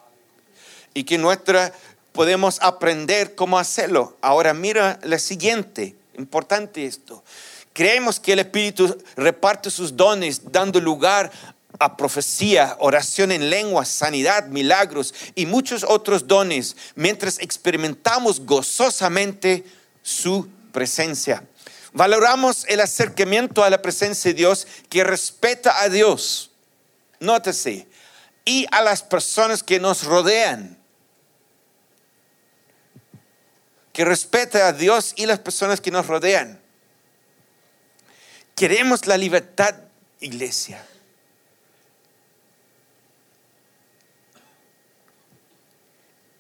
y 0.93 1.05
que 1.05 1.17
nuestra 1.17 1.73
podemos 2.13 2.59
aprender 2.61 3.35
cómo 3.35 3.59
hacerlo. 3.59 4.17
Ahora 4.21 4.53
mira 4.53 4.99
la 5.05 5.19
siguiente, 5.19 5.95
importante 6.19 6.85
esto. 6.85 7.23
Creemos 7.73 8.19
que 8.21 8.33
el 8.33 8.41
Espíritu 8.41 8.97
reparte 9.17 9.71
sus 9.71 9.97
dones 9.97 10.51
dando 10.51 10.81
lugar 10.81 11.31
a 11.79 11.97
profecía, 11.97 12.77
oración 12.81 13.33
en 13.33 13.51
lenguas, 13.51 13.89
sanidad, 13.89 14.47
milagros 14.47 15.15
y 15.35 15.47
muchos 15.47 15.85
otros 15.85 16.27
dones 16.27 16.77
mientras 16.95 17.39
experimentamos 17.39 18.41
gozosamente 18.41 19.65
su 20.03 20.49
presencia. 20.73 21.43
Valoramos 21.93 22.65
el 22.69 22.81
acercamiento 22.81 23.65
a 23.65 23.71
la 23.71 23.81
presencia 23.81 24.31
de 24.31 24.35
Dios 24.35 24.67
que 24.89 25.03
respeta 25.03 25.81
a 25.81 25.89
Dios, 25.89 26.51
nótese, 27.21 27.87
y 28.45 28.67
a 28.71 28.83
las 28.83 29.03
personas 29.03 29.63
que 29.63 29.81
nos 29.81 30.05
rodean. 30.05 30.79
Que 33.93 34.05
respeta 34.05 34.69
a 34.69 34.73
Dios 34.73 35.15
y 35.17 35.27
las 35.27 35.39
personas 35.39 35.81
que 35.81 35.91
nos 35.91 36.07
rodean. 36.07 36.61
Queremos 38.55 39.07
la 39.07 39.17
libertad, 39.17 39.75
iglesia. 40.21 40.85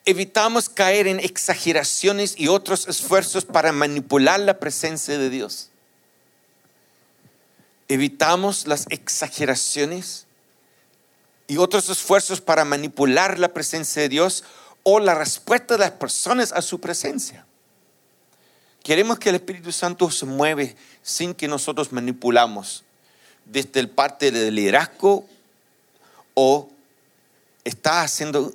Evitamos 0.06 0.68
caer 0.68 1.08
en 1.08 1.18
exageraciones 1.18 2.34
y 2.38 2.46
otros 2.46 2.86
esfuerzos 2.86 3.44
para 3.44 3.72
manipular 3.72 4.38
la 4.38 4.58
presencia 4.60 5.18
de 5.18 5.28
Dios. 5.28 5.70
Evitamos 7.88 8.68
las 8.68 8.86
exageraciones 8.88 10.26
y 11.48 11.58
otros 11.58 11.90
esfuerzos 11.90 12.40
para 12.40 12.64
manipular 12.64 13.38
la 13.38 13.52
presencia 13.52 14.02
de 14.02 14.08
Dios 14.08 14.44
o 14.84 15.00
la 15.00 15.14
respuesta 15.14 15.74
de 15.74 15.80
las 15.80 15.90
personas 15.92 16.52
a 16.52 16.62
su 16.62 16.80
presencia. 16.80 17.44
Queremos 18.84 19.18
que 19.18 19.30
el 19.30 19.34
Espíritu 19.34 19.72
Santo 19.72 20.08
se 20.12 20.24
mueve 20.24 20.76
sin 21.02 21.34
que 21.34 21.48
nosotros 21.48 21.90
manipulamos 21.90 22.84
desde 23.44 23.80
el 23.80 23.88
parte 23.88 24.30
del 24.30 24.54
liderazgo 24.54 25.26
o 26.34 26.68
está 27.64 28.02
haciendo 28.02 28.52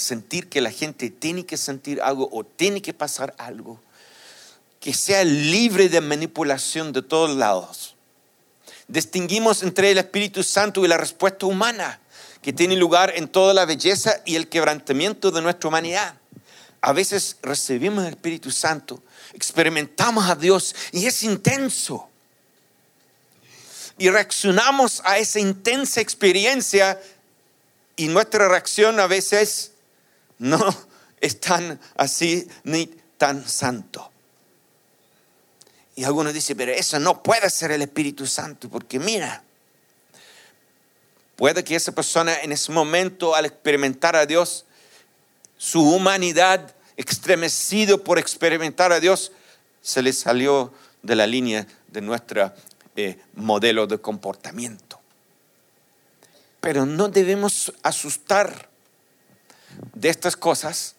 sentir 0.00 0.48
que 0.48 0.60
la 0.60 0.70
gente 0.70 1.10
tiene 1.10 1.44
que 1.44 1.56
sentir 1.56 2.00
algo 2.00 2.28
o 2.32 2.42
tiene 2.44 2.80
que 2.80 2.94
pasar 2.94 3.34
algo, 3.38 3.80
que 4.80 4.94
sea 4.94 5.24
libre 5.24 5.88
de 5.88 6.00
manipulación 6.00 6.92
de 6.92 7.02
todos 7.02 7.36
lados. 7.36 7.94
Distinguimos 8.88 9.62
entre 9.62 9.90
el 9.90 9.98
Espíritu 9.98 10.42
Santo 10.42 10.84
y 10.84 10.88
la 10.88 10.96
respuesta 10.96 11.46
humana, 11.46 12.00
que 12.40 12.52
tiene 12.52 12.76
lugar 12.76 13.12
en 13.14 13.28
toda 13.28 13.52
la 13.52 13.66
belleza 13.66 14.22
y 14.24 14.36
el 14.36 14.48
quebrantamiento 14.48 15.30
de 15.30 15.42
nuestra 15.42 15.68
humanidad. 15.68 16.14
A 16.80 16.94
veces 16.94 17.36
recibimos 17.42 18.04
el 18.04 18.14
Espíritu 18.14 18.50
Santo, 18.50 19.02
experimentamos 19.34 20.28
a 20.30 20.34
Dios 20.34 20.74
y 20.92 21.04
es 21.04 21.22
intenso. 21.22 22.08
Y 23.98 24.08
reaccionamos 24.08 25.02
a 25.04 25.18
esa 25.18 25.40
intensa 25.40 26.00
experiencia 26.00 26.98
y 27.96 28.08
nuestra 28.08 28.48
reacción 28.48 28.98
a 28.98 29.06
veces 29.06 29.72
no 30.40 30.58
es 31.20 31.38
tan 31.38 31.78
así 31.96 32.48
ni 32.64 32.86
tan 33.16 33.46
santo. 33.48 34.10
Y 35.94 36.04
algunos 36.04 36.32
dicen, 36.32 36.56
pero 36.56 36.72
eso 36.72 36.98
no 36.98 37.22
puede 37.22 37.48
ser 37.50 37.70
el 37.72 37.82
Espíritu 37.82 38.26
Santo, 38.26 38.68
porque 38.70 38.98
mira, 38.98 39.44
puede 41.36 41.62
que 41.62 41.76
esa 41.76 41.92
persona 41.92 42.40
en 42.40 42.52
ese 42.52 42.72
momento 42.72 43.34
al 43.34 43.44
experimentar 43.44 44.16
a 44.16 44.24
Dios, 44.24 44.64
su 45.58 45.82
humanidad 45.82 46.74
estremecido 46.96 48.02
por 48.02 48.18
experimentar 48.18 48.92
a 48.92 49.00
Dios, 49.00 49.32
se 49.82 50.00
le 50.00 50.12
salió 50.14 50.72
de 51.02 51.16
la 51.16 51.26
línea 51.26 51.66
de 51.88 52.00
nuestro 52.00 52.50
eh, 52.96 53.18
modelo 53.34 53.86
de 53.86 53.98
comportamiento. 53.98 54.98
Pero 56.62 56.86
no 56.86 57.08
debemos 57.08 57.74
asustar 57.82 58.69
de 59.94 60.08
estas 60.08 60.36
cosas 60.36 60.94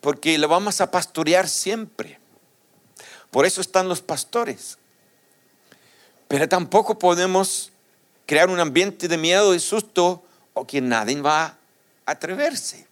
porque 0.00 0.38
lo 0.38 0.48
vamos 0.48 0.80
a 0.80 0.90
pastorear 0.90 1.48
siempre. 1.48 2.18
Por 3.30 3.46
eso 3.46 3.60
están 3.60 3.88
los 3.88 4.00
pastores. 4.00 4.78
Pero 6.28 6.48
tampoco 6.48 6.98
podemos 6.98 7.72
crear 8.26 8.50
un 8.50 8.60
ambiente 8.60 9.08
de 9.08 9.16
miedo 9.16 9.54
y 9.54 9.60
susto 9.60 10.22
o 10.54 10.66
que 10.66 10.80
nadie 10.80 11.20
va 11.20 11.44
a 11.44 11.56
atreverse. 12.06 12.86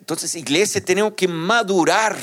Entonces, 0.00 0.34
iglesia, 0.34 0.84
tenemos 0.84 1.14
que 1.14 1.28
madurar 1.28 2.16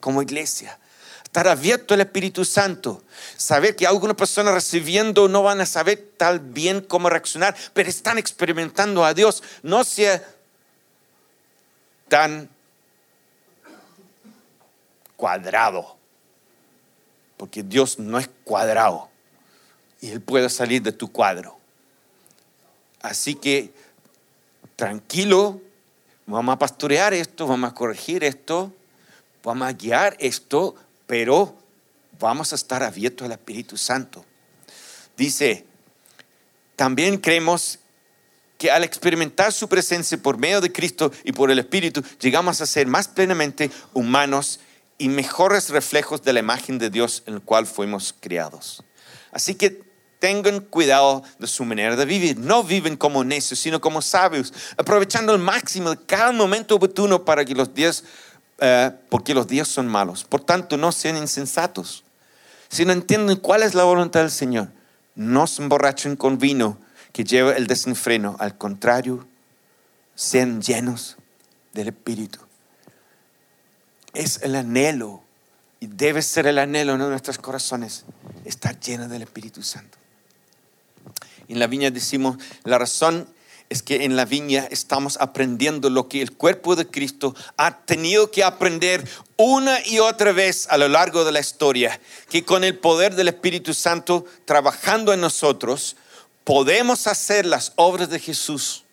como 0.00 0.22
iglesia. 0.22 0.78
Estar 1.22 1.48
abierto 1.48 1.94
al 1.94 2.00
Espíritu 2.00 2.44
Santo. 2.44 3.02
Saber 3.36 3.76
que 3.76 3.86
algunas 3.86 4.16
personas 4.16 4.54
recibiendo 4.54 5.28
no 5.28 5.42
van 5.42 5.60
a 5.60 5.66
saber 5.66 6.12
tal 6.16 6.40
bien 6.40 6.80
cómo 6.80 7.08
reaccionar, 7.10 7.54
pero 7.74 7.88
están 7.88 8.18
experimentando 8.18 9.04
a 9.04 9.14
Dios. 9.14 9.42
No 9.62 9.84
sea 9.84 10.22
tan 12.08 12.48
cuadrado. 15.16 15.96
Porque 17.36 17.62
Dios 17.62 17.98
no 17.98 18.18
es 18.18 18.28
cuadrado. 18.44 19.08
Y 20.00 20.10
Él 20.10 20.20
puede 20.20 20.48
salir 20.48 20.82
de 20.82 20.92
tu 20.92 21.10
cuadro. 21.10 21.58
Así 23.00 23.34
que 23.34 23.72
tranquilo, 24.76 25.60
vamos 26.26 26.54
a 26.54 26.58
pastorear 26.58 27.14
esto, 27.14 27.46
vamos 27.46 27.70
a 27.70 27.74
corregir 27.74 28.24
esto, 28.24 28.72
vamos 29.42 29.68
a 29.68 29.72
guiar 29.72 30.16
esto, 30.20 30.74
pero 31.06 31.54
vamos 32.18 32.52
a 32.52 32.56
estar 32.56 32.82
abiertos 32.82 33.24
al 33.24 33.32
Espíritu 33.32 33.76
Santo. 33.76 34.24
Dice, 35.16 35.64
también 36.76 37.18
creemos 37.18 37.80
que 38.58 38.70
al 38.70 38.84
experimentar 38.84 39.52
su 39.52 39.68
presencia 39.68 40.18
por 40.18 40.36
medio 40.36 40.60
de 40.60 40.72
Cristo 40.72 41.12
y 41.24 41.32
por 41.32 41.50
el 41.50 41.60
Espíritu, 41.60 42.02
llegamos 42.20 42.60
a 42.60 42.66
ser 42.66 42.88
más 42.88 43.06
plenamente 43.06 43.70
humanos 43.94 44.60
y 44.98 45.08
mejores 45.08 45.70
reflejos 45.70 46.22
de 46.22 46.32
la 46.32 46.40
imagen 46.40 46.76
de 46.78 46.90
Dios 46.90 47.22
en 47.26 47.34
el 47.34 47.40
cual 47.40 47.66
fuimos 47.66 48.14
criados. 48.20 48.82
Así 49.30 49.54
que 49.54 49.88
tengan 50.18 50.58
cuidado 50.60 51.22
de 51.38 51.46
su 51.46 51.64
manera 51.64 51.94
de 51.94 52.04
vivir. 52.04 52.36
No 52.36 52.64
viven 52.64 52.96
como 52.96 53.22
necios, 53.22 53.60
sino 53.60 53.80
como 53.80 54.02
sabios, 54.02 54.52
aprovechando 54.76 55.32
al 55.32 55.38
máximo 55.38 55.94
cada 56.06 56.32
momento 56.32 56.74
oportuno 56.74 57.24
para 57.24 57.44
que 57.44 57.54
los 57.54 57.72
días, 57.72 58.02
eh, 58.58 58.90
porque 59.08 59.34
los 59.34 59.46
días 59.46 59.68
son 59.68 59.86
malos. 59.86 60.24
Por 60.24 60.40
tanto, 60.40 60.76
no 60.76 60.90
sean 60.90 61.16
insensatos, 61.16 62.02
sino 62.68 62.92
entienden 62.92 63.36
cuál 63.36 63.62
es 63.62 63.74
la 63.74 63.84
voluntad 63.84 64.20
del 64.20 64.32
Señor. 64.32 64.68
No 65.14 65.46
se 65.46 65.62
emborrachen 65.62 66.16
con 66.16 66.38
vino 66.38 66.78
que 67.12 67.24
lleva 67.24 67.52
el 67.52 67.66
desenfreno. 67.66 68.36
Al 68.38 68.56
contrario, 68.56 69.26
sean 70.14 70.60
llenos 70.60 71.16
del 71.72 71.88
Espíritu. 71.88 72.40
Es 74.14 74.40
el 74.42 74.54
anhelo 74.56 75.22
y 75.80 75.86
debe 75.86 76.22
ser 76.22 76.46
el 76.46 76.58
anhelo 76.58 76.92
de 76.92 76.98
nuestros 76.98 77.38
corazones 77.38 78.04
estar 78.44 78.78
llenos 78.80 79.10
del 79.10 79.22
Espíritu 79.22 79.62
Santo. 79.62 79.98
En 81.48 81.58
la 81.58 81.66
viña 81.66 81.90
decimos, 81.90 82.36
la 82.64 82.78
razón 82.78 83.28
es 83.68 83.82
que 83.82 84.04
en 84.04 84.16
la 84.16 84.24
viña 84.24 84.66
estamos 84.70 85.18
aprendiendo 85.20 85.90
lo 85.90 86.08
que 86.08 86.22
el 86.22 86.32
cuerpo 86.32 86.74
de 86.74 86.86
Cristo 86.86 87.34
ha 87.56 87.78
tenido 87.84 88.30
que 88.30 88.44
aprender 88.44 89.06
una 89.36 89.84
y 89.86 89.98
otra 89.98 90.32
vez 90.32 90.66
a 90.70 90.78
lo 90.78 90.88
largo 90.88 91.24
de 91.24 91.32
la 91.32 91.40
historia, 91.40 92.00
que 92.30 92.44
con 92.44 92.64
el 92.64 92.78
poder 92.78 93.14
del 93.14 93.28
Espíritu 93.28 93.74
Santo 93.74 94.24
trabajando 94.46 95.12
en 95.12 95.20
nosotros, 95.20 95.96
podemos 96.48 97.06
hacer 97.06 97.44
las 97.44 97.74
obras 97.76 98.08
de 98.08 98.18
Jesús. 98.18 98.84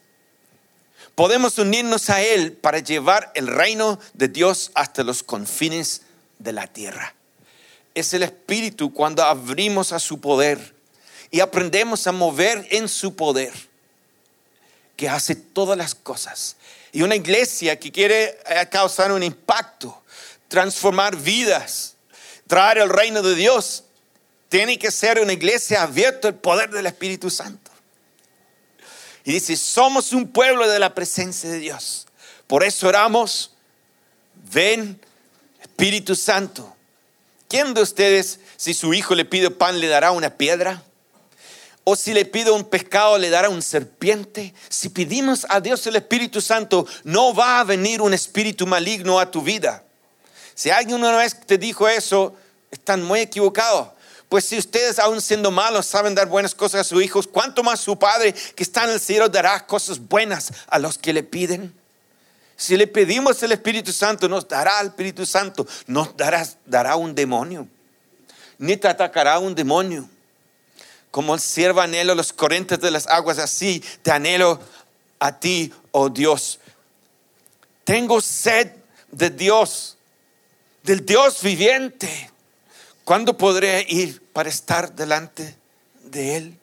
Podemos 1.15 1.57
unirnos 1.57 2.09
a 2.09 2.21
Él 2.21 2.51
para 2.51 2.79
llevar 2.79 3.31
el 3.33 3.47
reino 3.47 3.97
de 4.13 4.27
Dios 4.27 4.71
hasta 4.75 5.05
los 5.05 5.23
confines 5.23 6.01
de 6.37 6.51
la 6.51 6.67
tierra. 6.67 7.15
Es 7.93 8.13
el 8.13 8.23
Espíritu 8.23 8.91
cuando 8.91 9.23
abrimos 9.23 9.93
a 9.93 9.99
su 9.99 10.19
poder 10.19 10.75
y 11.31 11.39
aprendemos 11.39 12.05
a 12.07 12.11
mover 12.11 12.67
en 12.71 12.89
su 12.89 13.15
poder, 13.15 13.53
que 14.97 15.07
hace 15.07 15.33
todas 15.33 15.77
las 15.77 15.95
cosas. 15.95 16.57
Y 16.91 17.03
una 17.03 17.15
iglesia 17.15 17.79
que 17.79 17.89
quiere 17.89 18.37
eh, 18.47 18.67
causar 18.69 19.13
un 19.13 19.23
impacto, 19.23 20.03
transformar 20.49 21.15
vidas, 21.15 21.95
traer 22.47 22.79
el 22.79 22.89
reino 22.89 23.21
de 23.21 23.33
Dios, 23.33 23.84
tiene 24.49 24.77
que 24.77 24.91
ser 24.91 25.19
una 25.19 25.33
iglesia 25.33 25.83
abierta 25.83 26.27
al 26.27 26.35
poder 26.35 26.69
del 26.69 26.85
Espíritu 26.85 27.29
Santo. 27.29 27.71
Y 29.23 29.33
dice, 29.33 29.55
somos 29.57 30.13
un 30.13 30.27
pueblo 30.27 30.67
de 30.67 30.79
la 30.79 30.93
presencia 30.93 31.49
de 31.49 31.57
Dios. 31.57 32.05
Por 32.47 32.63
eso 32.63 32.87
oramos, 32.87 33.51
ven 34.51 34.99
Espíritu 35.61 36.15
Santo. 36.15 36.75
¿Quién 37.47 37.73
de 37.73 37.81
ustedes, 37.81 38.39
si 38.55 38.73
su 38.73 38.93
hijo 38.93 39.15
le 39.15 39.25
pide 39.25 39.49
pan, 39.49 39.79
le 39.79 39.87
dará 39.87 40.11
una 40.11 40.29
piedra? 40.29 40.83
O 41.83 41.95
si 41.95 42.13
le 42.13 42.25
pido 42.25 42.55
un 42.55 42.65
pescado, 42.65 43.17
le 43.17 43.29
dará 43.29 43.49
un 43.49 43.61
serpiente. 43.61 44.53
Si 44.69 44.89
pedimos 44.89 45.45
a 45.49 45.59
Dios 45.59 45.85
el 45.87 45.95
Espíritu 45.95 46.41
Santo, 46.41 46.87
no 47.03 47.33
va 47.33 47.59
a 47.59 47.63
venir 47.63 48.01
un 48.01 48.13
espíritu 48.13 48.65
maligno 48.65 49.19
a 49.19 49.29
tu 49.29 49.41
vida. 49.41 49.83
Si 50.55 50.69
alguien 50.69 50.97
una 50.97 51.17
vez 51.17 51.39
te 51.45 51.57
dijo 51.57 51.87
eso, 51.87 52.35
están 52.71 53.03
muy 53.03 53.19
equivocados. 53.19 53.89
Pues 54.29 54.45
si 54.45 54.57
ustedes, 54.57 54.97
aún 54.99 55.21
siendo 55.21 55.51
malos, 55.51 55.85
saben 55.85 56.15
dar 56.15 56.27
buenas 56.27 56.55
cosas 56.55 56.81
a 56.81 56.83
sus 56.83 57.03
hijos, 57.03 57.27
¿cuánto 57.27 57.63
más 57.63 57.79
su 57.79 57.97
Padre 57.97 58.33
que 58.33 58.63
está 58.63 58.83
en 58.85 58.91
el 58.91 58.99
cielo 58.99 59.29
dará 59.29 59.65
cosas 59.65 59.99
buenas 59.99 60.51
a 60.67 60.79
los 60.79 60.97
que 60.97 61.13
le 61.13 61.23
piden? 61.23 61.73
Si 62.57 62.77
le 62.77 62.87
pedimos 62.87 63.41
el 63.43 63.51
Espíritu 63.51 63.91
Santo, 63.91 64.27
nos 64.27 64.47
dará 64.47 64.79
el 64.79 64.87
Espíritu 64.87 65.25
Santo, 65.25 65.67
nos 65.87 66.15
dará, 66.15 66.47
dará 66.65 66.95
un 66.95 67.13
demonio, 67.13 67.67
ni 68.57 68.77
te 68.77 68.87
atacará 68.87 69.39
un 69.39 69.53
demonio. 69.53 70.09
Como 71.11 71.33
el 71.33 71.39
siervo 71.39 71.81
anhelo 71.81 72.15
los 72.15 72.33
corrientes 72.33 72.79
de 72.79 72.91
las 72.91 73.07
aguas, 73.07 73.37
así 73.39 73.83
te 74.01 74.11
anhelo 74.11 74.59
a 75.19 75.39
ti, 75.39 75.71
oh 75.91 76.09
Dios. 76.09 76.59
Tengo 77.83 78.19
sed 78.19 78.71
de 79.11 79.29
Dios, 79.29 79.97
del 80.83 81.05
Dios 81.05 81.41
viviente. 81.41 82.31
¿Cuándo 83.05 83.37
podré 83.37 83.85
ir 83.87 84.19
para 84.33 84.49
estar 84.49 84.95
delante 84.95 85.55
de 86.05 86.37
Él? 86.37 86.59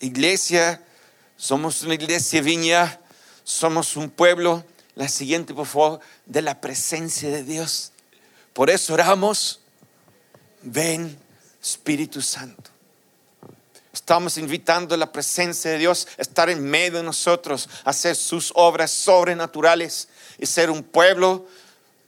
Iglesia, 0.00 0.84
somos 1.38 1.80
una 1.80 1.94
iglesia 1.94 2.42
viña, 2.42 3.00
somos 3.42 3.96
un 3.96 4.10
pueblo, 4.10 4.66
la 4.96 5.08
siguiente 5.08 5.54
por 5.54 5.64
favor, 5.64 6.00
de 6.26 6.42
la 6.42 6.60
presencia 6.60 7.30
de 7.30 7.42
Dios. 7.42 7.92
Por 8.52 8.68
eso 8.68 8.92
oramos, 8.92 9.60
ven 10.60 11.18
Espíritu 11.62 12.20
Santo. 12.20 12.70
Estamos 13.94 14.36
invitando 14.36 14.94
la 14.98 15.10
presencia 15.10 15.70
de 15.70 15.78
Dios 15.78 16.06
a 16.18 16.22
estar 16.22 16.50
en 16.50 16.62
medio 16.62 16.98
de 16.98 17.02
nosotros, 17.02 17.66
a 17.84 17.90
hacer 17.90 18.14
sus 18.14 18.52
obras 18.54 18.90
sobrenaturales 18.90 20.08
y 20.38 20.44
ser 20.44 20.70
un 20.70 20.82
pueblo 20.82 21.46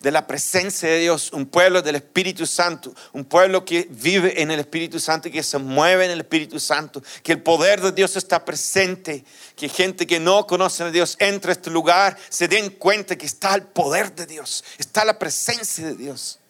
de 0.03 0.11
la 0.11 0.27
presencia 0.27 0.89
de 0.89 0.99
Dios, 0.99 1.33
un 1.33 1.47
pueblo 1.47 1.81
del 1.81 1.95
Espíritu 1.95 2.45
Santo, 2.45 2.93
un 3.13 3.25
pueblo 3.25 3.65
que 3.65 3.87
vive 3.89 4.43
en 4.43 4.51
el 4.51 4.59
Espíritu 4.59 4.99
Santo 4.99 5.29
y 5.29 5.31
que 5.31 5.45
se 5.45 5.59
mueve 5.59 6.05
en 6.05 6.11
el 6.11 6.21
Espíritu 6.21 6.59
Santo, 6.59 7.03
que 7.23 7.33
el 7.33 7.41
poder 7.41 7.81
de 7.81 7.93
Dios 7.93 8.17
está 8.17 8.45
presente, 8.45 9.25
que 9.55 9.69
gente 9.69 10.05
que 10.07 10.19
no 10.19 10.45
conoce 10.47 10.83
a 10.83 10.91
Dios 10.91 11.17
entre 11.21 11.53
a 11.53 11.55
este 11.55 11.71
lugar, 11.71 12.19
se 12.29 12.49
den 12.49 12.71
cuenta 12.71 13.17
que 13.17 13.27
está 13.27 13.55
el 13.55 13.63
poder 13.63 14.13
de 14.13 14.27
Dios, 14.27 14.65
está 14.77 15.05
la 15.05 15.21
presencia 15.21 15.87
de 15.87 15.95
Dios 15.95 16.41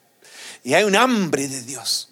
y 0.63 0.73
hay 0.73 0.83
un 0.83 0.95
hambre 0.95 1.47
de 1.47 1.61
Dios. 1.61 2.09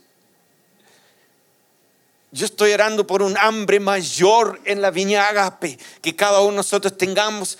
Yo 2.34 2.46
estoy 2.46 2.72
orando 2.72 3.06
por 3.08 3.24
un 3.24 3.36
hambre 3.38 3.80
mayor 3.80 4.62
en 4.64 4.82
la 4.82 4.92
viña 4.92 5.28
Agape, 5.28 5.78
que 6.02 6.16
cada 6.16 6.39
uno 6.42 6.52
de 6.52 6.58
nosotros 6.58 6.98
tengamos 6.98 7.58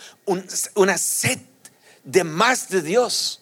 una 0.76 0.98
sed 0.98 1.40
de 2.04 2.24
más 2.24 2.70
de 2.70 2.82
Dios 2.82 3.41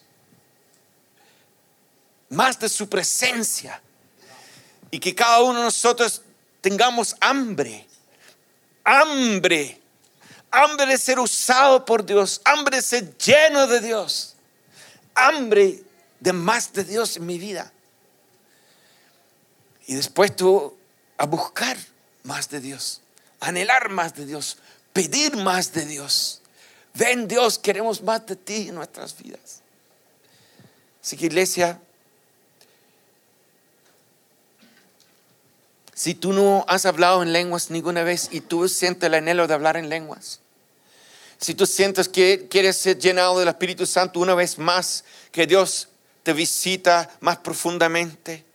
más 2.30 2.58
de 2.58 2.68
su 2.68 2.88
presencia. 2.88 3.82
Y 4.90 4.98
que 4.98 5.14
cada 5.14 5.42
uno 5.42 5.58
de 5.58 5.64
nosotros 5.64 6.22
tengamos 6.60 7.14
hambre, 7.20 7.86
hambre, 8.84 9.80
hambre 10.50 10.86
de 10.86 10.98
ser 10.98 11.20
usado 11.20 11.84
por 11.84 12.04
Dios, 12.04 12.40
hambre 12.44 12.76
de 12.76 12.82
ser 12.82 13.16
lleno 13.18 13.66
de 13.66 13.80
Dios, 13.80 14.34
hambre 15.14 15.82
de 16.18 16.32
más 16.32 16.72
de 16.72 16.84
Dios 16.84 17.16
en 17.16 17.26
mi 17.26 17.38
vida. 17.38 17.70
Y 19.86 19.94
después 19.94 20.34
tú 20.34 20.76
a 21.18 21.26
buscar 21.26 21.76
más 22.22 22.48
de 22.48 22.60
Dios, 22.60 23.00
anhelar 23.40 23.90
más 23.90 24.14
de 24.14 24.26
Dios, 24.26 24.58
pedir 24.92 25.36
más 25.36 25.72
de 25.72 25.84
Dios. 25.84 26.40
Ven 26.94 27.28
Dios, 27.28 27.58
queremos 27.58 28.02
más 28.02 28.26
de 28.26 28.36
ti 28.36 28.68
en 28.68 28.74
nuestras 28.74 29.16
vidas. 29.16 29.60
Así 31.02 31.16
que 31.16 31.26
iglesia, 31.26 31.80
Si 36.00 36.14
tú 36.14 36.32
no 36.32 36.64
has 36.66 36.86
hablado 36.86 37.22
en 37.22 37.34
lenguas 37.34 37.68
ninguna 37.68 38.02
vez 38.02 38.30
y 38.30 38.40
tú 38.40 38.66
sientes 38.70 39.06
el 39.06 39.12
anhelo 39.12 39.46
de 39.46 39.52
hablar 39.52 39.76
en 39.76 39.90
lenguas, 39.90 40.40
si 41.38 41.54
tú 41.54 41.66
sientes 41.66 42.08
que 42.08 42.48
quieres 42.48 42.78
ser 42.78 42.98
llenado 42.98 43.38
del 43.38 43.48
Espíritu 43.48 43.84
Santo 43.84 44.18
una 44.18 44.34
vez 44.34 44.56
más, 44.56 45.04
que 45.30 45.46
Dios 45.46 45.88
te 46.22 46.32
visita 46.32 47.10
más 47.20 47.36
profundamente, 47.36 48.46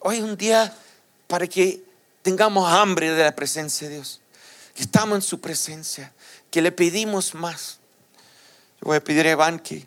hoy 0.00 0.22
un 0.22 0.36
día 0.36 0.76
para 1.28 1.46
que 1.46 1.80
tengamos 2.22 2.68
hambre 2.68 3.12
de 3.12 3.22
la 3.22 3.36
presencia 3.36 3.88
de 3.88 3.94
Dios, 3.94 4.20
que 4.74 4.82
estamos 4.82 5.14
en 5.14 5.22
su 5.22 5.40
presencia, 5.40 6.12
que 6.50 6.62
le 6.62 6.72
pedimos 6.72 7.32
más. 7.32 7.78
Yo 8.80 8.86
voy 8.86 8.96
a 8.96 9.04
pedir 9.04 9.24
a 9.28 9.30
Iván 9.30 9.60
que 9.60 9.86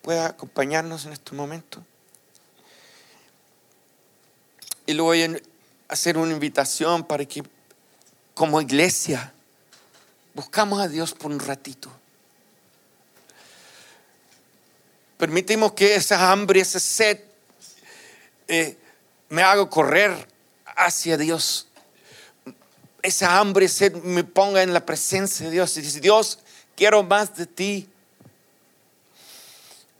pueda 0.00 0.28
acompañarnos 0.28 1.04
en 1.04 1.12
este 1.12 1.34
momento. 1.34 1.84
Y 4.86 4.94
le 4.94 5.02
voy 5.02 5.22
a 5.22 5.36
hacer 5.88 6.16
una 6.16 6.32
invitación 6.32 7.04
para 7.04 7.24
que 7.24 7.42
como 8.34 8.60
iglesia 8.60 9.32
buscamos 10.34 10.80
a 10.80 10.88
Dios 10.88 11.12
por 11.12 11.30
un 11.30 11.40
ratito. 11.40 11.90
permitimos 15.16 15.72
que 15.72 15.94
esa 15.94 16.30
hambre, 16.30 16.60
esa 16.60 16.80
sed, 16.80 17.20
eh, 18.48 18.76
me 19.28 19.42
haga 19.42 19.68
correr 19.68 20.12
hacia 20.64 21.16
Dios. 21.16 21.68
Esa 23.02 23.38
hambre, 23.38 23.68
sed 23.68 23.94
me 23.94 24.24
ponga 24.24 24.62
en 24.62 24.72
la 24.72 24.84
presencia 24.84 25.46
de 25.46 25.52
Dios 25.52 25.76
y 25.76 25.82
dice, 25.82 26.00
Dios, 26.00 26.38
quiero 26.74 27.02
más 27.02 27.34
de 27.36 27.46
ti. 27.46 27.88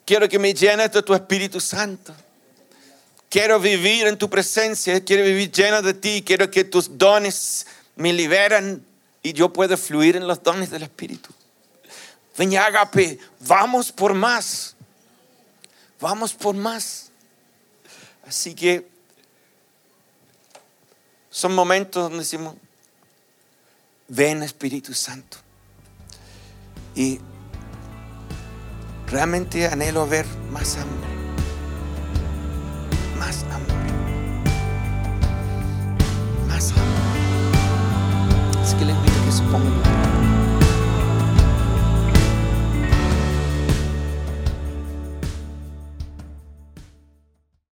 Quiero 0.04 0.28
que 0.28 0.38
me 0.38 0.54
llenes 0.54 0.92
de 0.92 1.02
tu 1.02 1.14
Espíritu 1.14 1.60
Santo. 1.60 2.14
Quiero 3.36 3.60
vivir 3.60 4.06
en 4.06 4.16
tu 4.16 4.30
presencia, 4.30 4.98
quiero 5.04 5.22
vivir 5.22 5.52
lleno 5.52 5.82
de 5.82 5.92
ti, 5.92 6.22
quiero 6.24 6.50
que 6.50 6.64
tus 6.64 6.96
dones 6.96 7.66
me 7.94 8.10
liberan 8.10 8.82
y 9.22 9.34
yo 9.34 9.52
pueda 9.52 9.76
fluir 9.76 10.16
en 10.16 10.26
los 10.26 10.42
dones 10.42 10.70
del 10.70 10.84
Espíritu. 10.84 11.34
Ven, 12.38 12.56
Agape, 12.56 13.18
vamos 13.40 13.92
por 13.92 14.14
más. 14.14 14.74
Vamos 16.00 16.32
por 16.32 16.54
más. 16.54 17.10
Así 18.26 18.54
que 18.54 18.88
son 21.28 21.54
momentos 21.54 22.04
donde 22.04 22.20
decimos, 22.20 22.54
ven 24.08 24.42
Espíritu 24.44 24.94
Santo. 24.94 25.36
Y 26.94 27.20
realmente 29.08 29.66
anhelo 29.66 30.06
ver 30.06 30.24
más 30.50 30.78
hambre. 30.78 31.15
Más 36.56 36.70
hambre. 36.70 37.50
Así 38.62 38.74
que 38.76 38.86
le 38.86 38.92
invito 38.92 39.12
a 39.20 39.24
que 39.26 39.32
se 39.32 39.42
pongan 39.42 40.05